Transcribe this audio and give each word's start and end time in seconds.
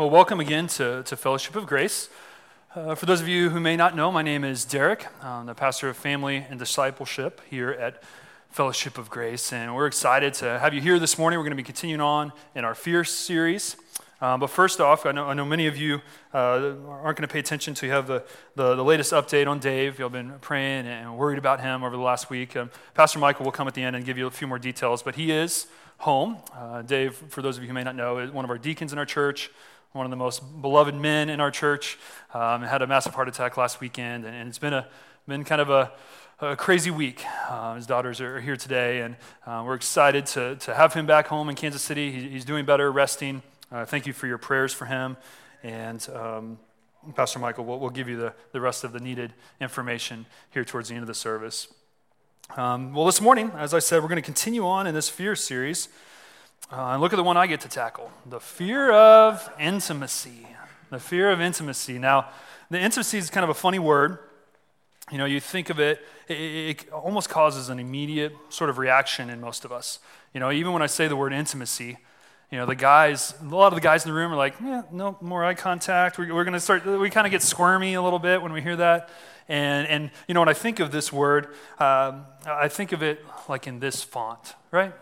Well, 0.00 0.08
welcome 0.08 0.40
again 0.40 0.66
to, 0.68 1.02
to 1.02 1.14
Fellowship 1.14 1.56
of 1.56 1.66
Grace. 1.66 2.08
Uh, 2.74 2.94
for 2.94 3.04
those 3.04 3.20
of 3.20 3.28
you 3.28 3.50
who 3.50 3.60
may 3.60 3.76
not 3.76 3.94
know, 3.94 4.10
my 4.10 4.22
name 4.22 4.44
is 4.44 4.64
Derek. 4.64 5.06
I'm 5.22 5.44
the 5.44 5.54
pastor 5.54 5.90
of 5.90 5.96
family 5.98 6.36
and 6.48 6.58
discipleship 6.58 7.42
here 7.50 7.72
at 7.72 8.02
Fellowship 8.48 8.96
of 8.96 9.10
Grace, 9.10 9.52
and 9.52 9.76
we're 9.76 9.86
excited 9.86 10.32
to 10.32 10.58
have 10.58 10.72
you 10.72 10.80
here 10.80 10.98
this 10.98 11.18
morning. 11.18 11.38
We're 11.38 11.44
going 11.44 11.50
to 11.50 11.56
be 11.56 11.62
continuing 11.62 12.00
on 12.00 12.32
in 12.54 12.64
our 12.64 12.74
Fear 12.74 13.04
series. 13.04 13.76
Um, 14.22 14.40
but 14.40 14.46
first 14.46 14.80
off, 14.80 15.04
I 15.04 15.12
know, 15.12 15.26
I 15.26 15.34
know 15.34 15.44
many 15.44 15.66
of 15.66 15.76
you 15.76 16.00
uh, 16.32 16.72
aren't 16.88 17.18
going 17.18 17.28
to 17.28 17.28
pay 17.28 17.40
attention 17.40 17.74
to 17.74 17.84
you 17.84 17.92
have 17.92 18.06
the, 18.06 18.24
the, 18.54 18.76
the, 18.76 18.84
latest 18.84 19.12
update 19.12 19.46
on 19.46 19.58
Dave. 19.58 19.98
You've 19.98 20.12
been 20.12 20.32
praying 20.40 20.86
and 20.86 21.18
worried 21.18 21.38
about 21.38 21.60
him 21.60 21.84
over 21.84 21.94
the 21.94 22.02
last 22.02 22.30
week. 22.30 22.56
Um, 22.56 22.70
Pastor 22.94 23.18
Michael 23.18 23.44
will 23.44 23.52
come 23.52 23.68
at 23.68 23.74
the 23.74 23.82
end 23.82 23.96
and 23.96 24.06
give 24.06 24.16
you 24.16 24.26
a 24.26 24.30
few 24.30 24.46
more 24.46 24.58
details, 24.58 25.02
but 25.02 25.16
he 25.16 25.30
is 25.30 25.66
home. 25.98 26.38
Uh, 26.54 26.80
Dave, 26.80 27.16
for 27.28 27.42
those 27.42 27.58
of 27.58 27.62
you 27.62 27.68
who 27.68 27.74
may 27.74 27.84
not 27.84 27.96
know, 27.96 28.16
is 28.16 28.30
one 28.30 28.46
of 28.46 28.50
our 28.50 28.56
deacons 28.56 28.94
in 28.94 28.98
our 28.98 29.04
church 29.04 29.50
one 29.92 30.06
of 30.06 30.10
the 30.10 30.16
most 30.16 30.62
beloved 30.62 30.94
men 30.94 31.28
in 31.28 31.40
our 31.40 31.50
church, 31.50 31.98
um, 32.32 32.62
had 32.62 32.80
a 32.80 32.86
massive 32.86 33.14
heart 33.14 33.28
attack 33.28 33.56
last 33.56 33.80
weekend, 33.80 34.24
and, 34.24 34.34
and 34.34 34.48
it's 34.48 34.58
been 34.58 34.72
a 34.72 34.86
been 35.26 35.44
kind 35.44 35.60
of 35.60 35.70
a, 35.70 35.92
a 36.40 36.56
crazy 36.56 36.90
week. 36.90 37.24
Uh, 37.48 37.74
his 37.74 37.86
daughters 37.86 38.20
are 38.20 38.40
here 38.40 38.56
today, 38.56 39.00
and 39.00 39.16
uh, 39.46 39.62
we're 39.64 39.74
excited 39.74 40.26
to, 40.26 40.56
to 40.56 40.74
have 40.74 40.94
him 40.94 41.06
back 41.06 41.26
home 41.28 41.48
in 41.48 41.54
Kansas 41.54 41.82
City. 41.82 42.10
He, 42.10 42.28
he's 42.30 42.44
doing 42.44 42.64
better, 42.64 42.90
resting. 42.90 43.42
Uh, 43.70 43.84
thank 43.84 44.06
you 44.06 44.12
for 44.12 44.26
your 44.26 44.38
prayers 44.38 44.72
for 44.72 44.86
him, 44.86 45.16
and 45.62 46.08
um, 46.14 46.58
Pastor 47.14 47.38
Michael, 47.38 47.64
we'll, 47.64 47.78
we'll, 47.78 47.90
give 47.90 48.08
you 48.08 48.16
the, 48.16 48.32
the 48.52 48.60
rest 48.60 48.84
of 48.84 48.92
the 48.92 49.00
needed 49.00 49.32
information 49.60 50.26
here 50.50 50.64
towards 50.64 50.88
the 50.88 50.94
end 50.94 51.02
of 51.02 51.08
the 51.08 51.14
service. 51.14 51.68
Um, 52.56 52.92
well, 52.94 53.06
this 53.06 53.20
morning, 53.20 53.52
as 53.56 53.72
I 53.72 53.78
said, 53.78 54.02
we're 54.02 54.08
going 54.08 54.16
to 54.16 54.22
continue 54.22 54.66
on 54.66 54.86
in 54.86 54.94
this 54.94 55.08
fear 55.08 55.36
series. 55.36 55.88
Uh, 56.72 56.92
and 56.92 57.00
look 57.00 57.12
at 57.12 57.16
the 57.16 57.24
one 57.24 57.36
I 57.36 57.46
get 57.46 57.60
to 57.62 57.68
tackle 57.68 58.10
the 58.26 58.40
fear 58.40 58.92
of 58.92 59.50
intimacy. 59.58 60.46
The 60.90 61.00
fear 61.00 61.30
of 61.30 61.40
intimacy. 61.40 61.98
Now, 61.98 62.28
the 62.70 62.80
intimacy 62.80 63.18
is 63.18 63.30
kind 63.30 63.44
of 63.44 63.50
a 63.50 63.54
funny 63.54 63.78
word. 63.78 64.18
You 65.10 65.18
know, 65.18 65.24
you 65.24 65.40
think 65.40 65.70
of 65.70 65.80
it, 65.80 66.00
it, 66.28 66.34
it 66.34 66.92
almost 66.92 67.28
causes 67.28 67.68
an 67.68 67.80
immediate 67.80 68.32
sort 68.48 68.70
of 68.70 68.78
reaction 68.78 69.30
in 69.30 69.40
most 69.40 69.64
of 69.64 69.72
us. 69.72 69.98
You 70.32 70.40
know, 70.40 70.52
even 70.52 70.72
when 70.72 70.82
I 70.82 70.86
say 70.86 71.08
the 71.08 71.16
word 71.16 71.32
intimacy, 71.32 71.98
you 72.50 72.58
know, 72.58 72.66
the 72.66 72.74
guys, 72.76 73.34
a 73.40 73.44
lot 73.44 73.68
of 73.68 73.74
the 73.74 73.80
guys 73.80 74.04
in 74.04 74.10
the 74.10 74.16
room 74.16 74.32
are 74.32 74.36
like, 74.36 74.54
yeah, 74.60 74.82
no 74.90 75.16
more 75.20 75.44
eye 75.44 75.54
contact. 75.54 76.18
We're, 76.18 76.34
we're 76.34 76.44
going 76.44 76.54
to 76.54 76.60
start, 76.60 76.84
we 76.84 77.10
kind 77.10 77.26
of 77.26 77.30
get 77.30 77.42
squirmy 77.42 77.94
a 77.94 78.02
little 78.02 78.18
bit 78.18 78.42
when 78.42 78.52
we 78.52 78.60
hear 78.60 78.76
that. 78.76 79.08
And, 79.48 79.86
and 79.88 80.10
you 80.28 80.34
know, 80.34 80.40
when 80.40 80.48
I 80.48 80.54
think 80.54 80.80
of 80.80 80.92
this 80.92 81.12
word, 81.12 81.48
um, 81.78 82.26
I 82.46 82.68
think 82.68 82.92
of 82.92 83.02
it 83.02 83.24
like 83.48 83.66
in 83.66 83.80
this 83.80 84.02
font, 84.02 84.54
right? 84.70 84.92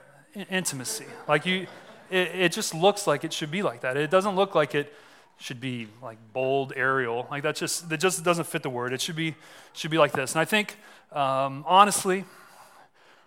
Intimacy. 0.51 1.07
Like 1.27 1.47
you, 1.47 1.67
it, 2.11 2.29
it 2.35 2.53
just 2.53 2.75
looks 2.75 3.07
like 3.07 3.25
it 3.25 3.33
should 3.33 3.51
be 3.51 3.63
like 3.63 3.81
that. 3.81 3.97
It 3.97 4.11
doesn't 4.11 4.37
look 4.37 4.55
like 4.55 4.75
it 4.75 4.93
should 5.39 5.61
be 5.61 5.89
like 6.03 6.19
bold 6.33 6.73
Arial. 6.77 7.27
Like 7.31 7.43
that 7.43 7.57
just 7.57 7.89
that 7.89 7.99
just 7.99 8.25
doesn't 8.25 8.47
fit 8.47 8.63
the 8.63 8.71
word. 8.71 8.93
It 8.93 9.01
should 9.01 9.17
be 9.17 9.35
should 9.73 9.91
be 9.91 9.99
like 9.99 10.13
this. 10.13 10.33
And 10.33 10.41
I 10.41 10.45
think 10.45 10.77
um, 11.13 11.65
honestly, 11.67 12.25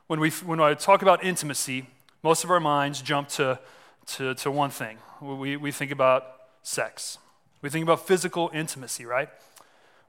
when 0.08 0.20
we 0.20 0.30
when 0.30 0.60
I 0.60 0.74
talk 0.74 1.02
about 1.02 1.24
intimacy, 1.24 1.88
most 2.24 2.44
of 2.44 2.52
our 2.52 2.60
minds 2.60 3.02
jump 3.02 3.30
to 3.30 3.60
to, 4.08 4.36
to 4.36 4.52
one 4.52 4.70
thing. 4.70 4.98
We 5.22 5.58
we 5.58 5.72
think 5.72 5.92
about 5.92 6.26
sex. 6.64 7.18
We 7.62 7.70
think 7.70 7.84
about 7.84 8.08
physical 8.08 8.50
intimacy, 8.54 9.06
right? 9.06 9.30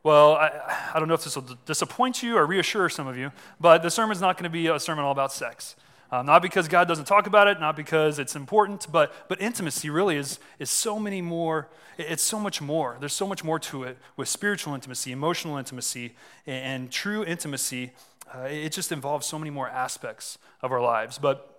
Well, 0.02 0.32
I, 0.34 0.90
I 0.94 0.98
don't 0.98 1.06
know 1.06 1.14
if 1.14 1.22
this 1.22 1.36
will 1.36 1.56
disappoint 1.64 2.22
you 2.22 2.36
or 2.36 2.44
reassure 2.44 2.88
some 2.88 3.06
of 3.06 3.16
you, 3.16 3.30
but 3.60 3.82
the 3.82 3.90
sermon's 3.90 4.20
not 4.20 4.36
going 4.36 4.44
to 4.44 4.50
be 4.50 4.66
a 4.66 4.80
sermon 4.80 5.04
all 5.04 5.12
about 5.12 5.32
sex. 5.32 5.76
Uh, 6.12 6.20
not 6.20 6.42
because 6.42 6.68
God 6.68 6.86
doesn't 6.86 7.06
talk 7.06 7.26
about 7.26 7.48
it, 7.48 7.58
not 7.58 7.74
because 7.74 8.18
it's 8.18 8.36
important, 8.36 8.86
but, 8.92 9.14
but 9.28 9.40
intimacy 9.40 9.88
really 9.88 10.18
is, 10.18 10.38
is 10.58 10.68
so 10.68 10.98
many 10.98 11.22
more, 11.22 11.68
it's 11.96 12.22
so 12.22 12.38
much 12.38 12.60
more. 12.60 12.98
There's 13.00 13.14
so 13.14 13.26
much 13.26 13.42
more 13.42 13.58
to 13.60 13.84
it 13.84 13.96
with 14.14 14.28
spiritual 14.28 14.74
intimacy, 14.74 15.10
emotional 15.10 15.56
intimacy, 15.56 16.12
and, 16.46 16.82
and 16.82 16.90
true 16.92 17.24
intimacy. 17.24 17.92
Uh, 18.32 18.40
it 18.42 18.72
just 18.72 18.92
involves 18.92 19.26
so 19.26 19.38
many 19.38 19.50
more 19.50 19.70
aspects 19.70 20.36
of 20.60 20.70
our 20.70 20.82
lives. 20.82 21.16
But 21.16 21.51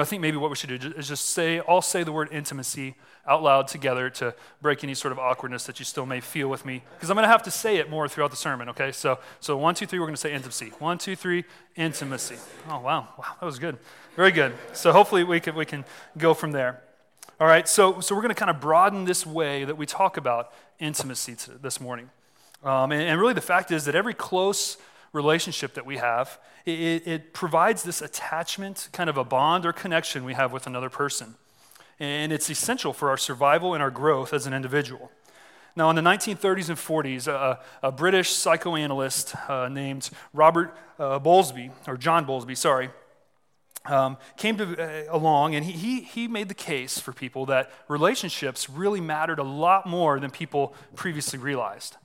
I 0.00 0.04
think 0.04 0.22
maybe 0.22 0.36
what 0.36 0.50
we 0.50 0.56
should 0.56 0.80
do 0.80 0.92
is 0.96 1.08
just 1.08 1.26
say, 1.26 1.60
all 1.60 1.82
say 1.82 2.02
the 2.02 2.12
word 2.12 2.28
intimacy 2.32 2.96
out 3.26 3.42
loud 3.42 3.68
together 3.68 4.10
to 4.10 4.34
break 4.60 4.82
any 4.84 4.94
sort 4.94 5.12
of 5.12 5.18
awkwardness 5.18 5.64
that 5.64 5.78
you 5.78 5.84
still 5.84 6.04
may 6.04 6.20
feel 6.20 6.48
with 6.48 6.66
me. 6.66 6.82
Because 6.94 7.10
I'm 7.10 7.14
going 7.14 7.24
to 7.24 7.30
have 7.30 7.42
to 7.44 7.50
say 7.50 7.76
it 7.76 7.88
more 7.88 8.08
throughout 8.08 8.30
the 8.30 8.36
sermon, 8.36 8.68
okay? 8.70 8.92
So, 8.92 9.18
so 9.40 9.56
one, 9.56 9.74
two, 9.74 9.86
three, 9.86 9.98
we're 9.98 10.06
going 10.06 10.16
to 10.16 10.20
say 10.20 10.32
intimacy. 10.32 10.72
One, 10.78 10.98
two, 10.98 11.16
three, 11.16 11.44
intimacy. 11.76 12.36
Oh, 12.68 12.80
wow. 12.80 13.08
Wow, 13.18 13.36
that 13.40 13.46
was 13.46 13.58
good. 13.58 13.78
Very 14.16 14.32
good. 14.32 14.52
So 14.72 14.92
hopefully 14.92 15.24
we 15.24 15.40
can, 15.40 15.54
we 15.54 15.64
can 15.64 15.84
go 16.18 16.34
from 16.34 16.52
there. 16.52 16.80
All 17.40 17.46
right, 17.46 17.68
so, 17.68 18.00
so 18.00 18.14
we're 18.14 18.22
going 18.22 18.34
to 18.34 18.38
kind 18.38 18.50
of 18.50 18.60
broaden 18.60 19.04
this 19.04 19.26
way 19.26 19.64
that 19.64 19.76
we 19.76 19.86
talk 19.86 20.16
about 20.16 20.52
intimacy 20.78 21.36
this 21.60 21.80
morning. 21.80 22.10
Um, 22.62 22.92
and, 22.92 23.02
and 23.02 23.20
really 23.20 23.34
the 23.34 23.40
fact 23.40 23.70
is 23.70 23.84
that 23.86 23.94
every 23.94 24.14
close 24.14 24.76
relationship 25.14 25.72
that 25.74 25.86
we 25.86 25.96
have, 25.96 26.38
it, 26.66 27.06
it, 27.06 27.32
provides 27.32 27.84
this 27.84 28.02
attachment, 28.02 28.88
kind 28.92 29.08
of 29.08 29.16
a 29.16 29.24
bond 29.24 29.64
or 29.64 29.72
connection 29.72 30.24
we 30.24 30.34
have 30.34 30.52
with 30.52 30.66
another 30.66 30.90
person. 30.90 31.36
And 32.00 32.32
it's 32.32 32.50
essential 32.50 32.92
for 32.92 33.08
our 33.08 33.16
survival 33.16 33.72
and 33.72 33.82
our 33.82 33.90
growth 33.90 34.34
as 34.34 34.46
an 34.46 34.52
individual. 34.52 35.10
Now, 35.76 35.88
in 35.90 35.96
the 35.96 36.02
1930s 36.02 36.68
and 36.68 36.78
40s, 36.78 37.28
a, 37.28 37.60
a 37.82 37.92
British 37.92 38.30
psychoanalyst 38.30 39.34
uh, 39.48 39.68
named 39.68 40.10
Robert 40.32 40.76
uh, 40.98 41.18
Bowlby, 41.20 41.70
or 41.86 41.96
John 41.96 42.24
Bowlby, 42.24 42.56
sorry, 42.56 42.90
um, 43.86 44.16
came 44.36 44.56
to, 44.56 44.80
uh, 44.80 45.14
along 45.14 45.54
and 45.54 45.64
he, 45.64 45.72
he, 45.72 46.00
he 46.00 46.26
made 46.26 46.48
the 46.48 46.54
case 46.54 46.98
for 46.98 47.12
people 47.12 47.46
that 47.46 47.70
relationships 47.86 48.70
really 48.70 49.00
mattered 49.00 49.38
a 49.38 49.44
lot 49.44 49.86
more 49.86 50.18
than 50.18 50.30
people 50.30 50.74
previously 50.96 51.38
realized. 51.38 51.96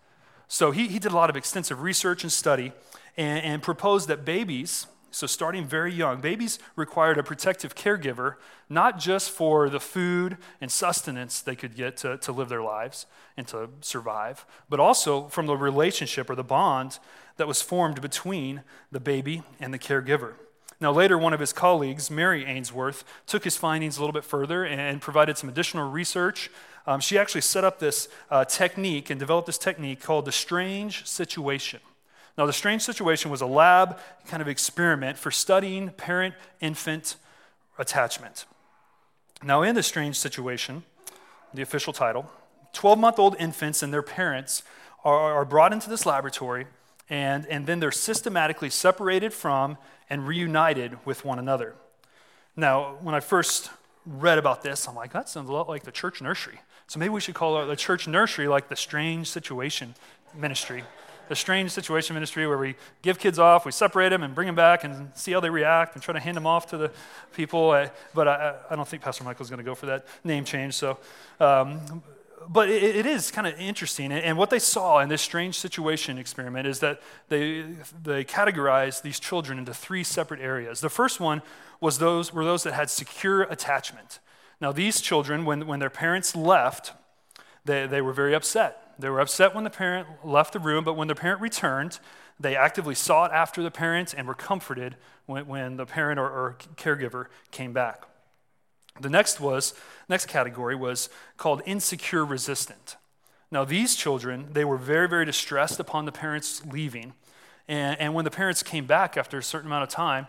So 0.48 0.72
he, 0.72 0.88
he 0.88 1.00
did 1.00 1.12
a 1.12 1.16
lot 1.16 1.30
of 1.30 1.38
extensive 1.38 1.82
research 1.82 2.24
and 2.24 2.32
study 2.32 2.74
and, 3.20 3.44
and 3.44 3.62
proposed 3.62 4.08
that 4.08 4.24
babies, 4.24 4.88
so 5.12 5.28
starting 5.28 5.66
very 5.66 5.94
young, 5.94 6.22
babies 6.22 6.58
required 6.78 7.18
a 7.18 7.24
protective 7.24 7.76
caregiver, 7.76 8.36
not 8.70 8.98
just 8.98 9.30
for 9.30 9.70
the 9.70 9.80
food 9.80 10.38
and 10.62 10.72
sustenance 10.72 11.42
they 11.42 11.56
could 11.56 11.76
get 11.76 11.98
to, 11.98 12.18
to 12.18 12.32
live 12.32 12.48
their 12.48 12.62
lives 12.62 13.06
and 13.36 13.46
to 13.50 13.70
survive, 13.82 14.46
but 14.70 14.80
also 14.80 15.28
from 15.28 15.48
the 15.48 15.58
relationship 15.58 16.30
or 16.30 16.36
the 16.36 16.44
bond 16.46 17.00
that 17.36 17.48
was 17.48 17.62
formed 17.62 18.02
between 18.02 18.62
the 18.90 19.02
baby 19.02 19.44
and 19.60 19.74
the 19.74 19.80
caregiver. 19.80 20.36
Now, 20.80 20.94
later, 20.94 21.18
one 21.18 21.34
of 21.34 21.42
his 21.42 21.52
colleagues, 21.52 22.10
Mary 22.10 22.46
Ainsworth, 22.46 23.04
took 23.28 23.44
his 23.44 23.58
findings 23.58 23.98
a 23.98 24.00
little 24.00 24.14
bit 24.14 24.24
further 24.24 24.64
and 24.64 25.02
provided 25.02 25.38
some 25.38 25.50
additional 25.50 25.92
research. 25.92 26.50
Um, 26.88 27.02
she 27.02 27.18
actually 27.18 27.42
set 27.42 27.66
up 27.66 27.80
this 27.80 28.08
uh, 28.32 28.46
technique 28.46 29.10
and 29.10 29.20
developed 29.20 29.48
this 29.48 29.58
technique 29.58 30.02
called 30.02 30.24
the 30.24 30.32
strange 30.32 31.06
situation. 31.06 31.82
Now, 32.40 32.46
the 32.46 32.54
strange 32.54 32.84
situation 32.84 33.30
was 33.30 33.42
a 33.42 33.46
lab 33.46 34.00
kind 34.26 34.42
of 34.42 34.48
experiment 34.48 35.18
for 35.18 35.30
studying 35.30 35.90
parent 35.90 36.36
infant 36.62 37.18
attachment. 37.78 38.46
Now, 39.44 39.62
in 39.62 39.76
the 39.76 39.84
strange 39.84 40.18
situation, 40.18 40.84
the 41.54 41.62
official 41.62 41.92
title, 41.92 42.32
12 42.72 42.98
month 42.98 43.20
old 43.20 43.36
infants 43.40 43.84
and 43.84 43.92
their 43.92 44.02
parents 44.02 44.64
are, 45.04 45.34
are 45.34 45.44
brought 45.44 45.74
into 45.74 45.90
this 45.90 46.06
laboratory, 46.06 46.68
and, 47.10 47.46
and 47.48 47.66
then 47.68 47.82
they're 47.82 47.92
systematically 47.92 48.70
separated 48.70 49.34
from 49.34 49.78
and 50.10 50.26
reunited 50.26 51.06
with 51.06 51.26
one 51.26 51.40
another. 51.40 51.76
Now, 52.56 53.00
when 53.02 53.16
I 53.16 53.20
first 53.20 53.70
read 54.06 54.38
about 54.38 54.62
this, 54.62 54.88
I'm 54.88 54.96
like, 54.96 55.12
that 55.12 55.28
sounds 55.28 55.50
a 55.50 55.52
lot 55.52 55.68
like 55.68 55.84
the 55.84 55.92
church 55.92 56.22
nursery. 56.22 56.62
So 56.88 57.00
maybe 57.00 57.10
we 57.10 57.20
should 57.20 57.36
call 57.36 57.62
it 57.62 57.66
the 57.66 57.76
church 57.76 58.08
nursery 58.08 58.48
like 58.48 58.70
the 58.70 58.78
strange 58.78 59.30
situation 59.30 59.96
ministry 60.34 60.86
a 61.30 61.36
strange 61.36 61.72
situation 61.72 62.16
ministry 62.16 62.48
where 62.48 62.58
we 62.58 62.76
give 63.02 63.20
kids 63.20 63.38
off, 63.38 63.66
we 63.66 63.72
separate 63.72 64.10
them 64.10 64.24
and 64.24 64.34
bring 64.34 64.48
them 64.48 64.56
back 64.56 64.84
and 64.84 65.12
see 65.16 65.32
how 65.32 65.40
they 65.40 65.50
react 65.50 65.96
and 65.96 66.04
try 66.04 66.14
to 66.14 66.20
hand 66.20 66.36
them 66.36 66.48
off 66.48 66.68
to 66.68 66.78
the 66.78 66.92
people. 67.34 67.70
but 68.14 68.28
I, 68.28 68.56
I 68.70 68.76
don't 68.76 68.88
think 68.88 69.04
Pastor 69.04 69.24
Michael's 69.24 69.50
going 69.50 69.60
to 69.60 69.64
go 69.64 69.76
for 69.76 69.86
that 69.86 70.06
name 70.24 70.44
change. 70.44 70.74
So, 70.74 70.98
um, 71.40 72.04
but 72.48 72.70
it, 72.70 72.96
it 72.96 73.06
is 73.06 73.30
kind 73.32 73.46
of 73.46 73.60
interesting. 73.60 74.12
And 74.12 74.38
what 74.38 74.50
they 74.50 74.60
saw 74.60 75.00
in 75.00 75.10
this 75.10 75.22
strange 75.22 75.60
situation 75.60 76.18
experiment 76.18 76.66
is 76.66 76.80
that 76.80 77.02
they, 77.28 77.66
they 78.02 78.24
categorized 78.24 79.04
these 79.04 79.20
children 79.20 79.60
into 79.60 79.74
three 79.74 80.04
separate 80.04 80.40
areas. 80.40 80.82
The 80.82 80.90
first 80.90 81.20
one 81.20 81.42
was 81.80 82.00
those, 82.00 82.34
were 82.34 82.44
those 82.44 82.64
that 82.64 82.74
had 82.74 82.90
secure 82.90 83.44
attachment. 83.44 84.20
Now, 84.60 84.72
these 84.72 85.00
children, 85.00 85.46
when, 85.46 85.68
when 85.68 85.80
their 85.80 85.90
parents 85.90 86.36
left, 86.36 86.94
they, 87.66 87.86
they 87.88 88.02
were 88.02 88.14
very 88.14 88.34
upset 88.34 88.89
they 89.00 89.10
were 89.10 89.22
upset 89.22 89.56
when 89.56 89.64
the 89.64 89.70
parent 89.70 90.08
left 90.24 90.54
the 90.54 90.60
room, 90.60 90.84
but 90.84 90.94
when 90.94 91.08
the 91.08 91.16
parent 91.16 91.42
returned, 91.42 92.00
they 92.40 92.56
actively 92.56 92.96
sought 92.96 93.34
after 93.34 93.64
the 93.64 93.72
parent 93.72 94.14
and 94.14 94.28
were 94.28 94.36
comforted 94.36 94.96
when, 95.26 95.48
when 95.48 95.78
the 95.78 95.86
parent 95.86 96.20
or, 96.20 96.30
or 96.30 96.58
caregiver 96.76 97.26
came 97.52 97.74
back. 97.74 98.04
The 99.00 99.10
next 99.10 99.40
was 99.40 99.74
next 100.10 100.26
category 100.26 100.76
was 100.76 101.10
called 101.38 101.62
insecure 101.66 102.26
resistant. 102.26 102.98
Now 103.52 103.64
these 103.64 103.96
children, 103.96 104.50
they 104.52 104.66
were 104.66 104.78
very, 104.78 105.08
very 105.08 105.26
distressed 105.26 105.80
upon 105.80 106.06
the 106.06 106.12
parents 106.12 106.66
leaving. 106.66 107.14
And, 107.68 108.00
and 108.00 108.14
when 108.14 108.26
the 108.26 108.32
parents 108.32 108.64
came 108.64 108.86
back 108.86 109.16
after 109.16 109.38
a 109.38 109.44
certain 109.44 109.68
amount 109.68 109.84
of 109.84 109.90
time, 109.90 110.28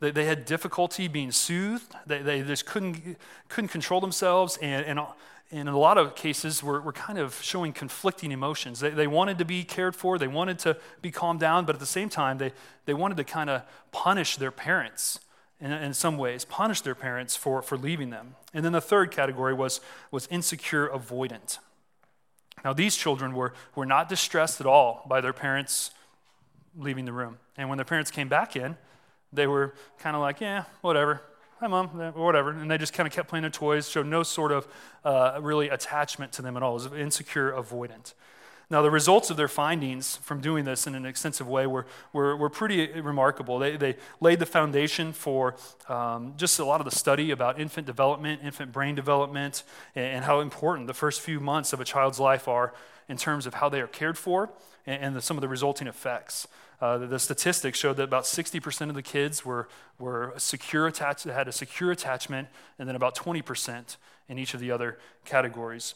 they, 0.00 0.10
they 0.10 0.24
had 0.24 0.44
difficulty 0.44 1.06
being 1.06 1.30
soothed. 1.30 1.94
They, 2.06 2.20
they 2.22 2.42
just 2.42 2.66
couldn't, 2.66 3.16
couldn't 3.48 3.68
control 3.68 4.00
themselves. 4.00 4.58
And, 4.60 4.84
and 4.84 5.00
in 5.50 5.66
a 5.66 5.78
lot 5.78 5.96
of 5.96 6.14
cases, 6.14 6.62
were, 6.62 6.80
were 6.80 6.92
kind 6.92 7.18
of 7.18 7.40
showing 7.42 7.72
conflicting 7.72 8.32
emotions. 8.32 8.80
They, 8.80 8.90
they 8.90 9.06
wanted 9.06 9.38
to 9.38 9.44
be 9.44 9.64
cared 9.64 9.96
for, 9.96 10.18
they 10.18 10.28
wanted 10.28 10.58
to 10.60 10.76
be 11.00 11.10
calmed 11.10 11.40
down, 11.40 11.64
but 11.64 11.74
at 11.74 11.80
the 11.80 11.86
same 11.86 12.08
time, 12.08 12.38
they, 12.38 12.52
they 12.84 12.94
wanted 12.94 13.16
to 13.16 13.24
kind 13.24 13.48
of 13.48 13.62
punish 13.90 14.36
their 14.36 14.50
parents 14.50 15.20
in, 15.60 15.72
in 15.72 15.94
some 15.94 16.18
ways, 16.18 16.44
punish 16.44 16.82
their 16.82 16.94
parents 16.94 17.34
for, 17.34 17.62
for 17.62 17.78
leaving 17.78 18.10
them. 18.10 18.34
And 18.52 18.64
then 18.64 18.72
the 18.72 18.80
third 18.80 19.10
category 19.10 19.54
was, 19.54 19.80
was 20.10 20.28
insecure 20.30 20.88
avoidant. 20.88 21.58
Now, 22.64 22.72
these 22.72 22.96
children 22.96 23.34
were, 23.34 23.54
were 23.74 23.86
not 23.86 24.08
distressed 24.08 24.60
at 24.60 24.66
all 24.66 25.04
by 25.08 25.20
their 25.20 25.32
parents 25.32 25.92
leaving 26.76 27.04
the 27.04 27.12
room. 27.12 27.38
And 27.56 27.68
when 27.68 27.78
their 27.78 27.84
parents 27.84 28.10
came 28.10 28.28
back 28.28 28.56
in, 28.56 28.76
they 29.32 29.46
were 29.46 29.74
kind 29.98 30.14
of 30.14 30.22
like, 30.22 30.40
yeah, 30.40 30.64
whatever. 30.80 31.22
Hi, 31.60 31.66
mom, 31.66 31.88
whatever. 31.88 32.50
And 32.50 32.70
they 32.70 32.78
just 32.78 32.92
kind 32.92 33.04
of 33.04 33.12
kept 33.12 33.28
playing 33.28 33.42
their 33.42 33.50
toys, 33.50 33.88
showed 33.88 34.06
no 34.06 34.22
sort 34.22 34.52
of 34.52 34.68
uh, 35.04 35.40
really 35.42 35.68
attachment 35.68 36.30
to 36.34 36.42
them 36.42 36.56
at 36.56 36.62
all. 36.62 36.78
It 36.78 36.88
was 36.88 37.00
insecure 37.00 37.50
avoidant. 37.50 38.14
Now, 38.70 38.80
the 38.80 38.92
results 38.92 39.28
of 39.28 39.36
their 39.36 39.48
findings 39.48 40.18
from 40.18 40.40
doing 40.40 40.64
this 40.64 40.86
in 40.86 40.94
an 40.94 41.04
extensive 41.04 41.48
way 41.48 41.66
were, 41.66 41.86
were, 42.12 42.36
were 42.36 42.48
pretty 42.48 43.00
remarkable. 43.00 43.58
They, 43.58 43.76
they 43.76 43.96
laid 44.20 44.38
the 44.38 44.46
foundation 44.46 45.12
for 45.12 45.56
um, 45.88 46.34
just 46.36 46.60
a 46.60 46.64
lot 46.64 46.80
of 46.80 46.84
the 46.84 46.94
study 46.94 47.32
about 47.32 47.58
infant 47.58 47.88
development, 47.88 48.42
infant 48.44 48.70
brain 48.70 48.94
development, 48.94 49.64
and, 49.96 50.04
and, 50.04 50.24
how 50.26 50.38
important 50.38 50.86
the 50.86 50.94
first 50.94 51.20
few 51.20 51.40
months 51.40 51.72
of 51.72 51.80
a 51.80 51.84
child's 51.84 52.20
life 52.20 52.46
are 52.46 52.72
in 53.08 53.16
terms 53.16 53.46
of 53.46 53.54
how 53.54 53.68
they 53.68 53.80
are 53.80 53.86
cared 53.86 54.18
for 54.18 54.50
and, 54.86 55.02
and 55.02 55.16
the, 55.16 55.22
some 55.22 55.36
of 55.36 55.40
the 55.40 55.48
resulting 55.48 55.86
effects. 55.86 56.46
Uh, 56.80 56.98
the 56.98 57.18
statistics 57.18 57.78
showed 57.78 57.96
that 57.96 58.04
about 58.04 58.24
60% 58.24 58.88
of 58.88 58.94
the 58.94 59.02
kids 59.02 59.44
were, 59.44 59.68
were 59.98 60.32
secure 60.36 60.86
attached, 60.86 61.24
had 61.24 61.48
a 61.48 61.52
secure 61.52 61.90
attachment, 61.90 62.48
and 62.78 62.88
then 62.88 62.94
about 62.94 63.16
20% 63.16 63.96
in 64.28 64.38
each 64.38 64.54
of 64.54 64.60
the 64.60 64.70
other 64.70 64.98
categories. 65.24 65.94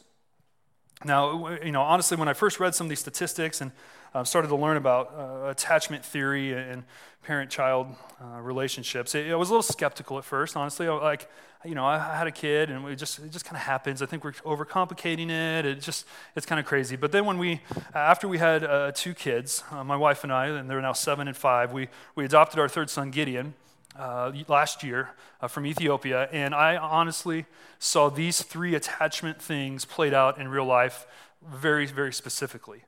Now, 1.05 1.57
you 1.63 1.71
know, 1.71 1.81
honestly, 1.81 2.17
when 2.17 2.27
I 2.27 2.33
first 2.33 2.59
read 2.59 2.75
some 2.75 2.87
of 2.87 2.89
these 2.89 2.99
statistics 2.99 3.61
and 3.61 3.71
uh, 4.13 4.23
started 4.23 4.47
to 4.49 4.55
learn 4.55 4.77
about 4.77 5.13
uh, 5.17 5.49
attachment 5.49 6.05
theory 6.05 6.53
and 6.53 6.83
parent-child 7.23 7.87
uh, 8.21 8.41
relationships, 8.41 9.15
it, 9.15 9.31
I 9.31 9.35
was 9.35 9.49
a 9.49 9.53
little 9.53 9.63
skeptical 9.63 10.17
at 10.17 10.25
first. 10.25 10.57
Honestly, 10.57 10.87
I, 10.87 10.93
like, 10.93 11.29
you 11.65 11.75
know, 11.75 11.85
I 11.85 11.97
had 11.97 12.27
a 12.27 12.31
kid, 12.31 12.69
and 12.69 12.85
it 12.87 12.97
just 12.97 13.19
it 13.19 13.31
just 13.31 13.45
kind 13.45 13.55
of 13.55 13.63
happens. 13.63 14.01
I 14.01 14.05
think 14.05 14.23
we're 14.23 14.33
overcomplicating 14.33 15.29
it. 15.29 15.65
It 15.65 15.79
just 15.79 16.05
it's 16.35 16.45
kind 16.45 16.59
of 16.59 16.65
crazy. 16.65 16.97
But 16.97 17.11
then 17.13 17.25
when 17.25 17.37
we, 17.37 17.61
after 17.95 18.27
we 18.27 18.37
had 18.37 18.63
uh, 18.65 18.91
two 18.93 19.13
kids, 19.13 19.63
uh, 19.71 19.83
my 19.83 19.95
wife 19.95 20.23
and 20.23 20.33
I, 20.33 20.47
and 20.47 20.69
they're 20.69 20.81
now 20.81 20.93
seven 20.93 21.27
and 21.27 21.37
five, 21.37 21.71
we 21.71 21.87
we 22.15 22.25
adopted 22.25 22.59
our 22.59 22.67
third 22.67 22.89
son, 22.89 23.11
Gideon 23.11 23.53
uh, 23.97 24.31
last 24.47 24.83
year 24.83 25.11
uh, 25.41 25.47
from 25.47 25.65
Ethiopia, 25.65 26.27
and 26.31 26.53
I 26.53 26.75
honestly 26.77 27.45
saw 27.79 28.09
these 28.09 28.41
three 28.41 28.75
attachment 28.75 29.41
things 29.41 29.85
played 29.85 30.13
out 30.13 30.37
in 30.37 30.47
real 30.49 30.65
life 30.65 31.05
very, 31.41 31.85
very 31.85 32.13
specifically. 32.13 32.83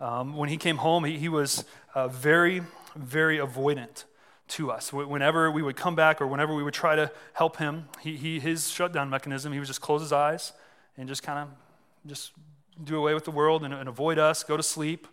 Um, 0.00 0.36
when 0.36 0.48
he 0.48 0.56
came 0.56 0.78
home, 0.78 1.04
he, 1.04 1.18
he 1.18 1.28
was 1.28 1.64
uh, 1.94 2.08
very, 2.08 2.62
very 2.96 3.38
avoidant 3.38 4.04
to 4.48 4.70
us. 4.70 4.92
Whenever 4.92 5.50
we 5.50 5.62
would 5.62 5.76
come 5.76 5.94
back 5.94 6.20
or 6.20 6.26
whenever 6.26 6.54
we 6.54 6.62
would 6.62 6.74
try 6.74 6.96
to 6.96 7.12
help 7.34 7.58
him, 7.58 7.88
he, 8.00 8.16
he, 8.16 8.40
his 8.40 8.68
shutdown 8.68 9.10
mechanism, 9.10 9.52
he 9.52 9.58
would 9.58 9.68
just 9.68 9.80
close 9.80 10.00
his 10.00 10.12
eyes 10.12 10.52
and 10.96 11.08
just 11.08 11.22
kind 11.22 11.38
of 11.38 11.48
just 12.06 12.32
do 12.82 12.96
away 12.96 13.14
with 13.14 13.24
the 13.24 13.30
world 13.30 13.62
and, 13.62 13.72
and 13.74 13.88
avoid 13.88 14.18
us, 14.18 14.42
go 14.42 14.56
to 14.56 14.62
sleep, 14.62 15.06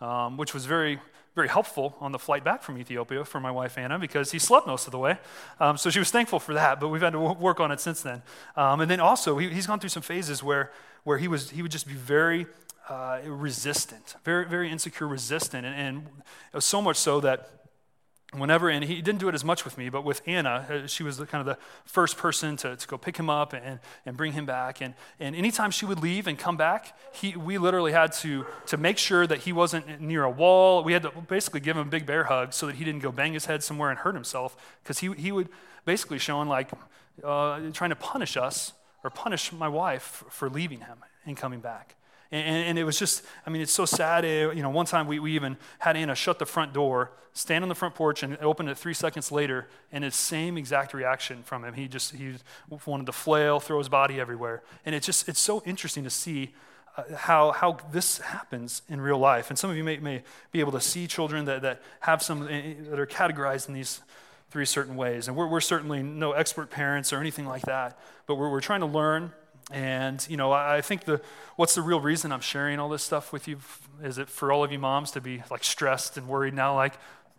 um, 0.00 0.36
which 0.36 0.52
was 0.52 0.66
very 0.66 0.98
very 1.34 1.48
helpful 1.48 1.96
on 2.00 2.12
the 2.12 2.18
flight 2.18 2.44
back 2.44 2.62
from 2.62 2.78
Ethiopia 2.78 3.24
for 3.24 3.40
my 3.40 3.50
wife 3.50 3.76
Anna 3.76 3.98
because 3.98 4.30
he 4.30 4.38
slept 4.38 4.66
most 4.66 4.86
of 4.86 4.92
the 4.92 4.98
way. 4.98 5.18
Um, 5.58 5.76
so 5.76 5.90
she 5.90 5.98
was 5.98 6.10
thankful 6.10 6.38
for 6.38 6.54
that, 6.54 6.78
but 6.78 6.88
we've 6.88 7.02
had 7.02 7.12
to 7.12 7.18
work 7.18 7.58
on 7.58 7.72
it 7.72 7.80
since 7.80 8.02
then. 8.02 8.22
Um, 8.56 8.80
and 8.80 8.90
then 8.90 9.00
also, 9.00 9.38
he, 9.38 9.48
he's 9.48 9.66
gone 9.66 9.80
through 9.80 9.90
some 9.90 10.02
phases 10.02 10.42
where, 10.42 10.70
where 11.02 11.18
he, 11.18 11.26
was, 11.26 11.50
he 11.50 11.62
would 11.62 11.72
just 11.72 11.88
be 11.88 11.94
very 11.94 12.46
uh, 12.88 13.20
resistant, 13.26 14.16
very, 14.24 14.46
very 14.46 14.70
insecure, 14.70 15.08
resistant. 15.08 15.66
And, 15.66 16.06
and 16.54 16.62
so 16.62 16.82
much 16.82 16.96
so 16.96 17.20
that 17.20 17.50
whenever, 18.32 18.68
and 18.68 18.84
he 18.84 19.00
didn't 19.00 19.20
do 19.20 19.28
it 19.28 19.34
as 19.34 19.44
much 19.44 19.64
with 19.64 19.78
me, 19.78 19.88
but 19.88 20.04
with 20.04 20.20
Anna, 20.26 20.66
uh, 20.68 20.86
she 20.86 21.02
was 21.02 21.18
kind 21.18 21.40
of 21.40 21.46
the 21.46 21.56
first 21.84 22.16
person 22.16 22.56
to, 22.56 22.76
to 22.76 22.88
go 22.88 22.98
pick 22.98 23.16
him 23.16 23.30
up 23.30 23.52
and, 23.52 23.78
and 24.04 24.16
bring 24.16 24.32
him 24.32 24.44
back. 24.44 24.80
And, 24.80 24.94
and 25.20 25.36
anytime 25.36 25.70
she 25.70 25.86
would 25.86 26.00
leave 26.02 26.26
and 26.26 26.38
come 26.38 26.56
back, 26.56 26.98
he, 27.12 27.36
we 27.36 27.58
literally 27.58 27.92
had 27.92 28.12
to, 28.14 28.44
to 28.66 28.76
make 28.76 28.98
sure 28.98 29.26
that 29.26 29.40
he 29.40 29.52
wasn't 29.52 30.00
near 30.00 30.24
a 30.24 30.30
wall. 30.30 30.82
We 30.82 30.92
had 30.92 31.02
to 31.02 31.10
basically 31.28 31.60
give 31.60 31.76
him 31.76 31.86
a 31.86 31.90
big 31.90 32.06
bear 32.06 32.24
hug 32.24 32.52
so 32.52 32.66
that 32.66 32.76
he 32.76 32.84
didn't 32.84 33.02
go 33.02 33.12
bang 33.12 33.34
his 33.34 33.46
head 33.46 33.62
somewhere 33.62 33.90
and 33.90 33.98
hurt 34.00 34.14
himself, 34.14 34.56
because 34.82 34.98
he, 34.98 35.12
he 35.12 35.30
would 35.30 35.48
basically 35.84 36.18
showing 36.18 36.48
like 36.48 36.70
uh, 37.22 37.60
trying 37.72 37.90
to 37.90 37.96
punish 37.96 38.36
us 38.36 38.72
or 39.04 39.10
punish 39.10 39.52
my 39.52 39.68
wife 39.68 40.24
for 40.28 40.50
leaving 40.50 40.80
him 40.80 40.98
and 41.24 41.36
coming 41.36 41.60
back. 41.60 41.94
And, 42.34 42.66
and, 42.66 42.78
it 42.80 42.84
was 42.84 42.98
just, 42.98 43.22
I 43.46 43.50
mean, 43.50 43.62
it's 43.62 43.72
so 43.72 43.84
sad. 43.84 44.24
It, 44.24 44.56
you 44.56 44.62
know, 44.62 44.70
one 44.70 44.86
time 44.86 45.06
we, 45.06 45.20
we 45.20 45.36
even 45.36 45.56
had 45.78 45.96
Anna 45.96 46.16
shut 46.16 46.40
the 46.40 46.46
front 46.46 46.72
door, 46.72 47.12
stand 47.32 47.62
on 47.62 47.68
the 47.68 47.76
front 47.76 47.94
porch, 47.94 48.24
and 48.24 48.36
open 48.38 48.66
it 48.66 48.76
three 48.76 48.92
seconds 48.92 49.30
later, 49.30 49.68
and 49.92 50.02
the 50.02 50.10
same 50.10 50.58
exact 50.58 50.94
reaction 50.94 51.44
from 51.44 51.64
him. 51.64 51.74
He 51.74 51.86
just, 51.86 52.12
he 52.12 52.34
wanted 52.86 53.06
to 53.06 53.12
flail, 53.12 53.60
throw 53.60 53.78
his 53.78 53.88
body 53.88 54.18
everywhere. 54.18 54.64
And 54.84 54.96
it's 54.96 55.06
just, 55.06 55.28
it's 55.28 55.38
so 55.38 55.62
interesting 55.64 56.02
to 56.02 56.10
see 56.10 56.52
uh, 56.96 57.04
how, 57.14 57.52
how 57.52 57.78
this 57.92 58.18
happens 58.18 58.82
in 58.88 59.00
real 59.00 59.18
life. 59.18 59.48
And 59.48 59.56
some 59.56 59.70
of 59.70 59.76
you 59.76 59.84
may, 59.84 59.98
may 59.98 60.24
be 60.50 60.58
able 60.58 60.72
to 60.72 60.80
see 60.80 61.06
children 61.06 61.44
that, 61.44 61.62
that 61.62 61.82
have 62.00 62.20
some, 62.20 62.48
eh, 62.48 62.74
that 62.90 62.98
are 62.98 63.06
categorized 63.06 63.68
in 63.68 63.74
these 63.74 64.00
three 64.50 64.66
certain 64.66 64.96
ways. 64.96 65.28
And 65.28 65.36
we're, 65.36 65.46
we're 65.46 65.60
certainly 65.60 66.02
no 66.02 66.32
expert 66.32 66.68
parents 66.68 67.12
or 67.12 67.20
anything 67.20 67.46
like 67.46 67.62
that, 67.62 67.96
but 68.26 68.34
we're, 68.34 68.50
we're 68.50 68.60
trying 68.60 68.80
to 68.80 68.86
learn 68.86 69.32
and, 69.70 70.24
you 70.28 70.36
know, 70.36 70.52
I 70.52 70.80
think 70.82 71.04
the, 71.04 71.20
what's 71.56 71.74
the 71.74 71.82
real 71.82 72.00
reason 72.00 72.32
I'm 72.32 72.40
sharing 72.40 72.78
all 72.78 72.88
this 72.88 73.02
stuff 73.02 73.32
with 73.32 73.48
you? 73.48 73.58
Is 74.02 74.18
it 74.18 74.28
for 74.28 74.52
all 74.52 74.62
of 74.62 74.70
you 74.70 74.78
moms 74.78 75.10
to 75.12 75.20
be 75.20 75.42
like 75.50 75.64
stressed 75.64 76.16
and 76.16 76.28
worried 76.28 76.54
now, 76.54 76.74
like, 76.74 76.94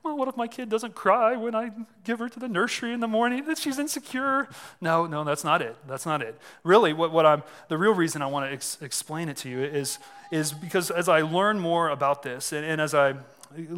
well, 0.06 0.18
what 0.18 0.28
if 0.28 0.38
my 0.38 0.48
kid 0.48 0.70
doesn't 0.70 0.94
cry 0.94 1.36
when 1.36 1.56
I 1.56 1.72
give 2.04 2.20
her 2.20 2.30
to 2.30 2.40
the 2.40 2.48
nursery 2.48 2.94
in 2.94 3.00
the 3.00 3.08
morning 3.08 3.46
that 3.46 3.58
she's 3.58 3.80
insecure? 3.80 4.48
No, 4.80 5.08
no, 5.08 5.24
that's 5.24 5.44
not 5.44 5.64
it. 5.64 5.76
That's 5.88 6.06
not 6.06 6.22
it. 6.22 6.40
Really, 6.64 6.94
what, 6.94 7.12
what 7.12 7.26
I'm, 7.26 7.42
the 7.70 7.78
real 7.78 7.94
reason 7.94 8.22
I 8.22 8.28
want 8.28 8.48
to 8.48 8.54
ex- 8.54 8.78
explain 8.82 9.30
it 9.30 9.38
to 9.38 9.50
you 9.50 9.64
is, 9.64 9.98
is 10.32 10.54
because 10.54 10.92
as 10.92 11.10
I 11.10 11.22
learn 11.22 11.60
more 11.60 11.90
about 11.90 12.22
this 12.22 12.54
and, 12.54 12.64
and 12.64 12.80
as 12.80 12.94
I 12.94 13.16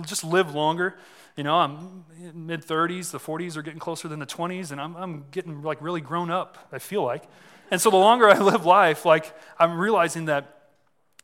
just 0.06 0.26
live 0.26 0.54
longer, 0.54 0.96
you 1.38 1.44
know, 1.44 1.56
I'm 1.56 2.04
mid 2.34 2.66
30s, 2.66 3.12
the 3.12 3.20
40s 3.20 3.56
are 3.56 3.62
getting 3.62 3.80
closer 3.80 4.10
than 4.10 4.20
the 4.20 4.26
20s, 4.26 4.72
and 4.72 4.82
I'm, 4.82 4.98
I'm 4.98 5.26
getting 5.32 5.62
like 5.62 5.82
really 5.82 6.02
grown 6.02 6.30
up, 6.30 6.58
I 6.74 6.80
feel 6.80 7.04
like. 7.04 7.24
And 7.72 7.82
so 7.82 7.90
the 7.90 7.98
longer 7.98 8.30
I 8.30 8.40
live 8.40 8.66
life, 8.66 9.06
like 9.06 9.36
I'm 9.60 9.78
realizing 9.78 10.26
that 10.26 10.58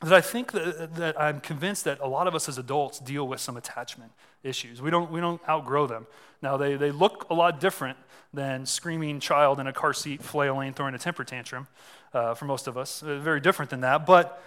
that 0.03 0.13
I 0.13 0.21
think 0.21 0.51
that, 0.51 0.95
that 0.95 1.19
I'm 1.19 1.39
convinced 1.39 1.85
that 1.85 1.99
a 2.01 2.07
lot 2.07 2.27
of 2.27 2.35
us 2.35 2.49
as 2.49 2.57
adults 2.57 2.99
deal 2.99 3.25
with 3.27 3.39
some 3.39 3.55
attachment 3.55 4.11
issues. 4.43 4.81
We 4.81 4.91
don't, 4.91 5.09
we 5.09 5.21
don't 5.21 5.41
outgrow 5.47 5.87
them. 5.87 6.07
Now, 6.41 6.57
they, 6.57 6.75
they 6.75 6.91
look 6.91 7.27
a 7.29 7.33
lot 7.33 7.59
different 7.59 7.97
than 8.33 8.65
screaming 8.65 9.21
child 9.21 9.59
in 9.59 9.67
a 9.67 9.73
car 9.73 9.93
seat, 9.93 10.21
flailing, 10.21 10.73
throwing 10.73 10.93
a 10.93 10.97
temper 10.97 11.23
tantrum 11.23 11.67
uh, 12.13 12.33
for 12.33 12.45
most 12.45 12.67
of 12.67 12.77
us. 12.77 13.01
Uh, 13.01 13.17
very 13.19 13.39
different 13.39 13.71
than 13.71 13.81
that. 13.81 14.05
But 14.05 14.43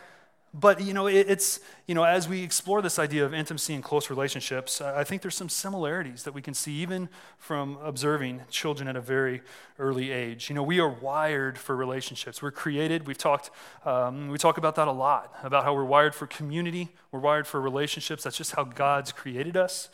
but 0.58 0.80
you 0.80 0.94
know, 0.94 1.06
it, 1.06 1.28
it's 1.28 1.60
you 1.86 1.94
know, 1.94 2.04
as 2.04 2.28
we 2.28 2.42
explore 2.42 2.80
this 2.80 2.98
idea 2.98 3.24
of 3.24 3.34
intimacy 3.34 3.74
and 3.74 3.84
close 3.84 4.08
relationships, 4.08 4.80
I 4.80 5.04
think 5.04 5.20
there's 5.20 5.36
some 5.36 5.50
similarities 5.50 6.22
that 6.24 6.32
we 6.32 6.40
can 6.40 6.54
see 6.54 6.72
even 6.76 7.10
from 7.38 7.78
observing 7.82 8.42
children 8.50 8.88
at 8.88 8.96
a 8.96 9.00
very 9.00 9.42
early 9.78 10.10
age. 10.10 10.48
You 10.48 10.54
know, 10.54 10.62
we 10.62 10.80
are 10.80 10.88
wired 10.88 11.58
for 11.58 11.76
relationships. 11.76 12.40
We're 12.40 12.50
created. 12.52 13.06
We've 13.06 13.18
talked 13.18 13.50
um, 13.84 14.28
we 14.28 14.38
talk 14.38 14.56
about 14.56 14.74
that 14.76 14.88
a 14.88 14.92
lot 14.92 15.34
about 15.42 15.64
how 15.64 15.74
we're 15.74 15.84
wired 15.84 16.14
for 16.14 16.26
community. 16.26 16.88
We're 17.12 17.20
wired 17.20 17.46
for 17.46 17.60
relationships. 17.60 18.22
That's 18.22 18.38
just 18.38 18.52
how 18.52 18.64
God's 18.64 19.12
created 19.12 19.56
us. 19.56 19.90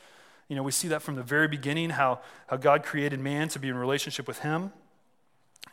You 0.48 0.56
know, 0.56 0.62
we 0.62 0.72
see 0.72 0.88
that 0.88 1.02
from 1.02 1.16
the 1.16 1.22
very 1.22 1.48
beginning, 1.48 1.90
how, 1.90 2.20
how 2.46 2.56
God 2.56 2.84
created 2.84 3.20
man 3.20 3.48
to 3.48 3.58
be 3.58 3.68
in 3.68 3.76
relationship 3.76 4.28
with 4.28 4.40
Him 4.40 4.72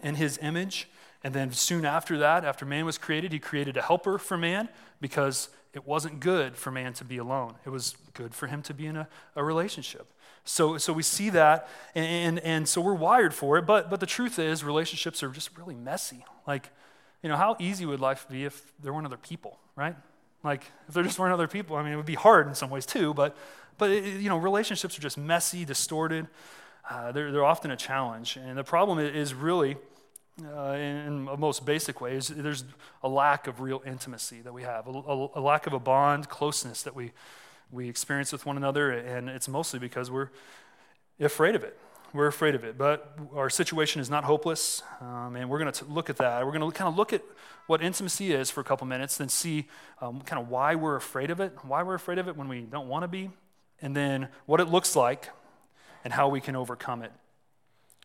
in 0.01 0.15
His 0.15 0.39
image. 0.41 0.87
And 1.23 1.33
then 1.33 1.51
soon 1.51 1.85
after 1.85 2.17
that, 2.19 2.45
after 2.45 2.65
man 2.65 2.85
was 2.85 2.97
created, 2.97 3.33
he 3.33 3.39
created 3.39 3.75
a 3.77 3.81
helper 3.81 4.17
for 4.17 4.37
man 4.37 4.69
because 5.01 5.49
it 5.73 5.85
wasn't 5.85 6.19
good 6.19 6.55
for 6.55 6.71
man 6.71 6.93
to 6.93 7.03
be 7.03 7.17
alone. 7.17 7.55
It 7.65 7.69
was 7.69 7.95
good 8.13 8.33
for 8.33 8.47
him 8.47 8.61
to 8.63 8.73
be 8.73 8.85
in 8.85 8.95
a, 8.95 9.07
a 9.35 9.43
relationship. 9.43 10.11
So, 10.45 10.77
so 10.77 10.93
we 10.93 11.03
see 11.03 11.29
that, 11.31 11.67
and, 11.93 12.05
and, 12.05 12.39
and 12.39 12.69
so 12.69 12.81
we're 12.81 12.93
wired 12.93 13.33
for 13.33 13.57
it. 13.57 13.65
But, 13.65 13.89
but 13.89 13.99
the 13.99 14.05
truth 14.05 14.39
is, 14.39 14.63
relationships 14.63 15.21
are 15.21 15.29
just 15.29 15.55
really 15.57 15.75
messy. 15.75 16.25
Like, 16.47 16.71
you 17.21 17.29
know, 17.29 17.35
how 17.35 17.55
easy 17.59 17.85
would 17.85 17.99
life 17.99 18.25
be 18.29 18.45
if 18.45 18.71
there 18.81 18.93
weren't 18.93 19.05
other 19.05 19.17
people, 19.17 19.59
right? 19.75 19.95
Like, 20.43 20.63
if 20.87 20.93
there 20.93 21.03
just 21.03 21.19
weren't 21.19 21.33
other 21.33 21.47
people, 21.47 21.75
I 21.75 21.83
mean, 21.83 21.93
it 21.93 21.97
would 21.97 22.05
be 22.05 22.15
hard 22.15 22.47
in 22.47 22.55
some 22.55 22.69
ways 22.69 22.85
too, 22.85 23.13
but, 23.13 23.35
but 23.77 23.91
it, 23.91 24.21
you 24.21 24.29
know, 24.29 24.37
relationships 24.37 24.97
are 24.97 25.01
just 25.01 25.17
messy, 25.17 25.65
distorted. 25.65 26.27
Uh, 26.89 27.11
they're, 27.11 27.31
they're 27.31 27.45
often 27.45 27.69
a 27.71 27.77
challenge. 27.77 28.37
And 28.37 28.57
the 28.57 28.63
problem 28.63 28.97
is 28.99 29.33
really 29.33 29.75
uh, 30.45 30.73
in 30.73 31.27
a 31.31 31.37
most 31.37 31.65
basic 31.65 32.01
way, 32.01 32.15
is 32.15 32.27
there's 32.27 32.63
a 33.03 33.09
lack 33.09 33.47
of 33.47 33.61
real 33.61 33.81
intimacy 33.85 34.41
that 34.41 34.53
we 34.53 34.63
have, 34.63 34.87
a, 34.87 34.91
a, 34.91 35.29
a, 35.35 35.41
lack 35.41 35.67
of 35.67 35.73
a 35.73 35.79
bond, 35.79 36.29
closeness 36.29 36.83
that 36.83 36.95
we, 36.95 37.11
we 37.71 37.89
experience 37.89 38.31
with 38.31 38.45
one 38.45 38.57
another, 38.57 38.91
and 38.91 39.29
it's 39.29 39.47
mostly 39.47 39.79
because 39.79 40.09
we're 40.11 40.29
afraid 41.19 41.55
of 41.55 41.63
it. 41.63 41.77
We're 42.13 42.27
afraid 42.27 42.55
of 42.55 42.63
it. 42.63 42.77
But 42.77 43.17
our 43.35 43.49
situation 43.49 44.01
is 44.01 44.09
not 44.09 44.23
hopeless. 44.23 44.81
Um, 44.99 45.35
and 45.35 45.49
we're 45.49 45.59
going 45.59 45.71
to 45.71 45.85
look 45.85 46.09
at 46.09 46.17
that. 46.17 46.45
We're 46.45 46.57
going 46.57 46.69
to 46.69 46.75
kind 46.75 46.87
of 46.87 46.97
look 46.97 47.13
at 47.13 47.21
what 47.67 47.83
intimacy 47.83 48.33
is 48.33 48.49
for 48.49 48.61
a 48.61 48.63
couple 48.63 48.87
minutes, 48.87 49.17
then 49.17 49.29
see 49.29 49.67
um, 50.01 50.21
kind 50.21 50.41
of 50.41 50.49
why 50.49 50.73
we're 50.73 50.95
afraid 50.95 51.29
of 51.29 51.39
it, 51.39 51.53
why 51.63 51.83
we're 51.83 51.93
afraid 51.93 52.17
of 52.17 52.27
it 52.27 52.35
when 52.35 52.47
we 52.47 52.61
don't 52.61 52.87
want 52.87 53.03
to 53.03 53.07
be, 53.07 53.29
and 53.81 53.95
then 53.95 54.29
what 54.47 54.59
it 54.59 54.69
looks 54.69 54.95
like 54.95 55.29
and 56.03 56.11
how 56.13 56.29
we 56.29 56.41
can 56.41 56.55
overcome 56.55 57.03
it. 57.03 57.11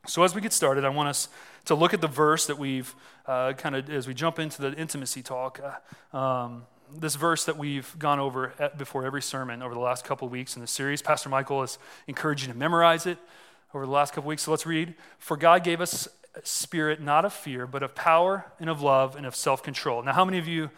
So, 0.06 0.22
as 0.22 0.34
we 0.34 0.42
get 0.42 0.52
started, 0.52 0.84
I 0.84 0.90
want 0.90 1.08
us 1.08 1.28
to 1.64 1.74
look 1.74 1.94
at 1.94 2.02
the 2.02 2.08
verse 2.08 2.46
that 2.46 2.58
we've 2.58 2.94
uh, 3.26 3.54
kind 3.54 3.74
of, 3.74 3.88
as 3.88 4.06
we 4.06 4.12
jump 4.12 4.38
into 4.38 4.60
the 4.60 4.74
intimacy 4.74 5.22
talk, 5.22 5.60
uh, 6.12 6.16
um, 6.16 6.66
this 6.94 7.14
verse 7.14 7.46
that 7.46 7.56
we've 7.56 7.98
gone 7.98 8.18
over 8.18 8.52
at, 8.58 8.76
before 8.76 9.06
every 9.06 9.22
sermon 9.22 9.62
over 9.62 9.72
the 9.72 9.80
last 9.80 10.04
couple 10.04 10.26
of 10.26 10.32
weeks 10.32 10.56
in 10.56 10.60
the 10.60 10.68
series. 10.68 11.00
Pastor 11.00 11.30
Michael 11.30 11.62
has 11.62 11.78
encouraged 12.06 12.46
you 12.46 12.52
to 12.52 12.58
memorize 12.58 13.06
it 13.06 13.16
over 13.72 13.86
the 13.86 13.92
last 13.92 14.10
couple 14.10 14.24
of 14.24 14.26
weeks. 14.26 14.42
So, 14.42 14.50
let's 14.50 14.66
read. 14.66 14.94
For 15.18 15.38
God 15.38 15.64
gave 15.64 15.80
us 15.80 16.06
spirit 16.42 17.00
not 17.00 17.24
of 17.24 17.32
fear, 17.32 17.66
but 17.66 17.82
of 17.82 17.94
power 17.94 18.52
and 18.60 18.68
of 18.68 18.82
love 18.82 19.16
and 19.16 19.24
of 19.24 19.34
self 19.34 19.62
control. 19.62 20.02
Now, 20.02 20.12
how 20.12 20.26
many 20.26 20.36
of 20.36 20.46
you, 20.46 20.70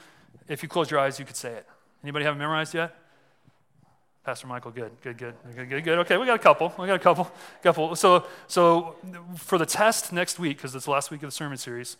if 0.49 0.63
you 0.63 0.69
close 0.69 0.89
your 0.89 1.01
eyes, 1.01 1.19
you 1.19 1.25
could 1.25 1.37
say 1.37 1.53
it? 1.53 1.67
Anybody 2.05 2.25
have 2.27 2.37
it 2.37 2.39
memorized 2.39 2.75
yet? 2.75 2.95
Pastor 4.27 4.49
Michael, 4.49 4.73
good, 4.73 4.91
good, 5.03 5.17
good, 5.19 5.35
good, 5.55 5.69
good, 5.69 5.85
good. 5.85 5.99
Okay, 6.01 6.17
we 6.17 6.27
got 6.27 6.35
a 6.35 6.43
couple. 6.43 6.75
We 6.81 6.89
got 6.89 6.97
a 6.97 6.99
couple, 6.99 7.31
couple. 7.63 7.95
So, 7.95 8.27
so 8.49 8.97
for 9.37 9.57
the 9.57 9.65
test 9.65 10.13
next 10.13 10.41
week, 10.41 10.57
because 10.57 10.75
it's 10.75 10.87
the 10.87 10.91
last 10.91 11.13
week 11.13 11.23
of 11.23 11.29
the 11.29 11.33
sermon 11.33 11.57
series, 11.57 11.97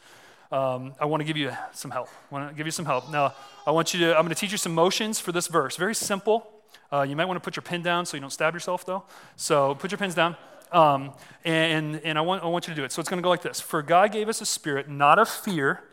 um, 0.51 0.95
I 0.99 1.05
want 1.05 1.21
to 1.21 1.25
give 1.25 1.37
you 1.37 1.53
some 1.73 1.93
help. 1.93 2.09
I 2.09 2.35
want 2.35 2.51
to 2.51 2.57
give 2.57 2.67
you 2.67 2.73
some 2.73 2.85
help. 2.85 3.13
Now, 3.13 3.33
I 3.65 3.71
want 3.71 3.95
you 3.95 4.01
to. 4.01 4.17
I'm 4.17 4.23
going 4.23 4.35
to 4.35 4.41
teach 4.41 4.51
you 4.51 4.59
some 4.59 4.75
motions 4.75 5.21
for 5.21 5.31
this 5.31 5.47
verse. 5.47 5.77
Very 5.77 5.95
simple. 5.95 6.51
Uh, 6.93 7.03
you 7.03 7.15
might 7.15 7.27
want 7.27 7.37
to 7.37 7.45
put 7.45 7.55
your 7.55 7.63
pen 7.63 7.83
down 7.83 8.05
so 8.07 8.17
you 8.17 8.21
don't 8.21 8.33
stab 8.33 8.55
yourself, 8.55 8.85
though. 8.85 9.05
So 9.37 9.77
put 9.77 9.93
your 9.93 9.99
pens 9.99 10.17
down. 10.17 10.35
Um, 10.73 11.13
and 11.45 12.01
and 12.03 12.19
I, 12.19 12.23
want, 12.23 12.43
I 12.43 12.49
want 12.49 12.67
you 12.67 12.75
to 12.75 12.81
do 12.81 12.85
it. 12.85 12.91
So 12.91 12.99
it's 12.99 13.09
going 13.09 13.19
to 13.19 13.25
go 13.25 13.31
like 13.31 13.43
this 13.43 13.61
For 13.61 13.83
God 13.83 14.11
gave 14.11 14.29
us 14.29 14.41
a 14.41 14.47
spirit, 14.47 14.89
not 14.89 15.21
of 15.21 15.29
fear. 15.29 15.85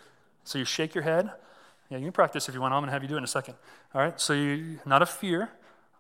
So 0.46 0.58
you 0.58 0.66
shake 0.66 0.96
your 0.96 1.04
head. 1.04 1.30
Yeah, 1.92 2.00
you 2.00 2.06
can 2.06 2.12
practice 2.12 2.50
if 2.50 2.56
you 2.56 2.62
want. 2.62 2.74
I'm 2.74 2.82
going 2.82 2.88
to 2.88 2.94
have 2.94 3.04
you 3.04 3.08
do 3.08 3.14
it 3.14 3.20
in 3.20 3.24
a 3.24 3.28
second. 3.28 3.54
All 3.94 4.02
right? 4.02 4.20
So 4.20 4.34
you, 4.34 4.80
not 4.84 5.04
of 5.04 5.12
fear, 5.12 5.52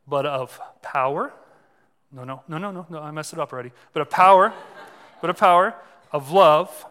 but 0.07 0.25
of 0.25 0.59
power. 0.81 1.33
No, 2.11 2.23
no, 2.23 2.43
no, 2.47 2.57
no, 2.57 2.71
no, 2.71 2.85
no, 2.89 2.99
I 2.99 3.11
messed 3.11 3.33
it 3.33 3.39
up 3.39 3.53
already. 3.53 3.71
But 3.91 4.01
of 4.01 4.09
power, 4.09 4.53
but 5.21 5.29
of 5.29 5.37
power, 5.37 5.75
of 6.11 6.31
love, 6.31 6.85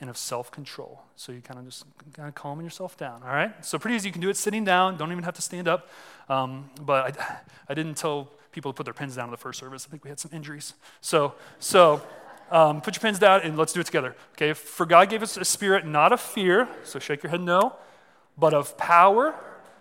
and 0.00 0.10
of 0.10 0.16
self 0.16 0.50
control. 0.50 1.02
So 1.16 1.32
you 1.32 1.40
kind 1.40 1.58
of 1.58 1.66
just 1.66 1.84
kind 2.12 2.28
of 2.28 2.34
calming 2.34 2.64
yourself 2.64 2.96
down, 2.96 3.22
all 3.22 3.30
right? 3.30 3.64
So 3.64 3.78
pretty 3.78 3.96
easy. 3.96 4.08
You 4.08 4.12
can 4.12 4.20
do 4.20 4.28
it 4.28 4.36
sitting 4.36 4.64
down, 4.64 4.96
don't 4.96 5.12
even 5.12 5.24
have 5.24 5.34
to 5.34 5.42
stand 5.42 5.68
up. 5.68 5.88
Um, 6.28 6.70
but 6.80 7.18
I, 7.20 7.38
I 7.68 7.74
didn't 7.74 7.94
tell 7.94 8.30
people 8.52 8.72
to 8.72 8.76
put 8.76 8.84
their 8.84 8.94
pens 8.94 9.16
down 9.16 9.26
in 9.26 9.30
the 9.30 9.36
first 9.36 9.58
service. 9.58 9.86
I 9.88 9.90
think 9.90 10.04
we 10.04 10.10
had 10.10 10.20
some 10.20 10.30
injuries. 10.34 10.74
So, 11.00 11.34
so 11.58 12.02
um, 12.50 12.80
put 12.80 12.94
your 12.94 13.00
pens 13.00 13.18
down 13.18 13.40
and 13.42 13.56
let's 13.56 13.72
do 13.72 13.80
it 13.80 13.86
together. 13.86 14.14
Okay, 14.32 14.52
for 14.52 14.86
God 14.86 15.10
gave 15.10 15.22
us 15.22 15.36
a 15.36 15.44
spirit 15.44 15.86
not 15.86 16.12
of 16.12 16.20
fear, 16.20 16.68
so 16.84 16.98
shake 16.98 17.22
your 17.22 17.30
head 17.30 17.40
no, 17.40 17.74
but 18.38 18.54
of 18.54 18.76
power, 18.76 19.34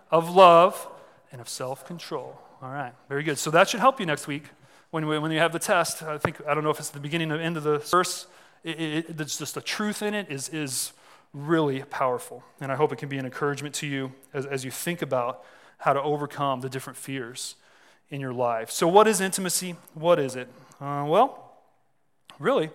of 0.09 0.29
love, 0.29 0.87
and 1.31 1.41
of 1.41 1.49
self 1.49 1.85
control. 1.85 2.39
All 2.63 2.71
right, 2.71 2.93
very 3.09 3.23
good. 3.23 3.37
So 3.37 3.51
that 3.51 3.67
should 3.67 3.81
help 3.81 3.99
you 3.99 4.05
next 4.05 4.25
week 4.25 4.45
when, 4.89 5.05
when 5.05 5.31
you 5.31 5.39
have 5.39 5.51
the 5.51 5.59
test. 5.59 6.01
I 6.01 6.17
think, 6.17 6.37
I 6.47 6.53
don't 6.53 6.63
know 6.63 6.69
if 6.69 6.79
it's 6.79 6.91
the 6.91 6.99
beginning 7.01 7.29
or 7.29 7.35
end 7.35 7.57
of 7.57 7.63
the 7.63 7.79
verse. 7.79 8.25
It, 8.63 8.79
it, 8.79 9.19
it's 9.19 9.37
just 9.37 9.55
the 9.55 9.61
truth 9.61 10.01
in 10.01 10.13
it 10.13 10.31
is, 10.31 10.47
is 10.47 10.93
really 11.33 11.83
powerful. 11.83 12.41
And 12.61 12.71
I 12.71 12.75
hope 12.75 12.93
it 12.93 12.99
can 12.99 13.09
be 13.09 13.17
an 13.17 13.25
encouragement 13.25 13.75
to 13.75 13.87
you 13.87 14.13
as, 14.33 14.45
as 14.45 14.63
you 14.63 14.71
think 14.71 15.01
about 15.01 15.43
how 15.79 15.91
to 15.91 16.01
overcome 16.01 16.61
the 16.61 16.69
different 16.69 16.95
fears 16.95 17.55
in 18.09 18.21
your 18.21 18.31
life. 18.31 18.71
So, 18.71 18.87
what 18.87 19.09
is 19.09 19.19
intimacy? 19.19 19.75
What 19.93 20.17
is 20.17 20.37
it? 20.37 20.47
Uh, 20.79 21.03
well, 21.05 21.57
really, 22.39 22.69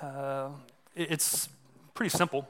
uh, 0.00 0.50
it, 0.94 1.10
it's 1.10 1.48
pretty 1.94 2.10
simple. 2.10 2.48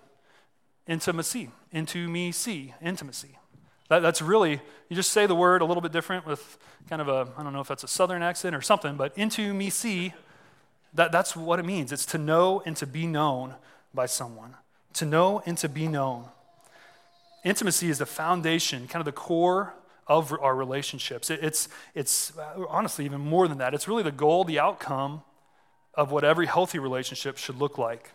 Intimacy, 0.87 1.49
into 1.70 2.06
me, 2.06 2.32
see, 2.32 2.75
intimacy. 2.82 3.38
That, 3.92 4.00
that's 4.00 4.22
really, 4.22 4.52
you 4.88 4.96
just 4.96 5.12
say 5.12 5.26
the 5.26 5.34
word 5.34 5.61
a 5.61 5.66
little 5.66 5.82
bit 5.82 5.92
different 5.92 6.25
with 6.25 6.56
kind 6.88 7.02
of 7.02 7.08
a, 7.08 7.28
I 7.37 7.42
don't 7.42 7.52
know 7.52 7.61
if 7.61 7.68
that's 7.68 7.84
a 7.84 7.88
southern 7.88 8.22
accent 8.22 8.56
or 8.56 8.62
something, 8.62 8.96
but 8.96 9.12
into 9.18 9.52
me 9.52 9.68
see, 9.68 10.14
that, 10.94 11.12
that's 11.12 11.37
what 11.37 11.58
it 11.58 11.66
means. 11.66 11.92
It's 11.92 12.06
to 12.06 12.16
know 12.16 12.62
and 12.64 12.75
to 12.78 12.87
be 12.87 13.06
known 13.06 13.54
by 13.92 14.06
someone. 14.06 14.54
To 14.94 15.04
know 15.04 15.42
and 15.44 15.58
to 15.58 15.68
be 15.68 15.88
known. 15.88 16.25
Intimacy 17.44 17.90
is 17.90 17.99
the 17.99 18.06
foundation, 18.06 18.87
kind 18.87 19.02
of 19.02 19.04
the 19.04 19.12
core 19.12 19.75
of 20.06 20.32
our 20.40 20.56
relationships. 20.56 21.28
It, 21.28 21.40
it's, 21.42 21.68
it's 21.94 22.32
uh, 22.38 22.64
honestly 22.70 23.04
even 23.04 23.20
more 23.20 23.46
than 23.46 23.58
that. 23.58 23.75
It's 23.75 23.87
really 23.87 24.02
the 24.02 24.11
goal, 24.11 24.44
the 24.44 24.58
outcome 24.58 25.20
of 25.92 26.11
what 26.11 26.25
every 26.25 26.46
healthy 26.46 26.78
relationship 26.78 27.37
should 27.37 27.58
look 27.58 27.76
like. 27.76 28.12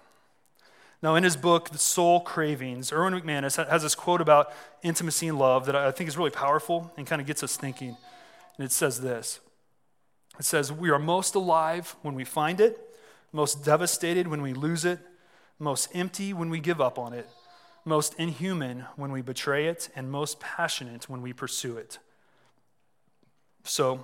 Now, 1.04 1.14
in 1.14 1.24
his 1.24 1.38
book, 1.38 1.70
The 1.70 1.78
Soul 1.78 2.22
Cravings, 2.22 2.92
Erwin 2.92 3.14
McManus 3.14 3.64
has 3.70 3.84
this 3.84 3.94
quote 3.94 4.20
about 4.20 4.52
intimacy 4.82 5.28
and 5.28 5.38
love 5.38 5.68
that 5.68 5.76
I 5.76 5.92
think 5.92 6.08
is 6.08 6.18
really 6.18 6.32
powerful 6.32 6.92
and 6.98 7.06
kind 7.06 7.22
of 7.22 7.28
gets 7.28 7.44
us 7.44 7.56
thinking. 7.56 7.96
And 8.58 8.66
it 8.66 8.72
says 8.72 9.02
this 9.02 9.40
It 10.40 10.46
says, 10.46 10.72
We 10.72 10.90
are 10.90 10.98
most 10.98 11.36
alive 11.36 11.96
when 12.02 12.16
we 12.16 12.24
find 12.24 12.60
it, 12.60 12.80
most 13.32 13.64
devastated 13.64 14.28
when 14.28 14.42
we 14.42 14.54
lose 14.54 14.86
it, 14.86 15.00
most 15.60 15.90
empty 15.94 16.34
when 16.34 16.50
we 16.50 16.60
give 16.60 16.82
up 16.82 16.98
on 16.98 17.14
it, 17.14 17.30
most 17.86 18.16
inhuman 18.16 18.86
when 18.96 19.12
we 19.12 19.22
betray 19.22 19.68
it, 19.68 19.90
and 19.96 20.12
most 20.12 20.40
passionate 20.40 21.08
when 21.08 21.22
we 21.22 21.32
pursue 21.32 21.78
it. 21.78 22.00
So, 23.64 24.04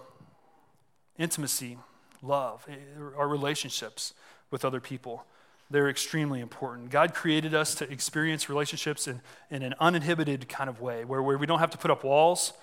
intimacy, 1.18 1.80
love, 2.22 2.68
eh, 2.70 2.76
our 3.18 3.28
relationships 3.28 4.14
with 4.52 4.64
other 4.64 4.80
people 4.80 5.26
they're 5.74 5.90
extremely 5.90 6.40
important. 6.40 6.92
God 6.92 7.16
created 7.16 7.56
us 7.56 7.74
to 7.76 7.92
experience 7.92 8.48
relationships 8.48 9.08
in, 9.08 9.22
in 9.50 9.64
an 9.64 9.74
uninhibited 9.80 10.48
kind 10.48 10.70
of 10.70 10.82
way, 10.82 11.04
where, 11.04 11.20
where 11.20 11.36
we 11.36 11.48
don't 11.48 11.58
have 11.58 11.72
to 11.72 11.80
put 11.80 11.90
up 11.90 12.04
walls 12.04 12.54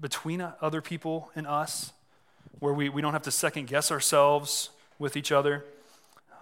between 0.00 0.44
other 0.60 0.82
people 0.82 1.30
and 1.36 1.46
us, 1.46 1.92
where 2.58 2.74
we, 2.74 2.88
we 2.88 3.02
don't 3.02 3.12
have 3.12 3.22
to 3.22 3.30
second 3.30 3.68
guess 3.68 3.92
ourselves 3.92 4.70
with 4.98 5.16
each 5.16 5.30
other. 5.30 5.64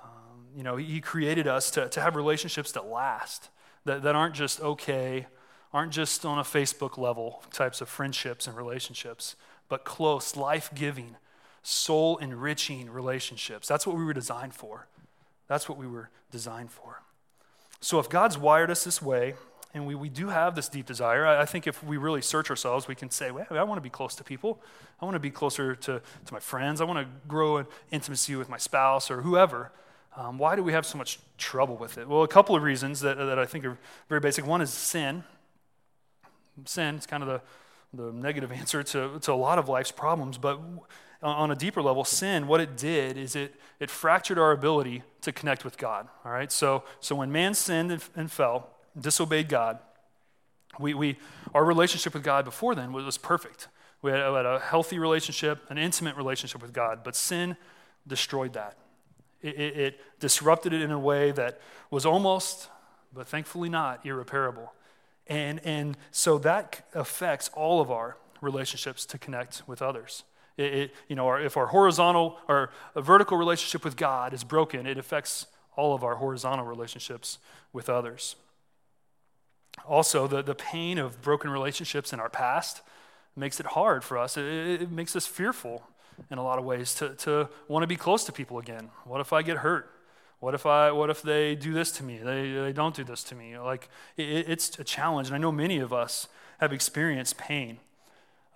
Um, 0.03 0.47
you 0.57 0.63
know, 0.63 0.77
He 0.77 0.99
created 0.99 1.47
us 1.47 1.71
to, 1.73 1.91
to 1.91 2.01
have 2.01 2.17
relationships 2.17 2.73
that 2.73 2.87
last, 2.87 3.51
that, 3.85 4.01
that 4.01 4.17
aren't 4.17 4.35
just 4.35 4.63
okay, 4.63 5.27
aren't 5.75 5.93
just 5.93 6.25
on 6.25 6.39
a 6.39 6.43
Facebook 6.43 6.97
level 6.97 7.43
types 7.53 7.83
of 7.83 7.89
friendships 7.91 8.47
and 8.47 8.57
relationships, 8.57 9.37
but 9.69 9.85
close, 9.85 10.37
life 10.37 10.71
giving, 10.75 11.17
soul 11.63 12.17
enriching 12.17 12.89
relationships. 12.89 13.69
That's 13.69 13.87
what 13.87 13.95
we 13.95 14.05
were 14.05 14.15
designed 14.15 14.55
for. 14.55 14.87
That's 15.51 15.69
what 15.69 15.79
we 15.79 15.89
were 15.89 16.11
designed 16.31 16.71
for. 16.71 17.03
So 17.81 17.99
if 17.99 18.09
God's 18.09 18.39
wired 18.39 18.71
us 18.71 18.85
this 18.85 19.03
way, 19.03 19.35
and 19.75 19.85
we, 19.85 19.97
we 19.97 20.09
do 20.09 20.29
have 20.29 20.55
this 20.55 20.69
deep 20.69 20.87
desire, 20.87 21.27
I, 21.27 21.43
I 21.43 21.45
think 21.45 21.67
if 21.67 21.83
we 21.83 21.97
really 21.97 22.23
search 22.23 22.51
ourselves, 22.51 22.87
we 22.87 22.95
can 22.95 23.11
say, 23.11 23.33
well, 23.33 23.47
I 23.51 23.65
want 23.65 23.79
to 23.79 23.83
be 23.83 23.91
close 23.91 24.15
to 24.15 24.23
people. 24.23 24.63
I 25.01 25.05
want 25.05 25.17
to 25.17 25.21
be 25.21 25.31
closer 25.31 25.75
to, 25.75 26.01
to 26.27 26.33
my 26.33 26.39
friends. 26.39 26.81
I 26.81 26.85
want 26.85 27.01
to 27.01 27.13
grow 27.27 27.57
in 27.57 27.67
intimacy 27.91 28.37
with 28.37 28.49
my 28.49 28.59
spouse 28.59 29.11
or 29.11 29.23
whoever. 29.23 29.73
Um, 30.17 30.39
why 30.39 30.55
do 30.55 30.63
we 30.63 30.73
have 30.73 30.87
so 30.87 30.97
much 30.97 31.19
trouble 31.37 31.77
with 31.77 31.99
it? 31.99 32.09
Well, 32.09 32.23
a 32.23 32.29
couple 32.29 32.55
of 32.55 32.63
reasons 32.63 33.01
that, 33.01 33.17
that 33.17 33.41
I 33.41 33.45
think 33.45 33.65
are 33.65 33.77
very 34.09 34.21
basic. 34.21 34.47
One 34.47 34.61
is 34.61 34.71
sin. 34.71 35.25
Sin 36.65 36.95
is 36.95 37.07
kind 37.07 37.25
of 37.25 37.29
the, 37.29 38.03
the 38.05 38.13
negative 38.13 38.53
answer 38.61 38.85
to, 38.85 39.19
to 39.19 39.33
a 39.33 39.35
lot 39.35 39.59
of 39.59 39.69
life's 39.69 39.91
problems, 39.91 40.39
but 40.39 40.61
on 41.23 41.51
a 41.51 41.55
deeper 41.55 41.83
level, 41.83 42.05
sin, 42.05 42.47
what 42.47 42.61
it 42.61 42.77
did 42.77 43.19
is 43.19 43.37
it, 43.37 43.55
it 43.79 43.91
fractured 43.91 44.39
our 44.39 44.53
ability 44.53 45.03
to 45.23 45.33
connect 45.33 45.65
with 45.65 45.77
God. 45.77 46.09
All 46.25 46.33
right? 46.33 46.51
So, 46.51 46.85
so 47.01 47.15
when 47.15 47.31
man 47.31 47.55
sinned 47.55 47.93
and, 47.93 48.03
and 48.17 48.33
fell, 48.33 48.71
disobeyed 48.99 49.49
God, 49.49 49.79
we, 50.79 50.95
we, 50.95 51.17
our 51.55 51.65
relationship 51.65 52.15
with 52.15 52.23
God 52.23 52.45
before 52.45 52.75
then 52.75 52.93
was, 52.93 53.05
was 53.05 53.19
perfect. 53.19 53.69
We 54.03 54.11
had, 54.11 54.31
we 54.31 54.37
had, 54.37 54.47
a 54.47 54.61
healthy 54.61 54.99
relationship, 54.99 55.59
an 55.69 55.77
intimate 55.77 56.17
relationship 56.17 56.63
with 56.63 56.73
God, 56.73 57.01
but 57.05 57.15
sin 57.15 57.57
destroyed 58.07 58.55
that. 58.55 58.79
It, 59.43 59.61
it, 59.61 59.77
it 59.77 60.01
disrupted 60.21 60.73
it 60.73 60.81
in 60.81 60.91
a 60.91 60.99
way 60.99 61.33
that 61.33 61.61
was 61.91 62.07
almost, 62.07 62.69
but 63.13 63.27
thankfully 63.27 63.69
not, 63.69 64.07
irreparable. 64.07 64.73
And, 65.27 65.61
and 65.65 65.97
so 66.11 66.39
that 66.39 66.89
affects 66.95 67.51
all 67.53 67.81
of 67.81 67.91
our 67.91 68.17
relationships 68.41 69.05
to 69.07 69.19
connect 69.19 69.63
with 69.67 69.83
others. 69.83 70.25
It, 70.57 70.75
it, 70.75 70.95
you 71.09 71.17
know, 71.17 71.33
if 71.35 71.57
our 71.57 71.67
horizontal 71.67 72.39
or 72.49 72.71
vertical 72.97 73.37
relationship 73.37 73.85
with 73.85 73.97
God 73.97 74.33
is 74.33 74.45
broken, 74.45 74.87
it 74.87 74.99
affects 74.99 75.47
all 75.77 75.95
of 75.95 76.05
our 76.05 76.17
horizontal 76.17 76.67
relationships 76.67 77.39
with 77.73 77.89
others. 77.89 78.37
Also, 79.87 80.27
the, 80.27 80.43
the 80.43 80.55
pain 80.55 80.99
of 80.99 81.23
broken 81.23 81.51
relationships 81.51 82.13
in 82.13 82.21
our 82.21 82.29
past 82.29 82.83
makes 83.37 83.61
it 83.61 83.67
hard 83.67 84.05
for 84.05 84.19
us. 84.19 84.37
It, 84.37 84.45
it 84.45 84.91
makes 84.91 85.17
us 85.17 85.27
fearful 85.27 85.85
in 86.31 86.39
a 86.39 86.43
lot 86.43 86.59
of 86.59 86.65
ways 86.65 86.95
to, 86.97 87.11
to 87.11 87.49
want 87.69 87.83
to 87.83 87.87
be 87.87 87.97
close 87.97 88.25
to 88.25 88.33
people 88.33 88.59
again. 88.59 88.91
What 89.05 89.21
if 89.21 89.33
I 89.33 89.43
get 89.43 89.59
hurt? 89.59 89.91
What 90.41 90.55
if 90.55 90.65
I? 90.65 90.91
What 90.91 91.11
if 91.11 91.23
they 91.23 91.55
do 91.55 91.73
this 91.73 91.93
to 91.93 92.03
me? 92.03 92.19
They, 92.19 92.53
they 92.53 92.73
don't 92.73 92.95
do 92.95 93.05
this 93.05 93.23
to 93.25 93.35
me. 93.35 93.59
Like 93.59 93.89
it, 94.17 94.49
it's 94.49 94.79
a 94.79 94.85
challenge, 94.85 95.29
and 95.29 95.35
I 95.35 95.39
know 95.39 95.53
many 95.53 95.79
of 95.79 95.93
us 95.93 96.29
have 96.61 96.73
experienced 96.73 97.37
pain 97.37 97.79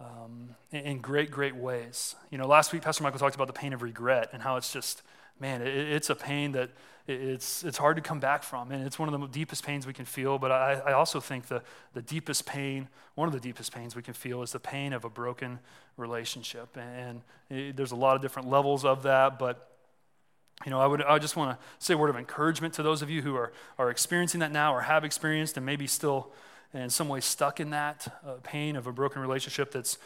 um, 0.01 0.51
in, 0.71 0.99
great, 0.99 1.31
great 1.31 1.57
ways. 1.57 2.17
You 2.31 2.39
know, 2.39 2.47
last 2.47 2.73
week 2.73 2.83
Pastor 2.83 3.03
Michael 3.03 3.19
talked 3.19 3.35
about 3.35 3.47
the 3.47 3.53
pain 3.53 3.73
of 3.73 3.83
regret 3.83 4.31
and 4.33 4.43
how 4.43 4.57
it's 4.57 4.73
just 4.73 5.03
man, 5.41 5.63
it, 5.63 5.75
it's 5.75 6.11
a 6.11 6.15
pain 6.15 6.53
that 6.53 6.71
it's, 7.07 7.65
it's 7.65 7.77
hard 7.77 7.97
to 7.97 8.03
come 8.03 8.19
back 8.19 8.43
from. 8.43 8.71
And 8.71 8.87
it's 8.87 8.99
one 8.99 9.13
of 9.13 9.21
the 9.21 9.27
deepest 9.27 9.65
pains 9.65 9.87
we 9.87 9.93
can 9.93 10.05
feel. 10.05 10.39
But 10.39 10.53
I, 10.53 10.73
I 10.87 10.93
also 10.93 11.21
think 11.21 11.47
the, 11.47 11.63
the 11.93 12.03
deepest 12.03 12.47
pain, 12.47 12.89
one 13.15 13.29
of 13.29 13.35
the 13.35 13.41
deepest 13.41 13.73
pains 13.73 13.95
we 13.95 14.03
can 14.03 14.15
feel, 14.15 14.43
is 14.43 14.53
the 14.53 14.61
pain 14.61 14.93
of 14.93 15.05
a 15.05 15.11
broken 15.11 15.59
relationship. 15.97 16.77
And 16.77 17.23
it, 17.51 17.77
there's 17.77 17.93
a 17.93 17.97
lot 17.97 18.17
of 18.17 18.23
different 18.23 18.49
levels 18.49 18.85
of 18.85 19.03
that. 19.03 19.39
But 19.39 19.71
you 20.65 20.71
know, 20.71 20.81
I 20.81 20.87
would 20.87 21.03
I 21.03 21.19
just 21.19 21.37
want 21.37 21.59
to 21.59 21.67
say 21.79 21.95
a 21.95 21.99
word 21.99 22.11
of 22.11 22.17
encouragement 22.17 22.75
to 22.75 22.83
those 22.83 23.03
of 23.03 23.11
you 23.11 23.23
who 23.23 23.35
are, 23.35 23.53
are 23.77 23.91
experiencing 23.91 24.41
that 24.41 24.53
now 24.53 24.75
or 24.75 24.83
have 24.83 25.05
experienced 25.05 25.57
and 25.57 25.67
maybe 25.67 25.87
still 25.87 26.31
in 26.75 26.91
some 26.91 27.09
way 27.09 27.21
stuck 27.21 27.61
in 27.61 27.71
that 27.71 28.07
uh, 28.27 28.35
pain 28.43 28.77
of 28.77 28.87
a 28.87 28.93
broken 28.93 29.23
relationship 29.23 29.71
that's 29.71 29.99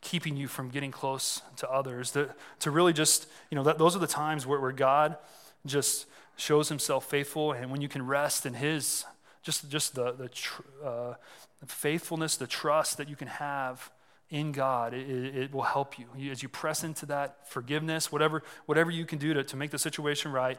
keeping 0.00 0.36
you 0.36 0.48
from 0.48 0.68
getting 0.68 0.90
close 0.90 1.42
to 1.56 1.70
others. 1.70 2.12
That, 2.12 2.36
to 2.60 2.70
really 2.70 2.92
just, 2.92 3.28
you 3.50 3.56
know, 3.56 3.64
that, 3.64 3.78
those 3.78 3.94
are 3.94 3.98
the 3.98 4.06
times 4.06 4.46
where, 4.46 4.60
where 4.60 4.72
God 4.72 5.16
just 5.64 6.06
shows 6.36 6.68
himself 6.68 7.08
faithful 7.08 7.52
and 7.52 7.70
when 7.70 7.80
you 7.80 7.88
can 7.88 8.06
rest 8.06 8.46
in 8.46 8.54
his, 8.54 9.04
just, 9.42 9.68
just 9.70 9.94
the, 9.94 10.12
the 10.12 10.28
tr- 10.28 10.62
uh, 10.84 11.14
faithfulness, 11.66 12.36
the 12.36 12.46
trust 12.46 12.98
that 12.98 13.08
you 13.08 13.16
can 13.16 13.28
have 13.28 13.90
in 14.28 14.52
God, 14.52 14.92
it, 14.92 15.08
it, 15.36 15.52
will 15.52 15.62
help 15.62 15.98
you. 15.98 16.06
As 16.30 16.42
you 16.42 16.48
press 16.48 16.82
into 16.82 17.06
that 17.06 17.48
forgiveness, 17.48 18.10
whatever, 18.10 18.42
whatever 18.66 18.90
you 18.90 19.06
can 19.06 19.18
do 19.18 19.34
to, 19.34 19.44
to 19.44 19.56
make 19.56 19.70
the 19.70 19.78
situation 19.78 20.32
right, 20.32 20.58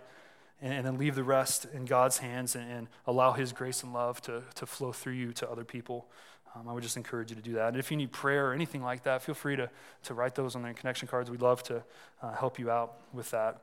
and, 0.61 0.73
and 0.73 0.85
then 0.85 0.97
leave 0.97 1.15
the 1.15 1.23
rest 1.23 1.65
in 1.73 1.85
God's 1.85 2.19
hands 2.19 2.55
and, 2.55 2.69
and, 2.69 2.87
allow 3.05 3.33
His 3.33 3.51
grace 3.53 3.83
and 3.83 3.93
love 3.93 4.21
to, 4.21 4.43
to 4.55 4.65
flow 4.65 4.91
through 4.91 5.13
you 5.13 5.31
to 5.33 5.49
other 5.49 5.63
people. 5.63 6.07
Um, 6.55 6.67
I 6.67 6.73
would 6.73 6.83
just 6.83 6.97
encourage 6.97 7.29
you 7.29 7.35
to 7.35 7.41
do 7.41 7.53
that. 7.53 7.69
And 7.69 7.77
if 7.77 7.91
you 7.91 7.97
need 7.97 8.11
prayer 8.11 8.49
or 8.49 8.53
anything 8.53 8.81
like 8.81 9.03
that, 9.03 9.21
feel 9.21 9.35
free 9.35 9.55
to, 9.55 9.69
to 10.03 10.13
write 10.13 10.35
those 10.35 10.55
on 10.55 10.63
the 10.63 10.73
connection 10.73 11.07
cards. 11.07 11.29
We'd 11.29 11.41
love 11.41 11.61
to 11.63 11.83
uh, 12.21 12.33
help 12.33 12.57
you 12.57 12.71
out 12.71 12.93
with 13.13 13.31
that. 13.31 13.61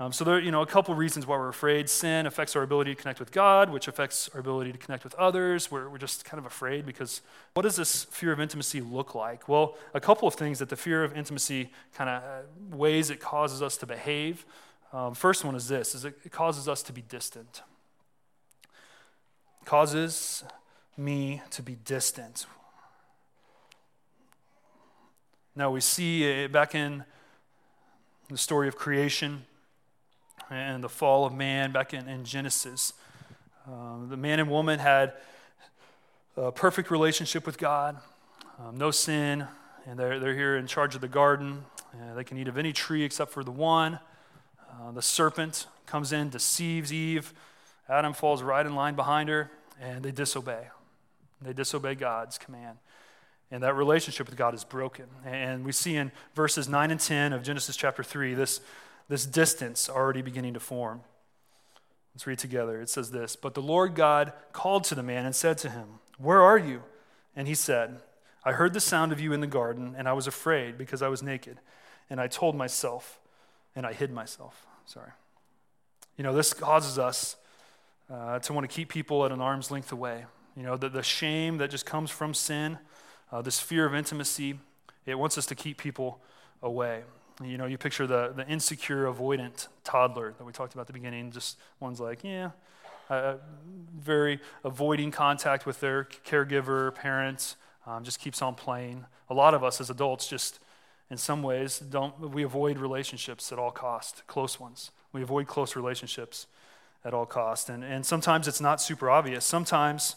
Um, 0.00 0.14
so 0.14 0.24
there 0.24 0.36
are 0.36 0.40
you 0.40 0.50
know, 0.50 0.62
a 0.62 0.66
couple 0.66 0.94
reasons 0.94 1.26
why 1.26 1.36
we're 1.36 1.50
afraid. 1.50 1.90
Sin 1.90 2.24
affects 2.24 2.56
our 2.56 2.62
ability 2.62 2.94
to 2.94 3.00
connect 3.00 3.20
with 3.20 3.30
God, 3.32 3.68
which 3.68 3.86
affects 3.86 4.30
our 4.32 4.40
ability 4.40 4.72
to 4.72 4.78
connect 4.78 5.04
with 5.04 5.14
others. 5.16 5.70
We're, 5.70 5.90
we're 5.90 5.98
just 5.98 6.24
kind 6.24 6.38
of 6.38 6.46
afraid 6.46 6.86
because 6.86 7.20
what 7.52 7.64
does 7.64 7.76
this 7.76 8.04
fear 8.04 8.32
of 8.32 8.40
intimacy 8.40 8.80
look 8.80 9.14
like? 9.14 9.46
Well, 9.46 9.76
a 9.92 10.00
couple 10.00 10.26
of 10.26 10.34
things 10.34 10.58
that 10.60 10.70
the 10.70 10.76
fear 10.76 11.04
of 11.04 11.14
intimacy 11.14 11.70
kind 11.92 12.08
of 12.08 12.22
uh, 12.22 12.76
ways 12.76 13.10
it 13.10 13.20
causes 13.20 13.60
us 13.60 13.76
to 13.76 13.86
behave. 13.86 14.46
Um, 14.92 15.14
first 15.14 15.44
one 15.44 15.54
is 15.54 15.68
this, 15.68 15.94
is 15.94 16.04
it 16.04 16.32
causes 16.32 16.68
us 16.68 16.82
to 16.84 16.92
be 16.92 17.02
distant. 17.02 17.62
Causes 19.64 20.42
me 20.96 21.42
to 21.50 21.62
be 21.62 21.76
distant. 21.84 22.46
Now 25.54 25.70
we 25.70 25.80
see 25.80 26.46
back 26.48 26.74
in 26.74 27.04
the 28.28 28.38
story 28.38 28.68
of 28.68 28.76
creation, 28.76 29.44
and 30.50 30.82
the 30.82 30.88
fall 30.88 31.24
of 31.24 31.32
man 31.32 31.70
back 31.70 31.94
in, 31.94 32.08
in 32.08 32.24
Genesis. 32.24 32.92
Um, 33.66 34.08
the 34.10 34.16
man 34.16 34.40
and 34.40 34.50
woman 34.50 34.78
had 34.80 35.12
a 36.36 36.50
perfect 36.50 36.90
relationship 36.90 37.46
with 37.46 37.58
God, 37.58 37.98
um, 38.58 38.76
no 38.76 38.90
sin, 38.90 39.46
and 39.86 39.98
they're, 39.98 40.18
they're 40.18 40.34
here 40.34 40.56
in 40.56 40.66
charge 40.66 40.94
of 40.94 41.00
the 41.00 41.08
garden. 41.08 41.64
Uh, 41.94 42.14
they 42.14 42.24
can 42.24 42.38
eat 42.38 42.48
of 42.48 42.58
any 42.58 42.72
tree 42.72 43.04
except 43.04 43.30
for 43.32 43.44
the 43.44 43.50
one. 43.50 44.00
Uh, 44.80 44.92
the 44.92 45.02
serpent 45.02 45.66
comes 45.86 46.12
in, 46.12 46.30
deceives 46.30 46.92
Eve. 46.92 47.34
Adam 47.88 48.12
falls 48.12 48.42
right 48.42 48.64
in 48.64 48.74
line 48.74 48.94
behind 48.94 49.28
her, 49.28 49.50
and 49.80 50.02
they 50.04 50.12
disobey. 50.12 50.68
They 51.42 51.52
disobey 51.52 51.96
God's 51.96 52.38
command. 52.38 52.78
And 53.50 53.62
that 53.62 53.74
relationship 53.74 54.28
with 54.28 54.36
God 54.36 54.54
is 54.54 54.64
broken. 54.64 55.06
And 55.24 55.64
we 55.64 55.72
see 55.72 55.96
in 55.96 56.12
verses 56.34 56.68
9 56.68 56.90
and 56.90 57.00
10 57.00 57.32
of 57.32 57.42
Genesis 57.42 57.76
chapter 57.76 58.02
3 58.02 58.34
this 58.34 58.60
this 59.10 59.26
distance 59.26 59.90
already 59.90 60.22
beginning 60.22 60.54
to 60.54 60.60
form. 60.60 61.00
Let's 62.14 62.28
read 62.28 62.38
together. 62.38 62.80
It 62.80 62.88
says 62.88 63.10
this 63.10 63.36
But 63.36 63.54
the 63.54 63.60
Lord 63.60 63.94
God 63.94 64.32
called 64.52 64.84
to 64.84 64.94
the 64.94 65.02
man 65.02 65.26
and 65.26 65.34
said 65.34 65.58
to 65.58 65.68
him, 65.68 65.98
Where 66.16 66.40
are 66.40 66.56
you? 66.56 66.84
And 67.36 67.48
he 67.48 67.54
said, 67.54 68.00
I 68.44 68.52
heard 68.52 68.72
the 68.72 68.80
sound 68.80 69.12
of 69.12 69.20
you 69.20 69.32
in 69.32 69.40
the 69.40 69.46
garden, 69.46 69.94
and 69.98 70.08
I 70.08 70.12
was 70.14 70.26
afraid 70.26 70.78
because 70.78 71.02
I 71.02 71.08
was 71.08 71.22
naked. 71.22 71.58
And 72.08 72.20
I 72.20 72.28
told 72.28 72.56
myself, 72.56 73.18
and 73.74 73.84
I 73.84 73.92
hid 73.92 74.12
myself. 74.12 74.66
Sorry. 74.90 75.12
You 76.16 76.24
know, 76.24 76.34
this 76.34 76.52
causes 76.52 76.98
us 76.98 77.36
uh, 78.12 78.40
to 78.40 78.52
want 78.52 78.68
to 78.68 78.74
keep 78.74 78.88
people 78.88 79.24
at 79.24 79.30
an 79.30 79.40
arm's 79.40 79.70
length 79.70 79.92
away. 79.92 80.24
You 80.56 80.64
know, 80.64 80.76
the, 80.76 80.88
the 80.88 81.04
shame 81.04 81.58
that 81.58 81.70
just 81.70 81.86
comes 81.86 82.10
from 82.10 82.34
sin, 82.34 82.76
uh, 83.30 83.40
this 83.40 83.60
fear 83.60 83.86
of 83.86 83.94
intimacy, 83.94 84.58
it 85.06 85.14
wants 85.14 85.38
us 85.38 85.46
to 85.46 85.54
keep 85.54 85.78
people 85.78 86.20
away. 86.60 87.04
You 87.40 87.56
know, 87.56 87.66
you 87.66 87.78
picture 87.78 88.08
the, 88.08 88.32
the 88.34 88.44
insecure, 88.48 89.04
avoidant 89.04 89.68
toddler 89.84 90.34
that 90.36 90.44
we 90.44 90.52
talked 90.52 90.74
about 90.74 90.82
at 90.82 90.86
the 90.88 90.92
beginning. 90.92 91.30
Just 91.30 91.56
one's 91.78 92.00
like, 92.00 92.24
yeah, 92.24 92.50
uh, 93.08 93.34
very 93.96 94.40
avoiding 94.64 95.12
contact 95.12 95.66
with 95.66 95.78
their 95.78 96.08
caregiver, 96.26 96.92
parents, 96.96 97.54
um, 97.86 98.02
just 98.02 98.18
keeps 98.18 98.42
on 98.42 98.56
playing. 98.56 99.06
A 99.28 99.34
lot 99.34 99.54
of 99.54 99.62
us 99.62 99.80
as 99.80 99.88
adults 99.88 100.26
just, 100.26 100.58
in 101.10 101.16
some 101.16 101.42
ways, 101.42 101.78
don't, 101.78 102.18
we 102.30 102.42
avoid 102.42 102.78
relationships 102.78 103.50
at 103.52 103.58
all 103.58 103.70
cost, 103.70 104.26
close 104.26 104.60
ones. 104.60 104.90
We 105.12 105.22
avoid 105.22 105.46
close 105.46 105.74
relationships 105.74 106.46
at 107.04 107.12
all 107.12 107.26
cost. 107.26 107.68
And, 107.68 107.82
and 107.82 108.06
sometimes 108.06 108.46
it's 108.46 108.60
not 108.60 108.80
super 108.80 109.10
obvious. 109.10 109.44
Sometimes 109.44 110.16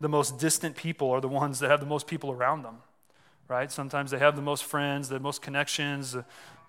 the 0.00 0.08
most 0.08 0.38
distant 0.38 0.76
people 0.76 1.10
are 1.10 1.20
the 1.20 1.28
ones 1.28 1.60
that 1.60 1.70
have 1.70 1.80
the 1.80 1.86
most 1.86 2.06
people 2.06 2.30
around 2.30 2.62
them 2.62 2.78
right? 3.48 3.70
Sometimes 3.70 4.10
they 4.10 4.18
have 4.18 4.36
the 4.36 4.42
most 4.42 4.64
friends, 4.64 5.08
the 5.08 5.20
most 5.20 5.42
connections, 5.42 6.16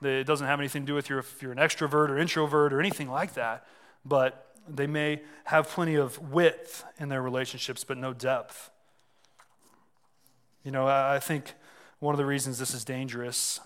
it 0.02 0.24
doesn't 0.26 0.48
have 0.48 0.60
anything 0.60 0.84
to 0.84 0.88
do 0.88 0.94
with 0.94 1.10
your, 1.10 1.20
if 1.20 1.42
you're 1.42 1.52
an 1.52 1.58
extrovert 1.58 2.10
or 2.10 2.18
introvert 2.18 2.74
or 2.74 2.80
anything 2.80 3.10
like 3.10 3.34
that, 3.36 3.66
but 4.04 4.52
they 4.68 4.88
may 4.88 5.22
have 5.46 5.70
plenty 5.70 5.96
of 5.96 6.32
width 6.32 6.84
in 7.00 7.10
their 7.10 7.22
relationships, 7.22 7.84
but 7.84 7.98
no 7.98 8.14
depth. 8.14 8.70
You 10.64 10.72
know, 10.72 10.88
I 10.88 11.20
think 11.20 11.54
one 12.00 12.14
of 12.14 12.18
the 12.18 12.26
reasons 12.26 12.60
this 12.60 12.74
is 12.74 12.84
dangerous, 12.84 13.60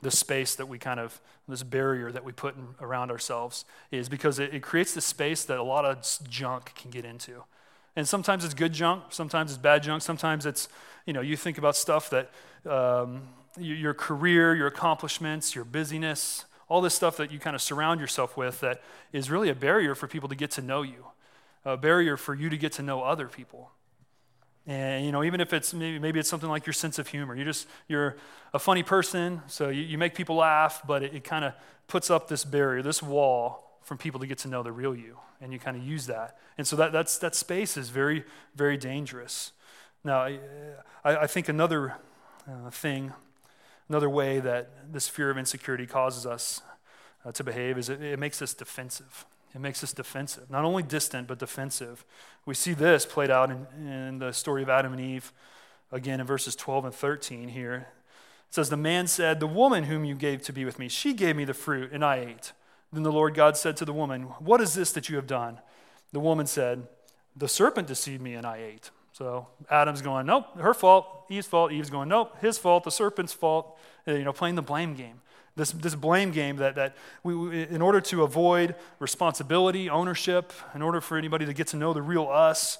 this 0.00 0.18
space 0.18 0.54
that 0.56 0.66
we 0.66 0.78
kind 0.78 1.00
of, 1.00 1.20
this 1.48 1.62
barrier 1.62 2.12
that 2.12 2.24
we 2.24 2.32
put 2.32 2.56
in, 2.56 2.68
around 2.80 3.10
ourselves, 3.10 3.64
is 3.90 4.08
because 4.08 4.38
it, 4.38 4.54
it 4.54 4.62
creates 4.62 4.94
this 4.94 5.04
space 5.04 5.44
that 5.44 5.58
a 5.58 5.62
lot 5.62 5.84
of 5.84 6.04
junk 6.28 6.74
can 6.74 6.90
get 6.90 7.04
into. 7.04 7.44
And 7.94 8.08
sometimes 8.08 8.44
it's 8.44 8.54
good 8.54 8.72
junk, 8.72 9.04
sometimes 9.10 9.50
it's 9.50 9.58
bad 9.58 9.82
junk, 9.82 10.02
sometimes 10.02 10.46
it's, 10.46 10.68
you 11.06 11.12
know, 11.12 11.20
you 11.20 11.36
think 11.36 11.58
about 11.58 11.76
stuff 11.76 12.10
that, 12.10 12.30
um, 12.68 13.28
your 13.58 13.92
career, 13.92 14.54
your 14.54 14.66
accomplishments, 14.66 15.54
your 15.54 15.64
busyness, 15.64 16.46
all 16.68 16.80
this 16.80 16.94
stuff 16.94 17.18
that 17.18 17.30
you 17.30 17.38
kind 17.38 17.54
of 17.54 17.60
surround 17.60 18.00
yourself 18.00 18.36
with 18.36 18.60
that 18.60 18.80
is 19.12 19.30
really 19.30 19.50
a 19.50 19.54
barrier 19.54 19.94
for 19.94 20.08
people 20.08 20.28
to 20.28 20.34
get 20.34 20.50
to 20.52 20.62
know 20.62 20.80
you, 20.80 21.06
a 21.64 21.76
barrier 21.76 22.16
for 22.16 22.34
you 22.34 22.48
to 22.48 22.56
get 22.56 22.72
to 22.72 22.82
know 22.82 23.02
other 23.02 23.28
people. 23.28 23.70
And 24.66 25.04
you 25.04 25.12
know, 25.12 25.24
even 25.24 25.40
if 25.40 25.52
it's 25.52 25.74
maybe, 25.74 25.98
maybe 25.98 26.20
it's 26.20 26.28
something 26.28 26.48
like 26.48 26.66
your 26.66 26.72
sense 26.72 26.98
of 26.98 27.08
humor, 27.08 27.34
you 27.34 27.44
just 27.44 27.66
you're 27.88 28.16
a 28.54 28.58
funny 28.58 28.82
person, 28.82 29.42
so 29.46 29.68
you, 29.68 29.82
you 29.82 29.98
make 29.98 30.14
people 30.14 30.36
laugh, 30.36 30.82
but 30.86 31.02
it, 31.02 31.14
it 31.14 31.24
kind 31.24 31.44
of 31.44 31.54
puts 31.88 32.10
up 32.10 32.28
this 32.28 32.44
barrier, 32.44 32.82
this 32.82 33.02
wall 33.02 33.78
from 33.82 33.98
people 33.98 34.20
to 34.20 34.26
get 34.26 34.38
to 34.38 34.48
know 34.48 34.62
the 34.62 34.72
real 34.72 34.94
you, 34.94 35.18
and 35.40 35.52
you 35.52 35.58
kind 35.58 35.76
of 35.76 35.82
use 35.82 36.06
that. 36.06 36.38
And 36.56 36.66
so 36.66 36.76
that 36.76 36.92
that's 36.92 37.18
that 37.18 37.34
space 37.34 37.76
is 37.76 37.90
very 37.90 38.24
very 38.54 38.76
dangerous. 38.76 39.52
Now, 40.04 40.22
I, 40.22 40.38
I 41.04 41.26
think 41.26 41.48
another 41.48 41.94
uh, 42.48 42.70
thing 42.70 43.12
Another 43.92 44.08
way 44.08 44.40
that 44.40 44.70
this 44.90 45.06
fear 45.06 45.28
of 45.28 45.36
insecurity 45.36 45.86
causes 45.86 46.24
us 46.24 46.62
uh, 47.26 47.32
to 47.32 47.44
behave 47.44 47.76
is 47.76 47.90
it, 47.90 48.00
it 48.00 48.18
makes 48.18 48.40
us 48.40 48.54
defensive. 48.54 49.26
It 49.54 49.60
makes 49.60 49.84
us 49.84 49.92
defensive, 49.92 50.50
not 50.50 50.64
only 50.64 50.82
distant, 50.82 51.28
but 51.28 51.38
defensive. 51.38 52.04
We 52.46 52.54
see 52.54 52.72
this 52.72 53.04
played 53.04 53.30
out 53.30 53.50
in, 53.50 53.66
in 53.86 54.18
the 54.18 54.32
story 54.32 54.62
of 54.62 54.68
Adam 54.68 54.92
and 54.92 55.00
Eve, 55.00 55.32
again 55.90 56.20
in 56.20 56.26
verses 56.26 56.56
12 56.56 56.86
and 56.86 56.94
13 56.94 57.48
here. 57.48 57.88
It 58.48 58.54
says, 58.54 58.70
The 58.70 58.76
man 58.76 59.06
said, 59.06 59.40
The 59.40 59.46
woman 59.46 59.84
whom 59.84 60.04
you 60.04 60.14
gave 60.14 60.42
to 60.42 60.52
be 60.52 60.64
with 60.64 60.78
me, 60.78 60.88
she 60.88 61.12
gave 61.12 61.36
me 61.36 61.44
the 61.44 61.54
fruit, 61.54 61.92
and 61.92 62.04
I 62.04 62.16
ate. 62.16 62.52
Then 62.92 63.02
the 63.02 63.12
Lord 63.12 63.34
God 63.34 63.56
said 63.56 63.76
to 63.78 63.84
the 63.84 63.92
woman, 63.92 64.22
What 64.38 64.60
is 64.60 64.74
this 64.74 64.92
that 64.92 65.08
you 65.08 65.16
have 65.16 65.26
done? 65.26 65.60
The 66.12 66.20
woman 66.20 66.46
said, 66.46 66.86
The 67.36 67.48
serpent 67.48 67.88
deceived 67.88 68.22
me, 68.22 68.34
and 68.34 68.46
I 68.46 68.56
ate. 68.58 68.90
So 69.12 69.46
Adam's 69.70 70.02
going, 70.02 70.26
nope, 70.26 70.58
her 70.58 70.74
fault. 70.74 71.06
Eve's 71.28 71.46
fault. 71.46 71.70
Eve's 71.70 71.90
going, 71.90 72.08
nope, 72.08 72.36
his 72.40 72.58
fault. 72.58 72.84
The 72.84 72.90
serpent's 72.90 73.32
fault. 73.32 73.78
You 74.06 74.24
know, 74.24 74.32
playing 74.32 74.54
the 74.54 74.62
blame 74.62 74.94
game. 74.94 75.20
This, 75.54 75.70
this 75.72 75.94
blame 75.94 76.30
game 76.30 76.56
that, 76.56 76.76
that 76.76 76.96
we, 77.22 77.64
in 77.64 77.82
order 77.82 78.00
to 78.00 78.22
avoid 78.22 78.74
responsibility, 78.98 79.90
ownership, 79.90 80.52
in 80.74 80.80
order 80.80 81.00
for 81.00 81.18
anybody 81.18 81.44
to 81.44 81.52
get 81.52 81.66
to 81.68 81.76
know 81.76 81.92
the 81.92 82.00
real 82.00 82.26
us, 82.26 82.78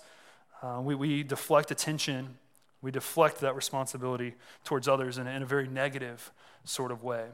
uh, 0.62 0.80
we, 0.82 0.94
we 0.94 1.22
deflect 1.22 1.70
attention. 1.70 2.38
We 2.80 2.90
deflect 2.90 3.40
that 3.40 3.54
responsibility 3.54 4.34
towards 4.64 4.88
others 4.88 5.18
in, 5.18 5.26
in 5.26 5.42
a 5.42 5.46
very 5.46 5.68
negative 5.68 6.32
sort 6.64 6.90
of 6.90 7.02
way. 7.02 7.26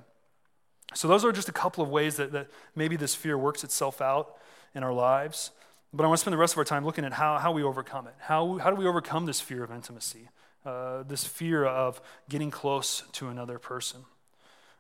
So, 0.95 1.07
those 1.07 1.25
are 1.25 1.33
just 1.33 1.49
a 1.49 1.53
couple 1.53 1.85
of 1.85 1.91
ways 1.91 2.17
that, 2.17 2.33
that 2.33 2.49
maybe 2.75 2.97
this 2.97 3.15
fear 3.15 3.37
works 3.37 3.63
itself 3.63 4.01
out 4.01 4.37
in 4.75 4.83
our 4.83 4.93
lives. 4.93 5.51
But 5.93 6.05
I 6.05 6.07
want 6.09 6.19
to 6.19 6.21
spend 6.21 6.33
the 6.33 6.39
rest 6.39 6.55
of 6.55 6.59
our 6.59 6.65
time 6.65 6.85
looking 6.85 7.05
at 7.05 7.13
how, 7.15 7.39
how 7.39 7.53
we 7.53 7.63
overcome 7.63 8.07
it. 8.07 8.15
How, 8.19 8.59
how 8.59 8.71
do 8.71 8.77
we 8.77 8.87
overcome 8.87 9.27
this 9.27 9.41
fear 9.41 9.63
of 9.65 9.71
intimacy, 9.71 10.29
uh, 10.65 11.03
this 11.05 11.25
fear 11.25 11.65
of 11.65 12.01
getting 12.29 12.51
close 12.51 13.05
to 13.13 13.29
another 13.29 13.59
person? 13.59 14.01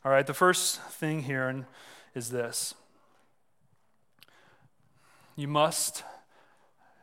All 0.04 0.12
right, 0.12 0.26
the 0.26 0.34
first 0.34 0.80
thing 0.80 1.24
here 1.24 1.66
is 2.14 2.30
this 2.30 2.74
you 5.34 5.48
must 5.48 6.04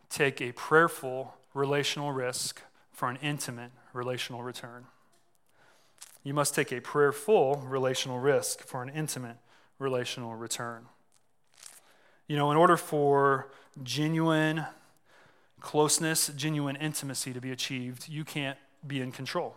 take 0.10 0.42
a 0.42 0.52
prayerful 0.54 1.36
relational 1.54 2.12
risk 2.12 2.62
for 2.92 3.10
an 3.10 3.18
intimate 3.22 3.72
relational 3.94 4.44
return. 4.44 4.86
You 6.24 6.34
must 6.34 6.56
take 6.56 6.72
a 6.72 6.80
prayerful 6.80 7.64
relational 7.68 8.20
risk 8.20 8.62
for 8.62 8.82
an 8.82 8.90
intimate 8.90 9.38
relational 9.78 10.36
return. 10.36 10.86
You 12.28 12.38
know, 12.38 12.50
in 12.50 12.58
order 12.58 12.78
for 12.78 13.50
genuine 13.84 14.66
closeness, 15.60 16.30
genuine 16.30 16.76
intimacy 16.78 17.34
to 17.34 17.42
be 17.42 17.52
achieved, 17.52 18.08
you 18.08 18.24
can't 18.24 18.58
be 18.88 19.02
in 19.02 19.12
control. 19.12 19.56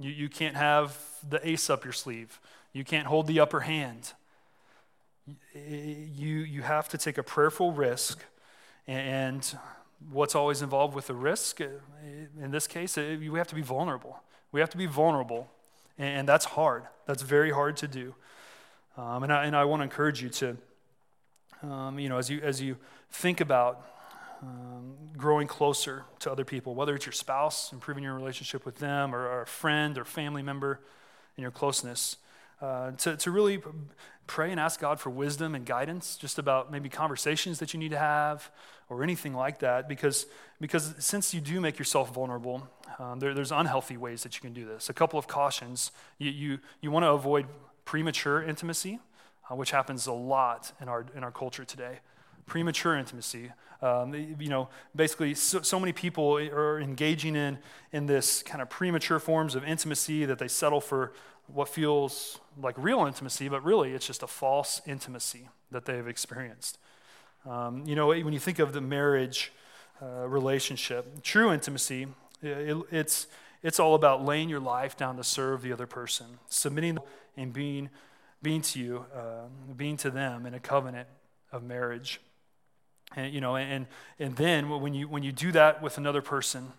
You, 0.00 0.10
you 0.10 0.28
can't 0.30 0.56
have 0.56 0.98
the 1.28 1.46
ace 1.46 1.68
up 1.68 1.84
your 1.84 1.92
sleeve. 1.92 2.40
You 2.72 2.84
can't 2.84 3.06
hold 3.06 3.26
the 3.26 3.38
upper 3.38 3.60
hand. 3.60 4.14
You, 5.54 6.38
you 6.38 6.62
have 6.62 6.88
to 6.88 6.98
take 6.98 7.18
a 7.18 7.22
prayerful 7.22 7.72
risk, 7.72 8.24
and 8.86 9.46
what's 10.10 10.34
always 10.34 10.62
involved 10.62 10.94
with 10.94 11.06
the 11.06 11.14
risk? 11.14 11.60
In 11.60 12.50
this 12.50 12.66
case, 12.66 12.96
we 12.96 13.30
have 13.36 13.46
to 13.48 13.54
be 13.54 13.60
vulnerable. 13.62 14.22
We 14.50 14.60
have 14.60 14.70
to 14.70 14.78
be 14.78 14.86
vulnerable, 14.86 15.48
and 15.98 16.26
that's 16.26 16.46
hard. 16.46 16.84
That's 17.06 17.22
very 17.22 17.50
hard 17.50 17.76
to 17.76 17.86
do. 17.86 18.14
Um, 18.96 19.22
and 19.22 19.32
I, 19.32 19.44
and 19.44 19.54
I 19.54 19.64
want 19.66 19.80
to 19.80 19.84
encourage 19.84 20.22
you 20.22 20.30
to, 20.30 20.56
um, 21.62 21.98
you 21.98 22.08
know, 22.08 22.18
as 22.18 22.30
you, 22.30 22.40
as 22.42 22.60
you 22.60 22.76
think 23.10 23.40
about 23.40 23.86
um, 24.42 24.94
growing 25.16 25.46
closer 25.46 26.04
to 26.20 26.30
other 26.30 26.44
people, 26.44 26.74
whether 26.74 26.94
it's 26.94 27.06
your 27.06 27.12
spouse, 27.12 27.72
improving 27.72 28.04
your 28.04 28.14
relationship 28.14 28.64
with 28.64 28.78
them, 28.78 29.14
or, 29.14 29.26
or 29.26 29.42
a 29.42 29.46
friend 29.46 29.98
or 29.98 30.04
family 30.04 30.42
member 30.42 30.80
in 31.36 31.42
your 31.42 31.50
closeness, 31.50 32.16
uh, 32.60 32.92
to, 32.92 33.16
to 33.16 33.30
really 33.30 33.62
pray 34.26 34.50
and 34.50 34.60
ask 34.60 34.80
God 34.80 35.00
for 35.00 35.10
wisdom 35.10 35.54
and 35.54 35.66
guidance 35.66 36.16
just 36.16 36.38
about 36.38 36.70
maybe 36.70 36.88
conversations 36.88 37.58
that 37.58 37.74
you 37.74 37.80
need 37.80 37.90
to 37.90 37.98
have 37.98 38.50
or 38.88 39.02
anything 39.02 39.34
like 39.34 39.58
that. 39.60 39.88
Because, 39.88 40.26
because 40.60 40.94
since 40.98 41.34
you 41.34 41.40
do 41.40 41.60
make 41.60 41.78
yourself 41.78 42.14
vulnerable, 42.14 42.66
um, 42.98 43.18
there, 43.18 43.34
there's 43.34 43.52
unhealthy 43.52 43.96
ways 43.96 44.22
that 44.22 44.36
you 44.36 44.40
can 44.40 44.52
do 44.52 44.64
this. 44.64 44.88
A 44.88 44.94
couple 44.94 45.18
of 45.18 45.26
cautions. 45.26 45.90
You, 46.18 46.30
you, 46.30 46.58
you 46.80 46.90
want 46.90 47.04
to 47.04 47.10
avoid 47.10 47.46
premature 47.84 48.42
intimacy, 48.42 49.00
uh, 49.50 49.56
which 49.56 49.70
happens 49.70 50.06
a 50.06 50.12
lot 50.12 50.72
in 50.80 50.88
our, 50.88 51.06
in 51.14 51.24
our 51.24 51.32
culture 51.32 51.64
today 51.64 52.00
premature 52.50 52.96
intimacy. 52.96 53.52
Um, 53.80 54.12
you 54.12 54.48
know, 54.48 54.68
basically, 54.94 55.34
so, 55.34 55.62
so, 55.62 55.78
many 55.80 55.92
people 55.92 56.36
are 56.36 56.80
engaging 56.80 57.36
in, 57.36 57.58
in 57.92 58.06
this 58.06 58.42
kind 58.42 58.60
of 58.60 58.68
premature 58.68 59.18
forms 59.18 59.54
of 59.54 59.64
intimacy 59.64 60.26
that 60.26 60.38
they 60.38 60.48
settle 60.48 60.80
for 60.82 61.12
what 61.46 61.68
feels 61.68 62.38
like 62.60 62.74
real 62.76 63.06
intimacy, 63.06 63.48
but 63.48 63.64
really 63.64 63.92
it's 63.92 64.06
just 64.06 64.22
a 64.22 64.26
false 64.26 64.82
intimacy 64.86 65.48
that 65.70 65.86
they've 65.86 66.08
experienced. 66.08 66.78
Um, 67.46 67.84
you 67.86 67.94
know, 67.94 68.08
when 68.08 68.32
you 68.32 68.40
think 68.40 68.58
of 68.58 68.72
the 68.72 68.80
marriage 68.80 69.52
uh, 70.02 70.28
relationship, 70.28 71.22
true 71.22 71.52
intimacy, 71.52 72.08
it, 72.42 72.76
it's, 72.90 73.28
it's 73.62 73.78
all 73.80 73.94
about 73.94 74.24
laying 74.24 74.48
your 74.48 74.60
life 74.60 74.96
down 74.96 75.16
to 75.16 75.24
serve 75.24 75.62
the 75.62 75.72
other 75.72 75.86
person, 75.86 76.26
submitting 76.48 76.98
and 77.36 77.52
being, 77.52 77.90
being 78.42 78.60
to 78.62 78.80
you, 78.80 79.06
uh, 79.14 79.46
being 79.76 79.96
to 79.98 80.10
them 80.10 80.46
in 80.46 80.54
a 80.54 80.60
covenant 80.60 81.08
of 81.52 81.62
marriage. 81.62 82.20
And, 83.16 83.34
you 83.34 83.40
know, 83.40 83.56
and, 83.56 83.86
and 84.18 84.36
then 84.36 84.68
when 84.68 84.94
you, 84.94 85.08
when 85.08 85.22
you 85.22 85.32
do 85.32 85.50
that 85.52 85.82
with 85.82 85.98
another 85.98 86.22
person, 86.22 86.72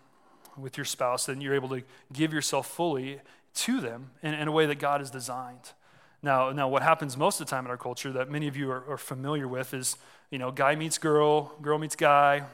with 0.56 0.76
your 0.76 0.84
spouse, 0.84 1.26
then 1.26 1.40
you're 1.40 1.54
able 1.54 1.68
to 1.70 1.82
give 2.12 2.32
yourself 2.32 2.66
fully 2.66 3.20
to 3.54 3.80
them 3.80 4.10
in, 4.22 4.34
in 4.34 4.48
a 4.48 4.52
way 4.52 4.66
that 4.66 4.78
God 4.78 5.00
has 5.00 5.10
designed. 5.10 5.72
Now, 6.22 6.50
now, 6.52 6.68
what 6.68 6.82
happens 6.82 7.16
most 7.16 7.40
of 7.40 7.46
the 7.46 7.50
time 7.50 7.64
in 7.64 7.70
our 7.70 7.76
culture 7.76 8.12
that 8.12 8.30
many 8.30 8.46
of 8.46 8.56
you 8.56 8.70
are, 8.70 8.84
are 8.88 8.96
familiar 8.96 9.48
with 9.48 9.74
is, 9.74 9.96
you 10.30 10.38
know, 10.38 10.52
guy 10.52 10.76
meets 10.76 10.96
girl, 10.96 11.52
girl 11.60 11.78
meets 11.78 11.96
guy, 11.96 12.44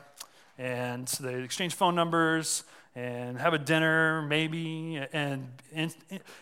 and 0.56 1.06
they 1.20 1.42
exchange 1.42 1.74
phone 1.74 1.94
numbers 1.94 2.64
and 2.96 3.38
have 3.38 3.52
a 3.52 3.58
dinner, 3.58 4.22
maybe, 4.22 5.00
and 5.12 5.48
in, 5.72 5.92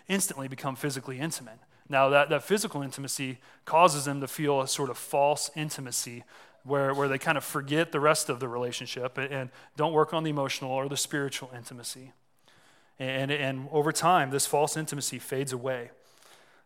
instantly 0.09 0.47
become 0.49 0.77
physically 0.77 1.19
intimate. 1.19 1.59
Now, 1.89 2.09
that, 2.11 2.31
that 2.31 2.43
physical 2.43 2.83
intimacy 2.83 3.39
causes 3.65 4.05
them 4.05 4.21
to 4.21 4.29
feel 4.29 4.61
a 4.61 4.69
sort 4.69 4.89
of 4.89 4.97
false 4.97 5.51
intimacy 5.57 6.25
where, 6.67 6.93
where 6.93 7.09
they 7.09 7.19
kind 7.19 7.39
of 7.39 7.45
forget 7.45 7.93
the 7.93 8.01
rest 8.01 8.29
of 8.29 8.41
the 8.41 8.49
relationship 8.49 9.19
and 9.19 9.51
don't 9.77 9.93
work 9.93 10.13
on 10.13 10.25
the 10.25 10.31
emotional 10.31 10.71
or 10.71 10.89
the 10.89 10.97
spiritual 10.97 11.51
intimacy. 11.55 12.13
And, 12.99 13.31
and 13.31 13.69
over 13.71 13.93
time, 13.93 14.31
this 14.31 14.47
false 14.47 14.77
intimacy 14.77 15.19
fades 15.19 15.53
away. 15.53 15.91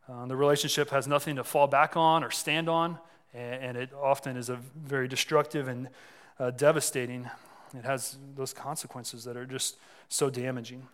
Uh, 0.09 0.27
the 0.27 0.37
relationship 0.37 0.91
has 0.91 1.07
nothing 1.07 1.37
to 1.37 1.45
fall 1.45 1.67
back 1.67 1.97
on 1.97 2.25
or 2.25 2.31
stand 2.31 2.69
on, 2.69 2.99
and, 3.35 3.63
and 3.63 3.77
it 3.77 3.91
often 4.01 4.37
is 4.37 4.49
a 4.49 4.57
very 4.77 5.09
destructive 5.09 5.69
and 5.69 5.89
uh, 6.39 6.51
devastating. 6.51 7.29
It 7.77 7.85
has 7.85 8.17
those 8.35 8.53
consequences 8.53 9.25
that 9.25 9.37
are 9.37 9.47
just 9.47 9.77
so 10.09 10.31
damaging. 10.31 10.89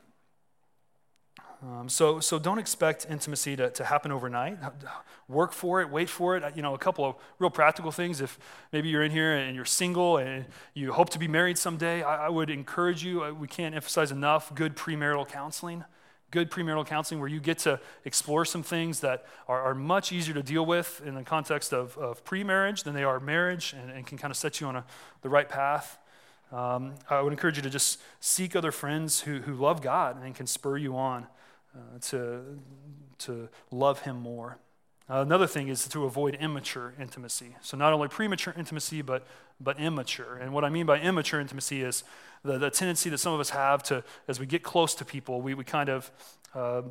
Um, 1.62 1.88
so, 1.88 2.20
so 2.20 2.38
don't 2.38 2.58
expect 2.58 3.06
intimacy 3.08 3.56
to, 3.56 3.70
to 3.70 3.84
happen 3.84 4.12
overnight. 4.12 4.58
Work 5.28 5.52
for 5.52 5.80
it, 5.80 5.90
wait 5.90 6.08
for 6.08 6.36
it. 6.36 6.54
You 6.54 6.62
know, 6.62 6.74
a 6.74 6.78
couple 6.78 7.04
of 7.04 7.16
real 7.38 7.50
practical 7.50 7.90
things. 7.90 8.20
If 8.20 8.38
maybe 8.72 8.88
you're 8.88 9.02
in 9.02 9.10
here 9.10 9.34
and 9.36 9.56
you're 9.56 9.64
single 9.64 10.18
and 10.18 10.44
you 10.74 10.92
hope 10.92 11.10
to 11.10 11.18
be 11.18 11.28
married 11.28 11.56
someday, 11.56 12.02
I, 12.02 12.26
I 12.26 12.28
would 12.28 12.50
encourage 12.50 13.02
you, 13.02 13.24
uh, 13.24 13.32
we 13.32 13.48
can't 13.48 13.74
emphasize 13.74 14.12
enough, 14.12 14.54
good 14.54 14.76
premarital 14.76 15.28
counseling. 15.28 15.84
Good 16.32 16.50
premarital 16.50 16.86
counseling 16.86 17.20
where 17.20 17.28
you 17.28 17.40
get 17.40 17.58
to 17.60 17.80
explore 18.04 18.44
some 18.44 18.62
things 18.62 19.00
that 19.00 19.24
are, 19.48 19.62
are 19.62 19.74
much 19.74 20.12
easier 20.12 20.34
to 20.34 20.42
deal 20.42 20.66
with 20.66 21.00
in 21.06 21.14
the 21.14 21.22
context 21.22 21.72
of, 21.72 21.96
of 21.96 22.24
pre 22.24 22.44
marriage 22.44 22.82
than 22.82 22.94
they 22.94 23.04
are 23.04 23.18
marriage 23.20 23.74
and, 23.80 23.90
and 23.90 24.06
can 24.06 24.18
kind 24.18 24.30
of 24.30 24.36
set 24.36 24.60
you 24.60 24.66
on 24.66 24.76
a, 24.76 24.84
the 25.22 25.28
right 25.28 25.48
path. 25.48 25.98
Um, 26.52 26.94
I 27.08 27.22
would 27.22 27.32
encourage 27.32 27.56
you 27.56 27.62
to 27.62 27.70
just 27.70 28.00
seek 28.20 28.54
other 28.54 28.72
friends 28.72 29.20
who, 29.20 29.38
who 29.38 29.54
love 29.54 29.82
God 29.82 30.22
and 30.22 30.34
can 30.34 30.46
spur 30.46 30.76
you 30.76 30.96
on 30.96 31.26
uh, 31.76 31.98
to, 32.00 32.58
to 33.18 33.48
love 33.70 34.00
Him 34.00 34.20
more. 34.20 34.58
Uh, 35.08 35.20
another 35.20 35.46
thing 35.46 35.68
is 35.68 35.86
to 35.86 36.04
avoid 36.04 36.34
immature 36.34 36.94
intimacy. 37.00 37.54
So, 37.60 37.76
not 37.76 37.92
only 37.92 38.08
premature 38.08 38.52
intimacy, 38.56 39.02
but, 39.02 39.24
but 39.60 39.78
immature. 39.78 40.36
And 40.36 40.52
what 40.52 40.64
I 40.64 40.68
mean 40.68 40.86
by 40.86 40.98
immature 40.98 41.40
intimacy 41.40 41.82
is 41.82 42.02
the, 42.42 42.58
the 42.58 42.70
tendency 42.70 43.08
that 43.10 43.18
some 43.18 43.32
of 43.32 43.38
us 43.38 43.50
have 43.50 43.82
to, 43.84 44.02
as 44.26 44.40
we 44.40 44.46
get 44.46 44.64
close 44.64 44.94
to 44.96 45.04
people, 45.04 45.40
we, 45.40 45.54
we 45.54 45.62
kind 45.62 45.88
of 45.88 46.10
uh, 46.54 46.82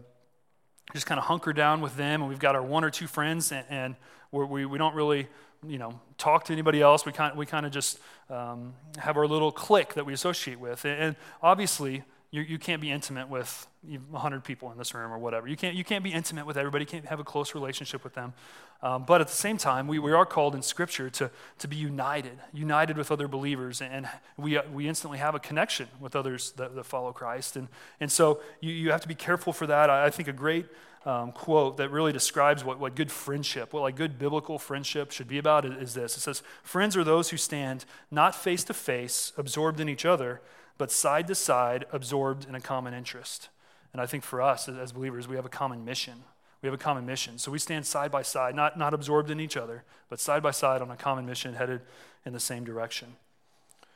just 0.93 1.05
kind 1.05 1.19
of 1.19 1.25
hunker 1.25 1.51
down 1.51 1.81
with 1.81 1.97
them, 1.97 2.21
and 2.21 2.29
we've 2.29 2.39
got 2.39 2.55
our 2.55 2.63
one 2.63 2.83
or 2.83 2.89
two 2.89 3.07
friends, 3.07 3.51
and, 3.51 3.65
and 3.69 3.95
we 4.31 4.65
we, 4.65 4.77
don't 4.77 4.95
really 4.95 5.27
you 5.67 5.77
know, 5.77 5.99
talk 6.17 6.45
to 6.45 6.53
anybody 6.53 6.81
else. 6.81 7.05
We 7.05 7.11
kind, 7.11 7.35
we 7.37 7.45
kind 7.45 7.65
of 7.65 7.71
just 7.71 7.99
um, 8.29 8.73
have 8.97 9.17
our 9.17 9.27
little 9.27 9.51
clique 9.51 9.93
that 9.95 10.05
we 10.05 10.13
associate 10.13 10.59
with. 10.59 10.85
And, 10.85 11.01
and 11.01 11.15
obviously, 11.41 12.03
you, 12.31 12.41
you 12.41 12.59
can't 12.59 12.81
be 12.81 12.91
intimate 12.91 13.29
with 13.29 13.67
100 13.83 14.43
people 14.43 14.71
in 14.71 14.77
this 14.77 14.93
room 14.93 15.11
or 15.11 15.17
whatever. 15.17 15.47
You 15.47 15.55
can't, 15.55 15.75
you 15.75 15.83
can't 15.83 16.03
be 16.03 16.11
intimate 16.11 16.45
with 16.45 16.57
everybody, 16.57 16.83
you 16.83 16.87
can't 16.87 17.05
have 17.05 17.19
a 17.19 17.23
close 17.23 17.53
relationship 17.53 18.03
with 18.03 18.13
them. 18.13 18.33
Um, 18.81 19.05
but 19.05 19.21
at 19.21 19.27
the 19.27 19.33
same 19.33 19.57
time, 19.57 19.87
we, 19.87 19.99
we 19.99 20.11
are 20.11 20.25
called 20.25 20.53
in 20.53 20.61
Scripture 20.61 21.09
to, 21.11 21.31
to 21.59 21.67
be 21.67 21.75
united, 21.75 22.37
united 22.53 22.97
with 22.97 23.11
other 23.11 23.27
believers. 23.27 23.81
And 23.81 24.07
we, 24.37 24.59
we 24.73 24.87
instantly 24.87 25.17
have 25.17 25.33
a 25.33 25.39
connection 25.39 25.87
with 25.99 26.15
others 26.15 26.51
that, 26.53 26.75
that 26.75 26.85
follow 26.85 27.11
Christ. 27.13 27.55
And, 27.55 27.67
and 27.99 28.11
so 28.11 28.41
you, 28.59 28.71
you 28.71 28.91
have 28.91 29.01
to 29.01 29.07
be 29.07 29.15
careful 29.15 29.53
for 29.53 29.67
that. 29.67 29.89
I, 29.89 30.05
I 30.05 30.09
think 30.09 30.27
a 30.27 30.33
great 30.33 30.65
um, 31.05 31.31
quote 31.31 31.77
that 31.77 31.89
really 31.89 32.11
describes 32.11 32.63
what, 32.63 32.79
what 32.79 32.95
good 32.95 33.11
friendship, 33.11 33.73
what 33.73 33.81
like 33.81 33.95
good 33.95 34.17
biblical 34.17 34.57
friendship 34.57 35.11
should 35.11 35.27
be 35.27 35.37
about 35.37 35.63
is 35.65 35.93
this. 35.93 36.17
It 36.17 36.21
says, 36.21 36.41
Friends 36.63 36.97
are 36.97 37.03
those 37.03 37.29
who 37.29 37.37
stand 37.37 37.85
not 38.09 38.35
face 38.35 38.63
to 38.65 38.73
face, 38.73 39.31
absorbed 39.37 39.79
in 39.79 39.87
each 39.87 40.05
other 40.05 40.41
but 40.77 40.91
side 40.91 41.27
to 41.27 41.35
side, 41.35 41.85
absorbed 41.91 42.47
in 42.47 42.55
a 42.55 42.61
common 42.61 42.93
interest. 42.93 43.49
And 43.93 44.01
I 44.01 44.05
think 44.05 44.23
for 44.23 44.41
us 44.41 44.67
as 44.67 44.91
believers, 44.91 45.27
we 45.27 45.35
have 45.35 45.45
a 45.45 45.49
common 45.49 45.85
mission. 45.85 46.23
We 46.61 46.67
have 46.67 46.73
a 46.73 46.83
common 46.83 47.05
mission. 47.05 47.37
So 47.37 47.51
we 47.51 47.59
stand 47.59 47.85
side 47.85 48.11
by 48.11 48.23
side, 48.23 48.55
not, 48.55 48.77
not 48.77 48.93
absorbed 48.93 49.29
in 49.29 49.39
each 49.39 49.55
other, 49.55 49.83
but 50.09 50.19
side 50.19 50.43
by 50.43 50.51
side 50.51 50.81
on 50.81 50.91
a 50.91 50.95
common 50.95 51.25
mission 51.25 51.53
headed 51.53 51.81
in 52.25 52.33
the 52.33 52.39
same 52.39 52.63
direction. 52.63 53.15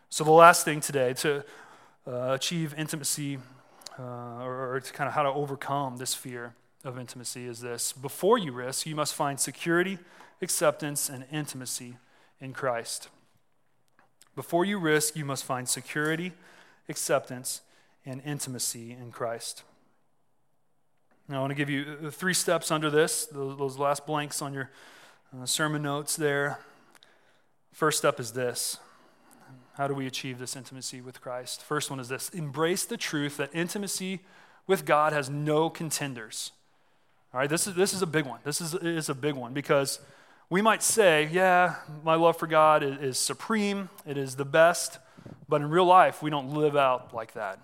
So 0.10 0.24
the 0.24 0.32
last 0.32 0.66
thing 0.66 0.80
today 0.80 1.14
to 1.16 1.44
uh, 2.08 2.32
achieve 2.34 2.74
intimacy 2.78 3.40
uh, 4.00 4.44
or, 4.44 4.76
or 4.76 4.80
to 4.80 4.94
kind 4.94 5.08
of 5.08 5.14
how 5.14 5.24
to 5.24 5.30
overcome 5.30 5.98
this 5.98 6.14
fear 6.14 6.54
of 6.84 6.98
intimacy 6.98 7.46
is 7.46 7.60
this 7.60 7.92
before 7.92 8.38
you 8.38 8.52
risk, 8.52 8.86
you 8.86 8.96
must 8.96 9.14
find 9.14 9.40
security, 9.40 9.98
acceptance, 10.42 11.10
and 11.10 11.26
intimacy 11.32 11.98
in 12.40 12.54
Christ. 12.54 13.10
Before 14.36 14.64
you 14.64 14.80
risk, 14.80 15.16
you 15.16 15.26
must 15.26 15.44
find 15.44 15.68
security, 15.68 16.32
acceptance, 16.90 17.62
and 18.06 18.22
intimacy 18.26 18.92
in 18.92 19.12
Christ. 19.12 19.64
Now, 21.28 21.38
I 21.38 21.40
want 21.42 21.52
to 21.52 21.56
give 21.56 21.70
you 21.70 21.98
uh, 22.08 22.10
three 22.10 22.34
steps 22.34 22.72
under 22.72 22.90
this, 22.90 23.26
those 23.28 23.78
last 23.78 24.08
blanks 24.08 24.42
on 24.42 24.54
your 24.54 24.72
uh, 25.40 25.46
sermon 25.46 25.84
notes 25.84 26.16
there. 26.16 26.60
First 27.72 28.00
step 28.00 28.20
is 28.20 28.32
this 28.32 28.78
How 29.74 29.88
do 29.88 29.94
we 29.94 30.08
achieve 30.08 30.40
this 30.40 30.56
intimacy 30.56 31.02
with 31.02 31.22
Christ? 31.22 31.62
First 31.62 31.92
one 31.92 32.00
is 32.00 32.10
this 32.10 32.30
embrace 32.30 32.86
the 32.86 32.98
truth 32.98 33.38
that 33.38 33.52
intimacy 33.54 34.22
with 34.66 34.86
God 34.86 35.14
has 35.14 35.30
no 35.30 35.70
contenders. 35.70 36.52
All 37.34 37.40
right, 37.40 37.50
this 37.50 37.68
is, 37.68 37.76
this 37.76 37.94
is 37.94 38.02
a 38.02 38.08
big 38.08 38.26
one. 38.26 38.40
This 38.44 38.60
is, 38.60 38.74
is 38.74 39.10
a 39.10 39.14
big 39.14 39.36
one 39.36 39.54
because 39.54 40.00
we 40.50 40.62
might 40.62 40.82
say, 40.82 41.30
yeah, 41.32 41.76
my 42.04 42.16
love 42.16 42.38
for 42.38 42.48
God 42.48 42.84
is, 42.84 43.20
supreme, 43.20 43.90
it 44.06 44.18
is 44.18 44.36
the 44.36 44.46
best, 44.46 44.98
but 45.48 45.62
in 45.62 45.70
real 45.70 45.86
life, 45.86 46.24
we 46.24 46.30
don't 46.30 46.54
live 46.54 46.76
out 46.76 47.14
like 47.14 47.34
that. 47.34 47.60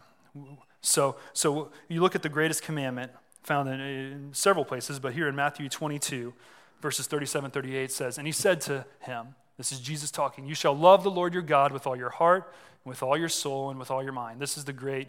So, 0.81 1.15
so 1.33 1.71
you 1.87 2.01
look 2.01 2.15
at 2.15 2.21
the 2.21 2.29
greatest 2.29 2.61
commandment 2.61 3.11
found 3.41 3.69
in, 3.69 3.79
in 3.79 4.29
several 4.33 4.65
places, 4.65 4.99
but 4.99 5.13
here 5.13 5.27
in 5.27 5.35
Matthew 5.35 5.67
22, 5.67 6.33
verses 6.81 7.07
37 7.07 7.49
38 7.51 7.91
says, 7.91 8.17
And 8.19 8.27
he 8.27 8.31
said 8.31 8.61
to 8.61 8.85
him, 8.99 9.35
This 9.57 9.71
is 9.71 9.79
Jesus 9.79 10.11
talking, 10.11 10.45
You 10.45 10.55
shall 10.55 10.75
love 10.75 11.03
the 11.03 11.11
Lord 11.11 11.33
your 11.33 11.41
God 11.41 11.71
with 11.71 11.87
all 11.87 11.95
your 11.95 12.09
heart, 12.11 12.53
with 12.83 13.01
all 13.01 13.17
your 13.17 13.29
soul, 13.29 13.71
and 13.71 13.79
with 13.79 13.89
all 13.89 14.03
your 14.03 14.13
mind. 14.13 14.39
This 14.39 14.57
is 14.57 14.65
the 14.65 14.73
great 14.73 15.07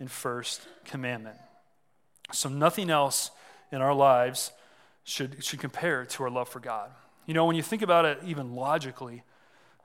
and 0.00 0.10
first 0.10 0.66
commandment. 0.86 1.36
So 2.32 2.48
nothing 2.48 2.88
else 2.88 3.30
in 3.70 3.82
our 3.82 3.94
lives 3.94 4.52
should, 5.04 5.44
should 5.44 5.58
compare 5.58 6.04
to 6.06 6.22
our 6.22 6.30
love 6.30 6.48
for 6.48 6.60
God. 6.60 6.90
You 7.28 7.34
know, 7.34 7.44
when 7.44 7.56
you 7.56 7.62
think 7.62 7.82
about 7.82 8.06
it 8.06 8.18
even 8.24 8.54
logically, 8.54 9.22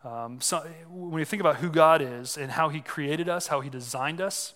um, 0.06 0.40
so 0.40 0.66
when 0.90 1.20
you 1.20 1.26
think 1.26 1.42
about 1.42 1.58
who 1.58 1.70
God 1.70 2.02
is 2.02 2.38
and 2.38 2.50
how 2.50 2.70
He 2.70 2.80
created 2.80 3.28
us, 3.28 3.48
how 3.48 3.60
He 3.60 3.70
designed 3.70 4.22
us, 4.22 4.54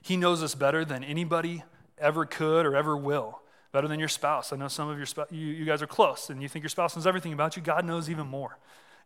He 0.00 0.16
knows 0.16 0.40
us 0.40 0.54
better 0.54 0.84
than 0.84 1.02
anybody 1.02 1.64
ever 1.98 2.24
could 2.24 2.64
or 2.64 2.76
ever 2.76 2.96
will. 2.96 3.40
Better 3.72 3.88
than 3.88 3.98
your 3.98 4.08
spouse. 4.08 4.52
I 4.52 4.56
know 4.56 4.68
some 4.68 4.88
of 4.88 4.98
your 4.98 5.04
spouse, 5.04 5.26
you, 5.32 5.48
you 5.48 5.64
guys 5.64 5.82
are 5.82 5.88
close 5.88 6.30
and 6.30 6.40
you 6.40 6.48
think 6.48 6.62
your 6.62 6.70
spouse 6.70 6.94
knows 6.94 7.08
everything 7.08 7.32
about 7.32 7.56
you. 7.56 7.62
God 7.62 7.84
knows 7.84 8.08
even 8.08 8.28
more. 8.28 8.56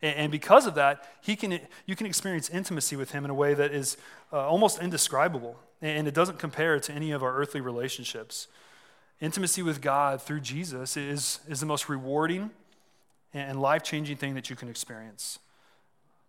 And, 0.03 0.15
and 0.15 0.31
because 0.31 0.67
of 0.67 0.75
that, 0.75 1.09
he 1.21 1.35
can, 1.35 1.59
you 1.87 1.95
can 1.95 2.05
experience 2.05 2.51
intimacy 2.51 2.95
with 2.95 3.13
Him 3.13 3.25
in 3.25 3.31
a 3.31 3.35
way 3.35 3.55
that 3.55 3.73
is 3.73 3.97
uh, 4.31 4.47
almost 4.47 4.79
indescribable. 4.79 5.57
And 5.81 6.07
it 6.07 6.13
doesn't 6.13 6.37
compare 6.37 6.79
to 6.79 6.91
any 6.93 7.13
of 7.13 7.23
our 7.23 7.35
earthly 7.35 7.61
relationships. 7.61 8.47
Intimacy 9.23 9.63
with 9.63 9.79
God 9.79 10.21
through 10.21 10.41
Jesus 10.41 10.97
is, 10.97 11.39
is 11.47 11.61
the 11.61 11.65
most 11.65 11.87
rewarding 11.87 12.51
and 13.33 13.61
life 13.61 13.81
changing 13.81 14.17
thing 14.17 14.33
that 14.33 14.49
you 14.49 14.57
can 14.57 14.67
experience. 14.67 15.39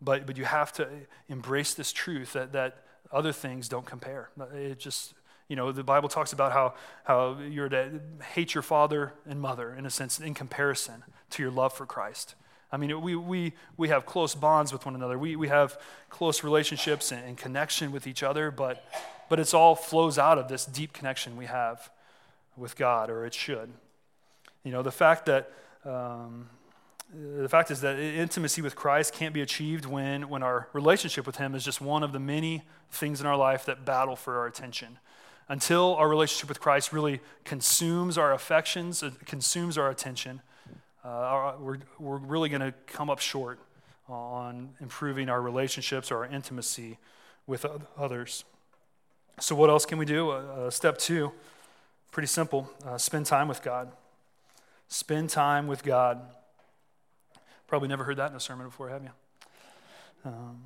But, 0.01 0.27
but 0.27 0.37
you 0.37 0.45
have 0.45 0.73
to 0.75 0.87
embrace 1.29 1.75
this 1.75 1.91
truth 1.91 2.35
that, 2.35 2.53
that 2.53 2.85
other 3.11 3.33
things 3.33 3.69
don't 3.69 3.85
compare. 3.85 4.31
It 4.55 4.79
just, 4.79 5.15
you 5.49 5.57
know, 5.57 5.73
the 5.73 5.83
Bible 5.83 6.09
talks 6.09 6.33
about 6.33 6.53
how, 6.53 6.75
how 7.03 7.39
you're 7.41 7.69
to 7.69 7.99
hate 8.33 8.55
your 8.55 8.63
father 8.63 9.13
and 9.27 9.41
mother, 9.41 9.75
in 9.75 9.87
a 9.87 9.91
sense, 9.91 10.21
in 10.21 10.33
comparison 10.33 11.03
to 11.31 11.43
your 11.43 11.51
love 11.51 11.73
for 11.73 11.87
Christ. 11.87 12.37
I 12.71 12.77
mean, 12.77 13.01
we, 13.01 13.17
we, 13.17 13.55
we 13.77 13.89
have 13.89 14.07
close 14.07 14.37
bonds 14.37 14.73
with 14.73 14.87
one 14.87 14.95
another. 14.95 15.19
We, 15.19 15.35
we 15.35 15.49
have 15.49 15.81
close 16.11 16.45
relationships 16.45 17.11
and, 17.11 17.25
and 17.25 17.37
connection 17.37 17.91
with 17.91 18.07
each 18.07 18.23
other, 18.23 18.53
but, 18.53 18.85
but 19.29 19.41
it's 19.41 19.53
all 19.53 19.75
flows 19.75 20.17
out 20.17 20.39
of 20.39 20.47
this 20.47 20.65
deep 20.65 20.93
connection 20.93 21.37
we 21.37 21.47
have 21.47 21.91
with 22.57 22.77
God, 22.77 23.11
or 23.11 23.25
it 23.25 23.35
should. 23.35 23.73
You 24.63 24.73
know, 24.73 24.83
the 24.83 24.93
fact 24.93 25.27
that 25.27 25.51
um, 25.85 26.49
the 27.13 27.49
fact 27.49 27.71
is 27.71 27.81
that 27.83 27.99
intimacy 27.99 28.63
with 28.63 28.75
Christ 28.75 29.13
can't 29.13 29.35
be 29.35 29.41
achieved 29.41 29.87
when, 29.87 30.29
when 30.29 30.43
our 30.43 30.69
relationship 30.73 31.27
with 31.27 31.37
Him 31.37 31.55
is 31.55 31.65
just 31.65 31.81
one 31.81 32.03
of 32.03 32.13
the 32.13 32.19
many 32.19 32.63
things 32.91 33.21
in 33.21 33.27
our 33.27 33.37
life 33.37 33.67
that 33.67 33.85
battle 33.85 34.17
for 34.17 34.39
our 34.39 34.47
attention. 34.47 34.99
Until 35.49 35.95
our 35.97 36.09
relationship 36.09 36.49
with 36.49 36.61
Christ 36.61 36.93
really 36.93 37.21
consumes 37.45 38.17
our 38.17 38.33
affections, 38.33 39.05
consumes 39.27 39.77
our 39.77 39.91
attention, 39.91 40.41
uh, 41.05 41.09
our, 41.09 41.59
we're, 41.59 41.79
we're 41.99 42.17
really 42.17 42.49
going 42.49 42.63
to 42.63 42.73
come 42.87 43.11
up 43.11 43.19
short 43.19 43.61
on 44.09 44.71
improving 44.81 45.29
our 45.29 45.41
relationships 45.41 46.11
or 46.11 46.25
our 46.25 46.27
intimacy 46.27 46.99
with 47.47 47.67
others. 47.97 48.45
So, 49.39 49.55
what 49.55 49.69
else 49.69 49.85
can 49.85 49.99
we 49.99 50.07
do? 50.07 50.31
Uh, 50.31 50.35
uh, 50.35 50.71
step 50.71 50.97
two, 50.97 51.33
pretty 52.15 52.29
simple 52.29 52.71
uh, 52.87 52.97
spend 52.97 53.27
time 53.27 53.49
with 53.49 53.61
God. 53.61 53.91
Spend 54.87 55.31
time 55.31 55.67
with 55.67 55.83
God. 55.83 56.21
Probably 57.67 57.89
never 57.89 58.05
heard 58.05 58.19
that 58.19 58.31
in 58.31 58.37
a 58.37 58.41
sermon 58.41 58.67
before, 58.67 58.89
have 58.89 59.03
you? 59.03 59.11
Um, 60.25 60.63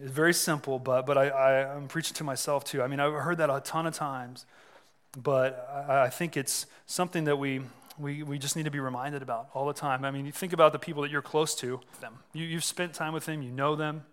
it's 0.00 0.12
very 0.12 0.32
simple, 0.32 0.78
but, 0.78 1.04
but 1.04 1.18
I, 1.18 1.28
I, 1.28 1.76
am 1.76 1.88
preaching 1.88 2.14
to 2.14 2.24
myself 2.24 2.64
too. 2.64 2.80
I 2.80 2.86
mean, 2.86 3.00
I've 3.00 3.12
heard 3.12 3.38
that 3.38 3.50
a 3.50 3.60
ton 3.60 3.88
of 3.88 3.94
times, 3.94 4.46
but 5.20 5.68
I, 5.88 6.04
I 6.04 6.10
think 6.10 6.36
it's 6.36 6.66
something 6.86 7.24
that 7.24 7.36
we, 7.36 7.62
we, 7.98 8.22
we 8.22 8.38
just 8.38 8.54
need 8.54 8.66
to 8.66 8.70
be 8.70 8.80
reminded 8.80 9.20
about 9.20 9.48
all 9.52 9.66
the 9.66 9.74
time. 9.74 10.04
I 10.04 10.12
mean, 10.12 10.26
you 10.26 10.32
think 10.32 10.52
about 10.52 10.72
the 10.72 10.78
people 10.78 11.02
that 11.02 11.10
you're 11.10 11.22
close 11.22 11.56
to, 11.56 11.80
them. 12.00 12.20
You, 12.32 12.44
you've 12.44 12.64
spent 12.64 12.94
time 12.94 13.12
with 13.12 13.26
them, 13.26 13.42
you 13.42 13.50
know 13.50 13.74
them, 13.74 14.04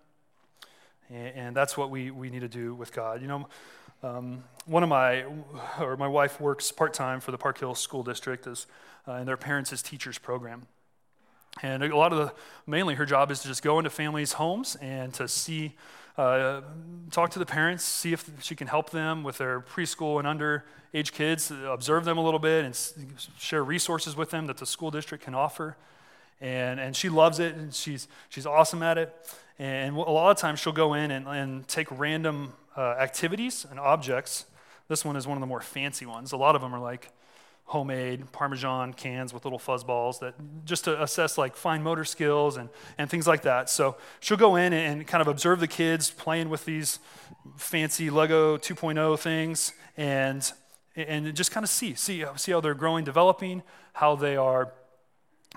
and, 1.11 1.35
and 1.35 1.55
that's 1.55 1.77
what 1.77 1.91
we, 1.91 2.09
we 2.09 2.31
need 2.31 2.41
to 2.41 2.49
do 2.49 2.73
with 2.73 2.91
God. 2.91 3.21
You 3.21 3.27
know, 3.27 3.47
um, 4.03 4.43
one 4.65 4.83
of 4.83 4.89
my, 4.89 5.25
or 5.79 5.95
my 5.97 6.07
wife 6.07 6.41
works 6.41 6.71
part 6.71 6.93
time 6.93 7.19
for 7.19 7.31
the 7.31 7.37
Park 7.37 7.59
Hill 7.59 7.75
School 7.75 8.03
District 8.03 8.45
as, 8.47 8.65
uh, 9.07 9.13
in 9.13 9.25
their 9.25 9.37
Parents 9.37 9.71
as 9.71 9.81
Teachers 9.81 10.17
program. 10.17 10.67
And 11.61 11.83
a 11.83 11.95
lot 11.95 12.13
of 12.13 12.17
the, 12.17 12.33
mainly 12.65 12.95
her 12.95 13.05
job 13.05 13.29
is 13.29 13.41
to 13.41 13.47
just 13.47 13.61
go 13.61 13.77
into 13.77 13.89
families' 13.89 14.33
homes 14.33 14.75
and 14.77 15.13
to 15.15 15.27
see, 15.27 15.75
uh, 16.17 16.61
talk 17.11 17.29
to 17.31 17.39
the 17.39 17.45
parents, 17.45 17.83
see 17.83 18.13
if 18.13 18.29
she 18.41 18.55
can 18.55 18.67
help 18.67 18.89
them 18.89 19.23
with 19.23 19.37
their 19.37 19.59
preschool 19.59 20.17
and 20.17 20.27
under 20.27 20.65
age 20.93 21.11
kids, 21.11 21.51
observe 21.51 22.05
them 22.05 22.17
a 22.17 22.23
little 22.23 22.39
bit 22.39 22.65
and 22.65 22.75
share 23.37 23.63
resources 23.63 24.15
with 24.15 24.29
them 24.29 24.47
that 24.47 24.57
the 24.57 24.65
school 24.65 24.91
district 24.91 25.23
can 25.23 25.35
offer. 25.35 25.77
And, 26.39 26.79
and 26.79 26.95
she 26.95 27.09
loves 27.09 27.39
it 27.39 27.55
and 27.55 27.73
she's, 27.73 28.07
she's 28.29 28.45
awesome 28.45 28.81
at 28.81 28.97
it. 28.97 29.15
And 29.59 29.95
a 29.95 29.99
lot 29.99 30.31
of 30.31 30.37
times 30.37 30.59
she'll 30.59 30.73
go 30.73 30.93
in 30.95 31.11
and, 31.11 31.27
and 31.27 31.67
take 31.67 31.87
random 31.91 32.53
uh, 32.77 32.95
activities 32.99 33.65
and 33.69 33.79
objects. 33.79 34.45
This 34.87 35.05
one 35.05 35.15
is 35.15 35.27
one 35.27 35.37
of 35.37 35.41
the 35.41 35.47
more 35.47 35.61
fancy 35.61 36.05
ones. 36.05 36.31
A 36.31 36.37
lot 36.37 36.55
of 36.55 36.61
them 36.61 36.73
are 36.73 36.79
like, 36.79 37.11
homemade 37.71 38.29
Parmesan 38.33 38.91
cans 38.91 39.33
with 39.33 39.45
little 39.45 39.57
fuzz 39.57 39.81
balls 39.81 40.19
that 40.19 40.33
just 40.65 40.83
to 40.83 41.01
assess 41.01 41.37
like 41.37 41.55
fine 41.55 41.81
motor 41.81 42.03
skills 42.03 42.57
and, 42.57 42.67
and 42.97 43.09
things 43.09 43.25
like 43.25 43.43
that. 43.43 43.69
So 43.69 43.95
she'll 44.19 44.35
go 44.35 44.57
in 44.57 44.73
and 44.73 45.07
kind 45.07 45.21
of 45.21 45.29
observe 45.29 45.61
the 45.61 45.69
kids 45.69 46.11
playing 46.11 46.49
with 46.49 46.65
these 46.65 46.99
fancy 47.55 48.09
Lego 48.09 48.57
2.0 48.57 49.17
things 49.19 49.71
and, 49.95 50.51
and 50.97 51.33
just 51.33 51.51
kind 51.51 51.63
of 51.63 51.69
see, 51.69 51.95
see, 51.95 52.25
see 52.35 52.51
how 52.51 52.59
they're 52.59 52.73
growing, 52.73 53.05
developing, 53.05 53.63
how 53.93 54.17
they 54.17 54.35
are 54.35 54.73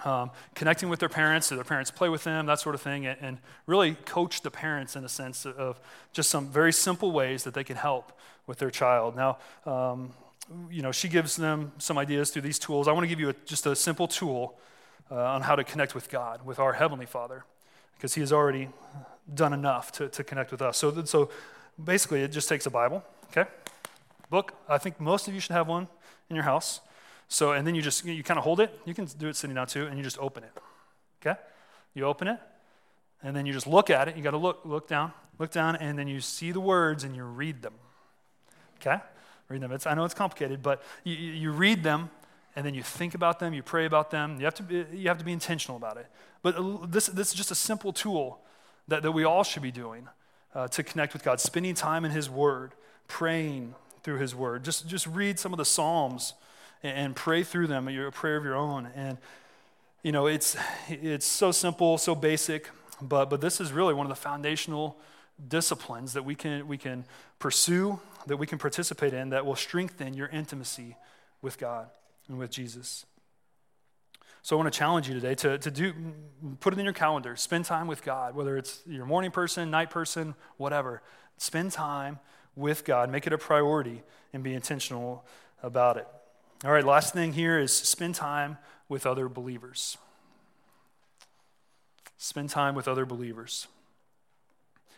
um, 0.03 0.31
connecting 0.55 0.89
with 0.89 0.99
their 0.99 1.09
parents, 1.09 1.47
so 1.47 1.55
their 1.55 1.65
parents 1.65 1.91
play 1.91 2.09
with 2.09 2.25
them, 2.25 2.47
that 2.47 2.59
sort 2.59 2.75
of 2.75 2.83
thing, 2.83 3.07
and, 3.07 3.19
and 3.21 3.39
really 3.67 3.95
coach 4.05 4.41
the 4.43 4.51
parents 4.51 4.97
in 4.97 5.05
a 5.05 5.09
sense 5.09 5.47
of 5.47 5.81
just 6.13 6.31
some 6.31 6.49
very 6.49 6.73
simple 6.73 7.13
ways 7.13 7.45
that 7.45 7.55
they 7.55 7.65
can 7.65 7.77
help 7.77 8.13
with 8.47 8.59
their 8.59 8.71
child. 8.71 9.15
Now, 9.17 9.39
um, 9.67 10.13
you 10.71 10.83
know, 10.83 10.93
she 10.93 11.09
gives 11.09 11.37
them 11.37 11.73
some 11.79 11.97
ideas 11.97 12.31
through 12.31 12.43
these 12.43 12.59
tools. 12.59 12.89
I 12.89 12.93
want 12.93 13.05
to 13.05 13.09
give 13.09 13.21
you 13.21 13.31
a, 13.31 13.35
just 13.47 13.67
a 13.67 13.77
simple 13.77 14.09
tool 14.09 14.59
uh, 15.11 15.15
on 15.15 15.43
how 15.43 15.57
to 15.57 15.65
connect 15.65 15.95
with 15.95 16.11
God, 16.11 16.45
with 16.45 16.59
our 16.59 16.73
Heavenly 16.73 17.07
Father, 17.07 17.45
because 17.97 18.15
He 18.15 18.21
has 18.21 18.33
already 18.33 18.69
done 19.33 19.53
enough 19.53 19.93
to, 19.93 20.09
to 20.09 20.25
connect 20.25 20.51
with 20.51 20.61
us. 20.61 20.77
So, 20.77 21.05
so 21.05 21.31
basically, 21.83 22.23
it 22.23 22.33
just 22.33 22.49
takes 22.49 22.67
a 22.67 22.71
Bible, 22.71 23.03
okay? 23.31 23.49
Book. 24.29 24.55
I 24.69 24.79
think 24.79 25.01
most 25.01 25.29
of 25.29 25.35
you 25.35 25.41
should 25.41 25.53
have 25.53 25.69
one 25.69 25.89
in 26.29 26.37
your 26.37 26.45
house. 26.45 26.81
So, 27.29 27.53
and 27.53 27.67
then 27.67 27.75
you 27.75 27.83
just, 27.83 28.05
you 28.05 28.23
kind 28.23 28.39
of 28.39 28.45
hold 28.45 28.61
it. 28.61 28.79
You 28.85 28.95
can 28.95 29.07
do 29.19 29.29
it 29.29 29.37
sitting 29.37 29.55
down 29.55 29.67
too, 29.67 29.87
and 29.87 29.97
you 29.97 30.05
just 30.05 30.19
open 30.19 30.45
it, 30.45 30.53
okay? 31.21 31.41
You 31.95 32.05
open 32.05 32.29
it, 32.29 32.39
and 33.23 33.35
then 33.35 33.47
you 33.47 33.53
just 33.53 33.67
look 33.67 33.91
at 33.91 34.09
it. 34.09 34.17
You 34.17 34.23
got 34.23 34.33
to 34.33 34.37
look, 34.37 34.61
look 34.65 34.89
down, 34.89 35.13
look 35.39 35.51
down, 35.51 35.77
and 35.77 35.99
then 35.99 36.09
you 36.09 36.21
see 36.21 36.53
the 36.53 36.61
words 36.61 37.05
and 37.05 37.17
you 37.17 37.25
read 37.25 37.63
them, 37.63 37.75
okay? 38.81 39.01
read 39.49 39.63
them. 39.63 39.73
It's, 39.73 39.87
I 39.87 39.95
know 39.95 40.05
it's 40.05 40.15
complicated, 40.15 40.63
but 40.63 40.83
you, 41.05 41.15
you 41.15 41.53
read 41.53 41.83
them 41.83 42.11
and 42.57 42.65
then 42.65 42.75
you 42.75 42.83
think 42.83 43.15
about 43.15 43.41
them, 43.41 43.53
you 43.53 43.63
pray 43.63 43.85
about 43.85 44.11
them. 44.11 44.39
You 44.39 44.45
have 44.45 44.55
to 44.55 44.63
be, 44.63 44.85
you 44.93 45.09
have 45.09 45.19
to 45.19 45.25
be 45.25 45.33
intentional 45.33 45.77
about 45.77 45.97
it. 45.97 46.07
But 46.43 46.91
this, 46.91 47.07
this 47.07 47.29
is 47.29 47.35
just 47.35 47.51
a 47.51 47.55
simple 47.55 47.93
tool 47.93 48.41
that, 48.89 49.03
that 49.03 49.13
we 49.13 49.25
all 49.25 49.43
should 49.43 49.63
be 49.63 49.73
doing 49.73 50.09
uh, 50.55 50.69
to 50.69 50.83
connect 50.83 51.15
with 51.15 51.25
God, 51.25 51.41
spending 51.41 51.75
time 51.75 52.05
in 52.05 52.11
His 52.11 52.31
Word, 52.31 52.73
praying 53.09 53.75
through 54.03 54.19
His 54.19 54.35
Word. 54.35 54.65
Just, 54.65 54.87
just 54.87 55.07
read 55.07 55.39
some 55.39 55.53
of 55.53 55.57
the 55.57 55.65
Psalms 55.65 56.35
and, 56.85 57.17
pray 57.17 57.43
through 57.43 57.67
them, 57.67 57.89
a 57.89 58.11
prayer 58.13 58.37
of 58.37 58.45
your 58.45 58.55
own. 58.55 58.89
And, 58.95 59.19
you 60.03 60.13
know, 60.13 60.27
it's, 60.27 60.57
it's 60.89 61.27
so 61.27 61.51
simple, 61.51 61.97
so 61.97 62.15
basic, 62.15 62.71
but, 63.01 63.31
but 63.31 63.41
this 63.41 63.61
is 63.61 63.73
really 63.73 63.95
one 63.95 64.05
of 64.07 64.11
the 64.11 64.21
foundational 64.21 64.99
disciplines 65.49 66.13
that 66.13 66.25
we 66.25 66.35
can, 66.35 66.69
we 66.69 66.77
can 66.77 67.05
pursue, 67.39 67.99
that 68.27 68.37
we 68.37 68.47
can 68.47 68.59
participate 68.59 69.15
in, 69.15 69.31
that 69.31 69.47
will 69.47 69.57
strengthen 69.57 70.15
your 70.15 70.29
intimacy 70.29 70.97
with 71.41 71.59
God 71.59 71.89
and 72.29 72.39
with 72.39 72.51
Jesus. 72.51 73.07
So 74.43 74.57
I 74.57 74.61
want 74.61 74.73
to 74.73 74.79
challenge 74.79 75.09
you 75.09 75.15
today 75.15 75.35
to, 75.37 75.57
to 75.57 75.71
do, 75.71 75.95
put 76.61 76.75
it 76.75 76.79
in 76.79 76.85
your 76.85 76.93
calendar. 76.93 77.35
Spend 77.35 77.65
time 77.65 77.87
with 77.87 78.03
God, 78.03 78.35
whether 78.35 78.59
it's 78.59 78.83
your 78.87 79.07
morning 79.07 79.31
person, 79.31 79.71
night 79.71 79.89
person, 79.89 80.35
whatever. 80.59 81.03
Spend 81.39 81.73
time 81.73 82.19
with 82.55 82.85
God. 82.85 83.09
Make 83.09 83.27
it 83.27 83.33
a 83.33 83.39
priority 83.39 84.03
and 84.35 84.45
be 84.45 84.53
intentional 84.53 85.25
about 85.63 85.97
it. 85.97 86.07
All 86.63 86.71
right, 86.71 86.85
last 86.85 87.13
thing 87.13 87.33
here 87.33 87.59
is 87.59 87.73
spend 87.73 88.15
time 88.15 88.59
with 88.89 89.07
other 89.07 89.29
believers. 89.29 89.99
Spend 92.17 92.51
time 92.51 92.75
with 92.75 92.89
other 92.89 93.05
believers. 93.05 93.67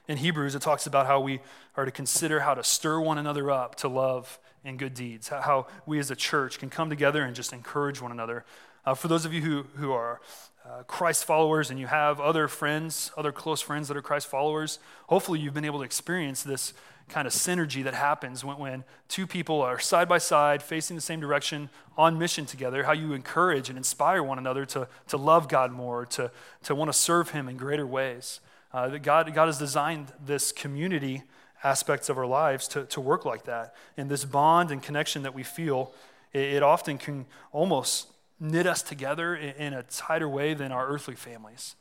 In 0.06 0.18
Hebrews, 0.18 0.54
it 0.54 0.62
talks 0.62 0.86
about 0.86 1.06
how 1.06 1.20
we 1.20 1.40
are 1.76 1.84
to 1.84 1.90
consider 1.90 2.40
how 2.40 2.54
to 2.54 2.62
stir 2.62 3.00
one 3.00 3.18
another 3.18 3.50
up 3.50 3.74
to 3.76 3.88
love 3.88 4.38
and 4.64 4.78
good 4.78 4.94
deeds, 4.94 5.28
how 5.28 5.66
we 5.86 5.98
as 5.98 6.10
a 6.10 6.16
church 6.16 6.58
can 6.58 6.70
come 6.70 6.90
together 6.90 7.22
and 7.22 7.34
just 7.34 7.52
encourage 7.52 8.00
one 8.00 8.12
another. 8.12 8.44
Uh, 8.84 8.94
for 8.94 9.08
those 9.08 9.24
of 9.24 9.32
you 9.32 9.40
who, 9.40 9.66
who 9.76 9.92
are 9.92 10.20
uh, 10.66 10.82
Christ 10.84 11.24
followers 11.24 11.70
and 11.70 11.78
you 11.78 11.86
have 11.86 12.20
other 12.20 12.48
friends, 12.48 13.12
other 13.16 13.32
close 13.32 13.60
friends 13.60 13.88
that 13.88 13.96
are 13.96 14.02
Christ 14.02 14.26
followers, 14.26 14.78
hopefully 15.06 15.38
you've 15.38 15.54
been 15.54 15.64
able 15.64 15.78
to 15.78 15.84
experience 15.84 16.42
this 16.42 16.74
kind 17.08 17.26
of 17.26 17.32
synergy 17.32 17.84
that 17.84 17.94
happens 17.94 18.44
when, 18.44 18.58
when 18.58 18.84
two 19.08 19.26
people 19.26 19.62
are 19.62 19.78
side 19.78 20.08
by 20.08 20.18
side, 20.18 20.62
facing 20.62 20.96
the 20.96 21.02
same 21.02 21.20
direction, 21.20 21.70
on 21.96 22.18
mission 22.18 22.46
together, 22.46 22.82
how 22.82 22.92
you 22.92 23.12
encourage 23.12 23.68
and 23.68 23.78
inspire 23.78 24.22
one 24.22 24.38
another 24.38 24.66
to, 24.66 24.88
to 25.08 25.16
love 25.16 25.48
God 25.48 25.70
more, 25.70 26.04
to, 26.06 26.30
to 26.64 26.74
want 26.74 26.88
to 26.88 26.98
serve 26.98 27.30
Him 27.30 27.48
in 27.48 27.56
greater 27.56 27.86
ways. 27.86 28.40
Uh, 28.72 28.88
that 28.88 28.98
God, 28.98 29.32
God 29.34 29.46
has 29.46 29.58
designed 29.58 30.12
this 30.24 30.50
community 30.50 31.22
aspects 31.62 32.08
of 32.08 32.18
our 32.18 32.26
lives 32.26 32.66
to, 32.68 32.84
to 32.86 33.00
work 33.00 33.24
like 33.24 33.44
that. 33.44 33.74
And 33.96 34.10
this 34.10 34.24
bond 34.24 34.70
and 34.70 34.82
connection 34.82 35.22
that 35.22 35.34
we 35.34 35.44
feel, 35.44 35.92
it, 36.32 36.54
it 36.54 36.62
often 36.62 36.98
can 36.98 37.26
almost 37.52 38.08
knit 38.38 38.66
us 38.66 38.82
together 38.82 39.34
in, 39.34 39.72
a 39.72 39.82
tighter 39.84 40.28
way 40.28 40.54
than 40.54 40.72
our 40.72 40.86
earthly 40.88 41.14
families. 41.14 41.74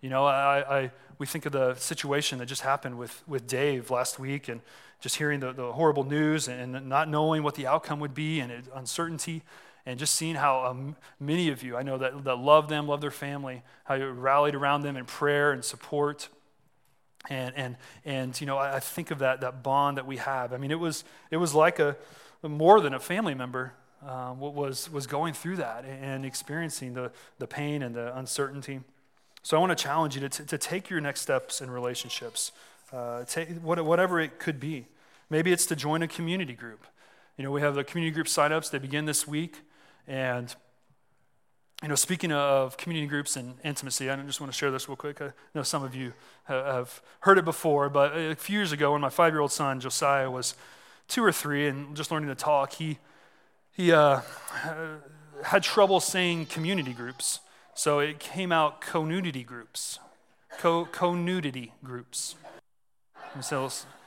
You 0.00 0.10
know, 0.10 0.24
I, 0.24 0.78
I, 0.78 0.90
we 1.18 1.26
think 1.26 1.46
of 1.46 1.52
the 1.52 1.74
situation 1.74 2.38
that 2.38 2.46
just 2.46 2.62
happened 2.62 2.98
with, 2.98 3.22
with 3.26 3.46
Dave 3.46 3.90
last 3.90 4.18
week 4.18 4.48
and 4.48 4.60
just 5.00 5.16
hearing 5.16 5.40
the, 5.40 5.52
the 5.52 5.72
horrible 5.72 6.04
news 6.04 6.48
and 6.48 6.88
not 6.88 7.08
knowing 7.08 7.42
what 7.42 7.54
the 7.54 7.66
outcome 7.66 8.00
would 8.00 8.14
be 8.14 8.40
and 8.40 8.52
uncertainty 8.74 9.42
and 9.84 9.98
just 9.98 10.14
seeing 10.14 10.34
how 10.34 10.64
um, 10.64 10.96
many 11.20 11.48
of 11.48 11.62
you, 11.62 11.76
I 11.76 11.82
know 11.82 11.98
that, 11.98 12.24
that 12.24 12.38
love 12.38 12.68
them, 12.68 12.88
love 12.88 13.00
their 13.00 13.12
family, 13.12 13.62
how 13.84 13.94
you 13.94 14.08
rallied 14.10 14.54
around 14.54 14.82
them 14.82 14.96
in 14.96 15.04
prayer 15.04 15.52
and 15.52 15.64
support. 15.64 16.28
And, 17.30 17.54
and, 17.56 17.76
and 18.04 18.40
you 18.40 18.46
know, 18.46 18.58
I, 18.58 18.76
I 18.76 18.80
think 18.80 19.12
of 19.12 19.20
that, 19.20 19.40
that 19.40 19.62
bond 19.62 19.96
that 19.96 20.06
we 20.06 20.16
have. 20.16 20.52
I 20.52 20.58
mean, 20.58 20.72
it 20.72 20.80
was, 20.80 21.04
it 21.30 21.36
was 21.36 21.54
like 21.54 21.78
a, 21.78 21.96
more 22.42 22.80
than 22.80 22.94
a 22.94 23.00
family 23.00 23.34
member 23.34 23.72
um, 24.06 24.40
was, 24.40 24.90
was 24.90 25.06
going 25.06 25.34
through 25.34 25.56
that 25.56 25.84
and 25.84 26.24
experiencing 26.24 26.94
the, 26.94 27.10
the 27.38 27.46
pain 27.46 27.82
and 27.82 27.94
the 27.94 28.16
uncertainty. 28.16 28.80
So 29.42 29.56
I 29.56 29.60
want 29.60 29.76
to 29.76 29.82
challenge 29.82 30.16
you 30.16 30.20
to, 30.22 30.28
t- 30.28 30.44
to 30.44 30.58
take 30.58 30.90
your 30.90 31.00
next 31.00 31.20
steps 31.20 31.60
in 31.60 31.70
relationships, 31.70 32.52
uh, 32.92 33.24
take, 33.24 33.48
whatever 33.62 34.20
it 34.20 34.38
could 34.38 34.58
be. 34.58 34.86
Maybe 35.30 35.52
it's 35.52 35.66
to 35.66 35.76
join 35.76 36.02
a 36.02 36.08
community 36.08 36.52
group. 36.52 36.86
You 37.36 37.44
know, 37.44 37.50
we 37.50 37.60
have 37.60 37.74
the 37.74 37.84
community 37.84 38.14
group 38.14 38.26
signups. 38.26 38.70
They 38.70 38.78
begin 38.78 39.04
this 39.04 39.26
week. 39.26 39.60
And, 40.06 40.54
you 41.82 41.88
know, 41.88 41.94
speaking 41.94 42.32
of 42.32 42.76
community 42.76 43.08
groups 43.08 43.36
and 43.36 43.54
intimacy, 43.64 44.08
I 44.08 44.16
just 44.22 44.40
want 44.40 44.52
to 44.52 44.56
share 44.56 44.70
this 44.70 44.88
real 44.88 44.96
quick. 44.96 45.20
I 45.20 45.32
know 45.54 45.62
some 45.62 45.82
of 45.82 45.94
you 45.94 46.12
have 46.44 47.02
heard 47.20 47.38
it 47.38 47.44
before, 47.44 47.88
but 47.88 48.16
a 48.16 48.34
few 48.34 48.56
years 48.58 48.72
ago 48.72 48.92
when 48.92 49.00
my 49.00 49.10
five 49.10 49.32
year 49.32 49.40
old 49.40 49.52
son, 49.52 49.80
Josiah, 49.80 50.30
was 50.30 50.54
two 51.08 51.22
or 51.22 51.32
three 51.32 51.66
and 51.68 51.96
just 51.96 52.10
learning 52.10 52.28
to 52.28 52.34
talk, 52.34 52.72
he, 52.74 52.98
he 53.76 53.92
uh, 53.92 54.20
had 55.44 55.62
trouble 55.62 56.00
saying 56.00 56.46
community 56.46 56.94
groups. 56.94 57.40
So 57.74 57.98
it 57.98 58.18
came 58.18 58.52
out 58.52 58.80
co-nudity 58.80 59.44
groups, 59.44 59.98
co- 60.58 60.86
co-nudity 60.86 61.74
groups. 61.84 62.36
And, 63.34 63.44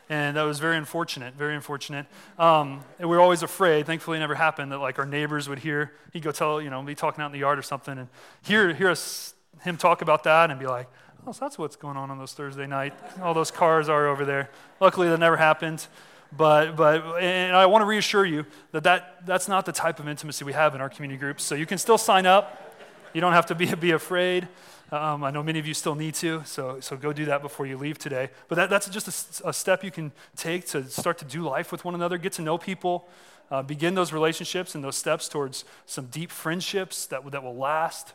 and 0.09 0.37
that 0.37 0.41
was 0.41 0.57
very 0.57 0.75
unfortunate, 0.75 1.35
very 1.35 1.55
unfortunate. 1.55 2.07
Um, 2.39 2.83
and 2.97 3.07
we 3.07 3.15
were 3.15 3.21
always 3.21 3.43
afraid. 3.43 3.85
Thankfully, 3.85 4.17
it 4.17 4.21
never 4.21 4.33
happened 4.33 4.71
that 4.71 4.79
like 4.79 4.97
our 4.97 5.05
neighbors 5.05 5.47
would 5.47 5.59
hear. 5.59 5.91
He'd 6.13 6.23
go 6.23 6.31
tell, 6.31 6.59
you 6.59 6.71
know, 6.71 6.81
be 6.81 6.95
talking 6.95 7.21
out 7.21 7.27
in 7.27 7.31
the 7.31 7.37
yard 7.37 7.59
or 7.59 7.61
something, 7.61 7.95
and 7.95 8.07
hear 8.41 8.73
hear 8.73 8.89
us 8.89 9.35
him 9.61 9.77
talk 9.77 10.01
about 10.01 10.23
that 10.23 10.49
and 10.49 10.59
be 10.59 10.65
like, 10.65 10.87
"Oh, 11.27 11.31
so 11.31 11.45
that's 11.45 11.59
what's 11.59 11.75
going 11.75 11.95
on 11.95 12.09
on 12.09 12.17
those 12.17 12.33
Thursday 12.33 12.65
night. 12.65 12.95
All 13.21 13.35
those 13.35 13.51
cars 13.51 13.87
are 13.87 14.07
over 14.07 14.25
there." 14.25 14.49
Luckily, 14.79 15.09
that 15.09 15.19
never 15.19 15.37
happened. 15.37 15.85
But, 16.35 16.75
but 16.75 17.21
and 17.21 17.55
I 17.55 17.65
want 17.65 17.81
to 17.81 17.85
reassure 17.85 18.25
you 18.25 18.45
that, 18.71 18.83
that 18.83 19.25
that's 19.25 19.47
not 19.47 19.65
the 19.65 19.71
type 19.71 19.99
of 19.99 20.07
intimacy 20.07 20.45
we 20.45 20.53
have 20.53 20.75
in 20.75 20.81
our 20.81 20.89
community 20.89 21.17
groups. 21.19 21.43
So 21.43 21.55
you 21.55 21.65
can 21.65 21.77
still 21.77 21.97
sign 21.97 22.25
up. 22.25 22.75
You 23.13 23.21
don't 23.21 23.33
have 23.33 23.47
to 23.47 23.55
be, 23.55 23.73
be 23.75 23.91
afraid. 23.91 24.47
Um, 24.91 25.23
I 25.23 25.29
know 25.29 25.43
many 25.43 25.59
of 25.59 25.67
you 25.67 25.75
still 25.75 25.93
need 25.93 26.15
to, 26.15 26.41
so, 26.45 26.79
so 26.79 26.97
go 26.97 27.13
do 27.13 27.25
that 27.25 27.43
before 27.43 27.67
you 27.67 27.77
leave 27.77 27.99
today. 27.99 28.29
But 28.47 28.55
that, 28.55 28.69
that's 28.71 28.89
just 28.89 29.41
a, 29.41 29.49
a, 29.49 29.53
step 29.53 29.83
you 29.83 29.91
can 29.91 30.11
take 30.35 30.65
to 30.67 30.83
start 30.89 31.19
to 31.19 31.25
do 31.25 31.43
life 31.43 31.71
with 31.71 31.85
one 31.85 31.93
another, 31.93 32.17
get 32.17 32.33
to 32.33 32.41
know 32.41 32.57
people, 32.57 33.07
uh, 33.51 33.61
begin 33.61 33.93
those 33.93 34.11
relationships 34.11 34.73
and 34.73 34.83
those 34.83 34.95
steps 34.95 35.29
towards 35.29 35.63
some 35.85 36.07
deep 36.07 36.31
friendships 36.31 37.05
that, 37.07 37.29
that 37.29 37.43
will 37.43 37.55
last. 37.55 38.13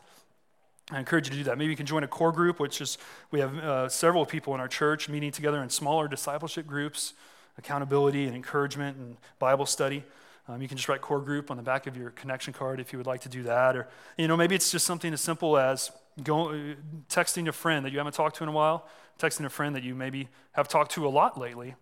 I 0.91 0.99
encourage 0.99 1.27
you 1.27 1.31
to 1.31 1.37
do 1.37 1.43
that. 1.45 1.57
Maybe 1.57 1.71
you 1.71 1.77
can 1.77 1.85
join 1.85 2.03
a 2.03 2.09
core 2.09 2.33
group, 2.33 2.59
which 2.59 2.81
is 2.81 2.97
we 3.31 3.39
have 3.39 3.57
uh, 3.57 3.87
several 3.87 4.25
people 4.25 4.53
in 4.53 4.59
our 4.59 4.67
church 4.67 5.07
meeting 5.07 5.31
together 5.31 5.63
in 5.63 5.69
smaller 5.69 6.09
discipleship 6.09 6.67
groups, 6.67 7.13
accountability 7.57 8.25
and 8.25 8.35
encouragement 8.35 8.97
and 8.97 9.17
Bible 9.39 9.65
study. 9.65 10.03
Um, 10.47 10.61
you 10.61 10.67
can 10.67 10.77
just 10.77 10.87
write 10.87 11.01
core 11.01 11.21
group 11.21 11.49
on 11.49 11.57
the 11.57 11.63
back 11.63 11.87
of 11.87 11.97
your 11.97 12.11
connection 12.11 12.53
card 12.53 12.79
if 12.79 12.93
you 12.93 12.99
would 12.99 13.07
like 13.07 13.21
to 13.21 13.29
do 13.29 13.43
that. 13.43 13.75
Or, 13.75 13.87
you 14.17 14.27
know, 14.27 14.37
maybe 14.37 14.53
it's 14.53 14.71
just 14.71 14.85
something 14.85 15.11
as 15.11 15.21
simple 15.21 15.57
as 15.57 15.91
go, 16.23 16.75
texting 17.09 17.47
a 17.47 17.51
friend 17.51 17.85
that 17.85 17.91
you 17.91 17.97
haven't 17.97 18.13
talked 18.13 18.35
to 18.37 18.43
in 18.43 18.49
a 18.49 18.51
while, 18.51 18.87
texting 19.17 19.45
a 19.45 19.49
friend 19.49 19.75
that 19.75 19.83
you 19.83 19.95
maybe 19.95 20.27
have 20.51 20.67
talked 20.67 20.91
to 20.91 21.07
a 21.07 21.09
lot 21.09 21.39
lately, 21.39 21.75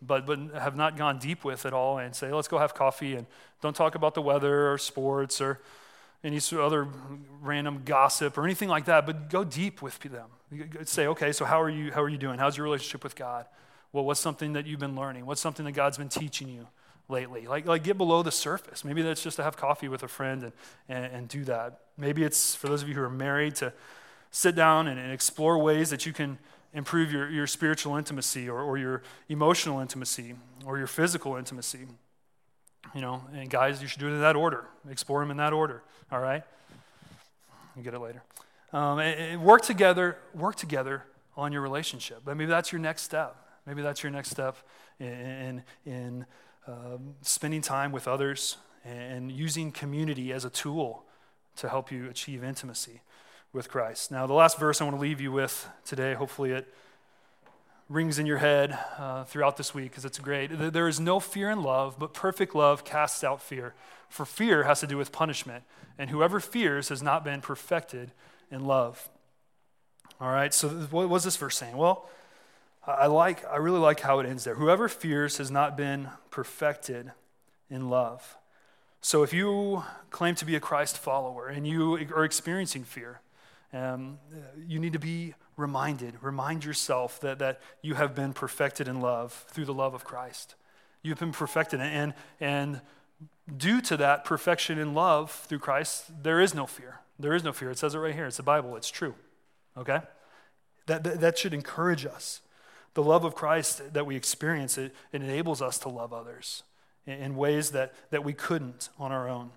but, 0.00 0.26
but 0.26 0.38
have 0.54 0.76
not 0.76 0.96
gone 0.96 1.18
deep 1.18 1.44
with 1.44 1.66
at 1.66 1.72
all, 1.72 1.98
and 1.98 2.14
say, 2.14 2.32
let's 2.32 2.48
go 2.48 2.58
have 2.58 2.74
coffee 2.74 3.16
and 3.16 3.26
don't 3.60 3.74
talk 3.74 3.94
about 3.94 4.14
the 4.14 4.22
weather 4.22 4.72
or 4.72 4.78
sports 4.78 5.40
or 5.40 5.60
any 6.22 6.40
other 6.52 6.88
random 7.42 7.82
gossip 7.84 8.38
or 8.38 8.44
anything 8.44 8.68
like 8.68 8.84
that, 8.86 9.04
but 9.06 9.28
go 9.28 9.44
deep 9.44 9.82
with 9.82 9.98
them. 9.98 10.28
Say, 10.84 11.06
okay, 11.08 11.32
so 11.32 11.44
how 11.44 11.60
are 11.60 11.68
you, 11.68 11.92
how 11.92 12.00
are 12.00 12.08
you 12.08 12.16
doing? 12.16 12.38
How's 12.38 12.56
your 12.56 12.64
relationship 12.64 13.02
with 13.02 13.16
God? 13.16 13.46
Well, 13.94 14.04
what's 14.04 14.20
something 14.20 14.52
that 14.52 14.66
you've 14.66 14.80
been 14.80 14.96
learning? 14.96 15.24
What's 15.24 15.40
something 15.40 15.64
that 15.64 15.72
God's 15.72 15.96
been 15.96 16.10
teaching 16.10 16.48
you? 16.48 16.66
lately. 17.08 17.46
Like, 17.46 17.66
like 17.66 17.84
get 17.84 17.98
below 17.98 18.22
the 18.22 18.32
surface. 18.32 18.84
Maybe 18.84 19.02
that's 19.02 19.22
just 19.22 19.36
to 19.36 19.42
have 19.42 19.56
coffee 19.56 19.88
with 19.88 20.02
a 20.02 20.08
friend 20.08 20.44
and, 20.44 20.52
and, 20.88 21.04
and 21.04 21.28
do 21.28 21.44
that. 21.44 21.80
Maybe 21.96 22.22
it's 22.22 22.54
for 22.54 22.68
those 22.68 22.82
of 22.82 22.88
you 22.88 22.94
who 22.94 23.02
are 23.02 23.10
married 23.10 23.56
to 23.56 23.72
sit 24.30 24.54
down 24.54 24.88
and, 24.88 24.98
and 24.98 25.12
explore 25.12 25.58
ways 25.58 25.90
that 25.90 26.06
you 26.06 26.12
can 26.12 26.38
improve 26.72 27.12
your, 27.12 27.28
your 27.28 27.46
spiritual 27.46 27.96
intimacy 27.96 28.48
or, 28.48 28.60
or 28.60 28.78
your 28.78 29.02
emotional 29.28 29.80
intimacy 29.80 30.34
or 30.64 30.78
your 30.78 30.86
physical 30.86 31.36
intimacy. 31.36 31.86
You 32.94 33.00
know, 33.00 33.22
and 33.34 33.48
guys, 33.48 33.80
you 33.80 33.88
should 33.88 34.00
do 34.00 34.08
it 34.08 34.12
in 34.12 34.20
that 34.20 34.36
order. 34.36 34.64
Explore 34.88 35.20
them 35.20 35.30
in 35.30 35.36
that 35.38 35.52
order. 35.52 35.82
All 36.10 36.20
right? 36.20 36.42
You 37.76 37.82
get 37.82 37.94
it 37.94 38.00
later. 38.00 38.22
Um, 38.72 38.98
and, 38.98 39.20
and 39.20 39.42
work 39.42 39.62
together. 39.62 40.16
Work 40.34 40.56
together 40.56 41.04
on 41.36 41.52
your 41.52 41.60
relationship. 41.60 42.22
But 42.24 42.36
maybe 42.36 42.48
that's 42.48 42.72
your 42.72 42.80
next 42.80 43.02
step. 43.02 43.43
Maybe 43.66 43.82
that's 43.82 44.02
your 44.02 44.12
next 44.12 44.30
step 44.30 44.56
in, 45.00 45.62
in, 45.86 46.26
um, 46.66 47.14
spending 47.22 47.62
time 47.62 47.92
with 47.92 48.08
others 48.08 48.56
and 48.84 49.30
using 49.30 49.72
community 49.72 50.32
as 50.32 50.44
a 50.44 50.50
tool 50.50 51.04
to 51.56 51.68
help 51.68 51.90
you 51.90 52.08
achieve 52.08 52.44
intimacy 52.44 53.00
with 53.52 53.70
Christ. 53.70 54.10
Now, 54.10 54.26
the 54.26 54.34
last 54.34 54.58
verse 54.58 54.80
I 54.80 54.84
want 54.84 54.96
to 54.96 55.00
leave 55.00 55.20
you 55.20 55.32
with 55.32 55.68
today, 55.84 56.14
hopefully 56.14 56.52
it 56.52 56.72
rings 57.88 58.18
in 58.18 58.26
your 58.26 58.38
head 58.38 58.78
uh, 58.98 59.24
throughout 59.24 59.56
this 59.56 59.74
week 59.74 59.90
because 59.90 60.04
it's 60.04 60.18
great. 60.18 60.48
There 60.72 60.88
is 60.88 60.98
no 60.98 61.20
fear 61.20 61.50
in 61.50 61.62
love, 61.62 61.98
but 61.98 62.14
perfect 62.14 62.54
love 62.54 62.84
casts 62.84 63.22
out 63.22 63.42
fear. 63.42 63.74
For 64.08 64.24
fear 64.24 64.64
has 64.64 64.80
to 64.80 64.86
do 64.86 64.96
with 64.96 65.12
punishment, 65.12 65.64
and 65.98 66.10
whoever 66.10 66.40
fears 66.40 66.88
has 66.88 67.02
not 67.02 67.24
been 67.24 67.40
perfected 67.40 68.12
in 68.50 68.64
love. 68.64 69.08
All 70.20 70.30
right, 70.30 70.54
so 70.54 70.68
what 70.68 71.08
was 71.08 71.24
this 71.24 71.36
verse 71.36 71.56
saying? 71.56 71.76
Well, 71.76 72.08
I 72.86 73.06
like 73.06 73.44
I 73.46 73.56
really 73.56 73.78
like 73.78 74.00
how 74.00 74.18
it 74.18 74.26
ends 74.26 74.44
there. 74.44 74.54
Whoever 74.54 74.88
fears 74.88 75.38
has 75.38 75.50
not 75.50 75.76
been 75.76 76.08
perfected 76.30 77.12
in 77.70 77.88
love. 77.88 78.36
So 79.00 79.22
if 79.22 79.32
you 79.32 79.84
claim 80.10 80.34
to 80.36 80.44
be 80.44 80.54
a 80.56 80.60
Christ 80.60 80.98
follower 80.98 81.48
and 81.48 81.66
you 81.66 81.96
are 82.14 82.24
experiencing 82.24 82.84
fear, 82.84 83.20
um, 83.72 84.18
you 84.66 84.78
need 84.78 84.92
to 84.94 84.98
be 84.98 85.34
reminded, 85.56 86.14
remind 86.22 86.64
yourself 86.64 87.20
that, 87.20 87.38
that 87.38 87.60
you 87.82 87.94
have 87.94 88.14
been 88.14 88.32
perfected 88.32 88.88
in 88.88 89.00
love 89.00 89.44
through 89.48 89.66
the 89.66 89.74
love 89.74 89.94
of 89.94 90.04
Christ. 90.04 90.54
You've 91.02 91.18
been 91.18 91.32
perfected, 91.32 91.80
and, 91.80 92.14
and 92.40 92.80
due 93.56 93.80
to 93.82 93.96
that 93.98 94.24
perfection 94.24 94.78
in 94.78 94.94
love 94.94 95.30
through 95.30 95.58
Christ, 95.58 96.22
there 96.22 96.40
is 96.40 96.54
no 96.54 96.66
fear. 96.66 97.00
There 97.18 97.34
is 97.34 97.44
no 97.44 97.52
fear. 97.52 97.70
It 97.70 97.78
says 97.78 97.94
it 97.94 97.98
right 97.98 98.14
here. 98.14 98.26
It's 98.26 98.38
the 98.38 98.42
Bible. 98.42 98.74
It's 98.76 98.90
true. 98.90 99.14
Okay? 99.76 100.00
That, 100.86 101.04
that, 101.04 101.20
that 101.20 101.38
should 101.38 101.52
encourage 101.52 102.06
us. 102.06 102.40
The 102.94 103.02
love 103.02 103.24
of 103.24 103.34
Christ 103.34 103.92
that 103.92 104.06
we 104.06 104.16
experience, 104.16 104.78
it, 104.78 104.94
it 105.12 105.22
enables 105.22 105.60
us 105.60 105.78
to 105.80 105.88
love 105.88 106.12
others 106.12 106.62
in, 107.06 107.14
in 107.14 107.36
ways 107.36 107.70
that, 107.72 107.92
that 108.10 108.24
we 108.24 108.32
couldn't 108.32 108.88
on 108.98 109.12
our 109.12 109.28
own. 109.28 109.50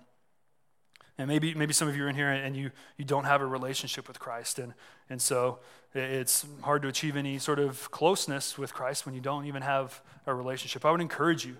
And 1.18 1.26
maybe, 1.26 1.52
maybe 1.54 1.72
some 1.72 1.88
of 1.88 1.96
you 1.96 2.04
are 2.04 2.08
in 2.08 2.14
here 2.14 2.30
and 2.30 2.56
you, 2.56 2.70
you 2.96 3.04
don't 3.04 3.24
have 3.24 3.40
a 3.40 3.46
relationship 3.46 4.06
with 4.06 4.20
Christ. 4.20 4.60
And, 4.60 4.72
and 5.10 5.20
so 5.20 5.58
it's 5.92 6.46
hard 6.62 6.82
to 6.82 6.88
achieve 6.88 7.16
any 7.16 7.38
sort 7.38 7.58
of 7.58 7.90
closeness 7.90 8.56
with 8.56 8.72
Christ 8.72 9.04
when 9.04 9.16
you 9.16 9.20
don't 9.20 9.46
even 9.46 9.62
have 9.62 10.00
a 10.26 10.34
relationship. 10.34 10.84
I 10.84 10.92
would 10.92 11.00
encourage 11.00 11.44
you, 11.44 11.56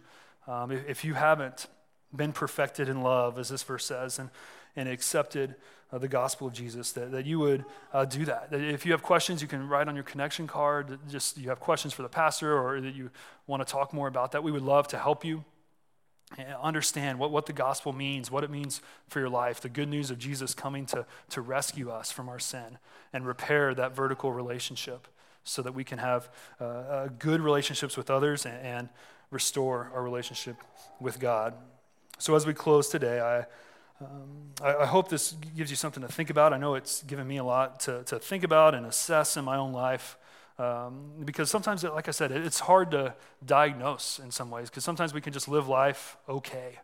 um, 0.47 0.71
if, 0.71 0.89
if, 0.89 1.05
you 1.05 1.15
haven't 1.15 1.67
been 2.15 2.33
perfected 2.33 2.89
in 2.89 3.03
love, 3.03 3.39
as 3.39 3.49
this 3.49 3.65
verse 3.65 3.85
says, 3.85 4.21
and, 4.21 4.31
and 4.77 4.89
accepted 4.89 5.57
uh, 5.93 5.99
the 5.99 6.09
gospel 6.09 6.47
of 6.47 6.53
Jesus, 6.53 6.93
that, 6.93 7.13
that 7.13 7.27
you 7.27 7.39
would 7.39 7.65
uh, 7.93 8.05
do 8.05 8.25
that. 8.25 8.51
that. 8.51 8.61
If 8.61 8.85
you 8.85 8.93
have 8.93 9.03
questions, 9.03 9.41
you 9.43 9.49
can 9.49 9.69
write 9.69 9.89
on 9.89 9.95
your 9.95 10.05
connection 10.05 10.47
card, 10.47 10.99
just 11.11 11.39
you 11.39 11.49
have 11.49 11.61
questions 11.61 11.95
for 11.95 12.03
the 12.03 12.09
pastor 12.09 12.59
or 12.59 12.81
that 12.81 12.95
you 12.95 13.11
want 13.47 13.67
to 13.67 13.71
talk 13.71 13.93
more 13.93 14.09
about 14.09 14.33
that. 14.33 14.43
We 14.43 14.53
would 14.53 14.63
love 14.63 14.89
to 14.89 14.99
help 14.99 15.25
you. 15.25 15.45
understand 16.63 17.19
what, 17.19 17.31
what 17.31 17.47
the 17.47 17.55
gospel 17.55 17.93
means, 17.93 18.31
what 18.31 18.45
it 18.45 18.51
means 18.51 18.83
for 19.09 19.19
your 19.19 19.31
life, 19.31 19.63
the 19.63 19.69
good 19.71 19.89
news 19.89 20.11
of 20.11 20.19
Jesus 20.19 20.55
coming 20.55 20.85
to, 20.85 21.07
to 21.31 21.41
rescue 21.41 21.91
us 21.91 22.11
from 22.11 22.29
our 22.29 22.39
sin 22.39 22.79
and 23.15 23.27
repair 23.27 23.75
that 23.75 23.97
vertical 23.97 24.31
relationship 24.31 25.09
so 25.45 25.63
that 25.63 25.75
we 25.75 25.85
can 25.85 25.99
have 25.99 26.29
uh, 26.61 26.65
uh, 26.65 27.09
good 27.19 27.41
relationships 27.41 27.97
with 27.97 28.11
others 28.11 28.45
and, 28.47 28.59
and, 28.65 28.89
restore 29.31 29.91
our 29.95 30.03
relationship 30.03 30.57
with 31.01 31.21
God. 31.21 31.53
So, 32.19 32.35
as 32.35 32.47
we 32.47 32.55
close 32.55 32.89
today, 32.89 33.21
I, 33.21 33.45
um, 34.01 34.53
I, 34.63 34.75
I, 34.77 34.87
hope 34.87 35.09
this 35.09 35.33
gives 35.57 35.71
you 35.71 35.77
something 35.77 36.03
to 36.03 36.09
think 36.09 36.31
about. 36.31 36.53
I 36.53 36.59
know 36.59 36.77
it's 36.77 37.03
given 37.03 37.27
me 37.27 37.39
a 37.39 37.45
lot 37.45 37.81
to, 37.81 38.05
to 38.05 38.19
think 38.19 38.45
about 38.45 38.75
and 38.75 38.87
assess 38.87 39.37
in 39.37 39.45
my 39.45 39.57
own 39.57 39.73
life. 39.73 40.17
Um, 40.57 41.11
because 41.25 41.51
sometimes, 41.51 41.83
like 41.85 42.09
I 42.09 42.13
said, 42.13 42.31
it's 42.33 42.61
hard 42.61 42.93
to 42.93 43.15
diagnose 43.45 44.19
in 44.19 44.31
some 44.31 44.51
ways, 44.51 44.71
because 44.71 44.85
sometimes 44.85 45.15
we 45.15 45.21
can 45.21 45.33
just 45.33 45.49
live 45.49 45.69
life 45.69 46.17
okay. 46.29 46.79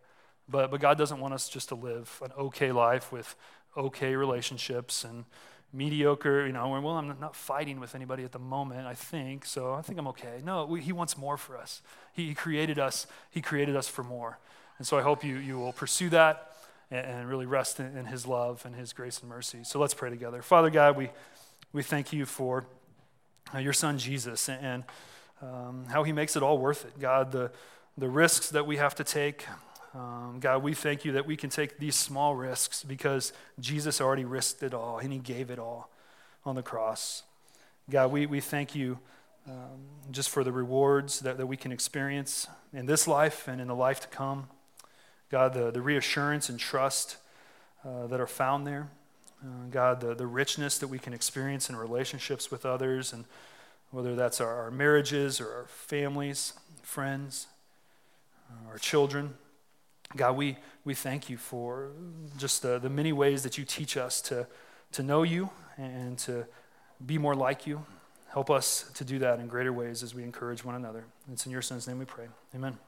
But, 0.48 0.70
but 0.70 0.80
God 0.80 0.98
doesn't 0.98 1.20
want 1.20 1.34
us 1.34 1.48
just 1.48 1.68
to 1.70 1.74
live 1.74 2.20
an 2.24 2.32
okay 2.38 2.72
life 2.72 3.12
with 3.12 3.34
okay 3.76 4.14
relationships 4.14 5.04
and 5.04 5.24
mediocre, 5.72 6.46
you 6.46 6.52
know, 6.52 6.68
well, 6.68 6.94
I'm 6.94 7.16
not 7.18 7.34
fighting 7.34 7.80
with 7.80 7.96
anybody 7.96 8.22
at 8.22 8.30
the 8.30 8.38
moment, 8.38 8.86
I 8.86 8.94
think, 8.94 9.44
so 9.44 9.72
I 9.72 9.82
think 9.82 9.98
I'm 9.98 10.06
okay. 10.08 10.40
No, 10.44 10.66
we, 10.66 10.80
He 10.80 10.92
wants 10.92 11.18
more 11.18 11.36
for 11.36 11.56
us. 11.56 11.82
He, 12.12 12.28
he, 12.28 12.34
created 12.34 12.78
us, 12.78 13.08
He 13.30 13.40
created 13.40 13.74
us 13.74 13.88
for 13.88 14.04
more. 14.04 14.38
And 14.78 14.86
so 14.86 14.98
I 14.98 15.02
hope 15.02 15.24
you, 15.24 15.36
you 15.36 15.58
will 15.58 15.72
pursue 15.72 16.10
that 16.10 16.53
and, 16.90 17.06
and 17.06 17.28
really 17.28 17.46
rest 17.46 17.80
in, 17.80 18.06
His 18.06 18.26
love 18.26 18.64
and 18.64 18.74
His 18.74 18.92
grace 18.92 19.20
and 19.20 19.28
mercy. 19.28 19.64
So 19.64 19.78
let's 19.78 19.94
pray 19.94 20.10
together. 20.10 20.42
Father 20.42 20.70
God, 20.70 20.96
we, 20.96 21.10
we 21.72 21.82
thank 21.82 22.12
you 22.12 22.26
for 22.26 22.66
uh, 23.54 23.58
your 23.58 23.72
son 23.72 23.98
Jesus 23.98 24.48
and 24.48 24.84
um, 25.42 25.86
how 25.88 26.02
he 26.02 26.12
makes 26.12 26.36
it 26.36 26.42
all 26.42 26.58
worth 26.58 26.84
it. 26.84 26.98
God, 26.98 27.32
the, 27.32 27.50
the 27.98 28.08
risks 28.08 28.50
that 28.50 28.66
we 28.66 28.76
have 28.76 28.94
to 28.96 29.04
take, 29.04 29.46
um, 29.94 30.38
God, 30.40 30.62
we 30.62 30.74
thank 30.74 31.04
you 31.04 31.12
that 31.12 31.26
we 31.26 31.36
can 31.36 31.50
take 31.50 31.78
these 31.78 31.94
small 31.94 32.34
risks 32.34 32.82
because 32.82 33.32
Jesus 33.60 34.00
already 34.00 34.24
risked 34.24 34.62
it 34.62 34.74
all 34.74 34.98
and 34.98 35.12
he 35.12 35.18
gave 35.18 35.50
it 35.50 35.58
all 35.58 35.90
on 36.44 36.54
the 36.54 36.62
cross. 36.62 37.22
God, 37.90 38.10
we, 38.10 38.26
we 38.26 38.40
thank 38.40 38.74
you 38.74 38.98
um, 39.46 39.84
just 40.10 40.30
for 40.30 40.42
the 40.42 40.52
rewards 40.52 41.20
that, 41.20 41.36
that 41.36 41.46
we 41.46 41.56
can 41.56 41.70
experience 41.70 42.46
in 42.72 42.86
this 42.86 43.06
life 43.06 43.46
and 43.46 43.60
in 43.60 43.68
the 43.68 43.74
life 43.74 44.00
to 44.00 44.08
come. 44.08 44.48
God, 45.34 45.52
the, 45.52 45.72
the 45.72 45.80
reassurance 45.80 46.48
and 46.48 46.60
trust 46.60 47.16
uh, 47.84 48.06
that 48.06 48.20
are 48.20 48.26
found 48.28 48.64
there. 48.68 48.86
Uh, 49.42 49.66
God, 49.68 50.00
the, 50.00 50.14
the 50.14 50.28
richness 50.28 50.78
that 50.78 50.86
we 50.86 51.00
can 51.00 51.12
experience 51.12 51.68
in 51.68 51.74
relationships 51.74 52.52
with 52.52 52.64
others, 52.64 53.12
and 53.12 53.24
whether 53.90 54.14
that's 54.14 54.40
our, 54.40 54.54
our 54.54 54.70
marriages 54.70 55.40
or 55.40 55.52
our 55.52 55.64
families, 55.66 56.52
friends, 56.82 57.48
uh, 58.48 58.70
our 58.70 58.78
children. 58.78 59.34
God, 60.14 60.36
we, 60.36 60.56
we 60.84 60.94
thank 60.94 61.28
you 61.28 61.36
for 61.36 61.88
just 62.38 62.62
the, 62.62 62.78
the 62.78 62.88
many 62.88 63.12
ways 63.12 63.42
that 63.42 63.58
you 63.58 63.64
teach 63.64 63.96
us 63.96 64.20
to, 64.20 64.46
to 64.92 65.02
know 65.02 65.24
you 65.24 65.50
and 65.76 66.16
to 66.18 66.46
be 67.04 67.18
more 67.18 67.34
like 67.34 67.66
you. 67.66 67.84
Help 68.28 68.50
us 68.50 68.88
to 68.94 69.04
do 69.04 69.18
that 69.18 69.40
in 69.40 69.48
greater 69.48 69.72
ways 69.72 70.04
as 70.04 70.14
we 70.14 70.22
encourage 70.22 70.64
one 70.64 70.76
another. 70.76 71.06
It's 71.32 71.44
in 71.44 71.50
your 71.50 71.62
son's 71.62 71.88
name 71.88 71.98
we 71.98 72.04
pray. 72.04 72.28
Amen. 72.54 72.78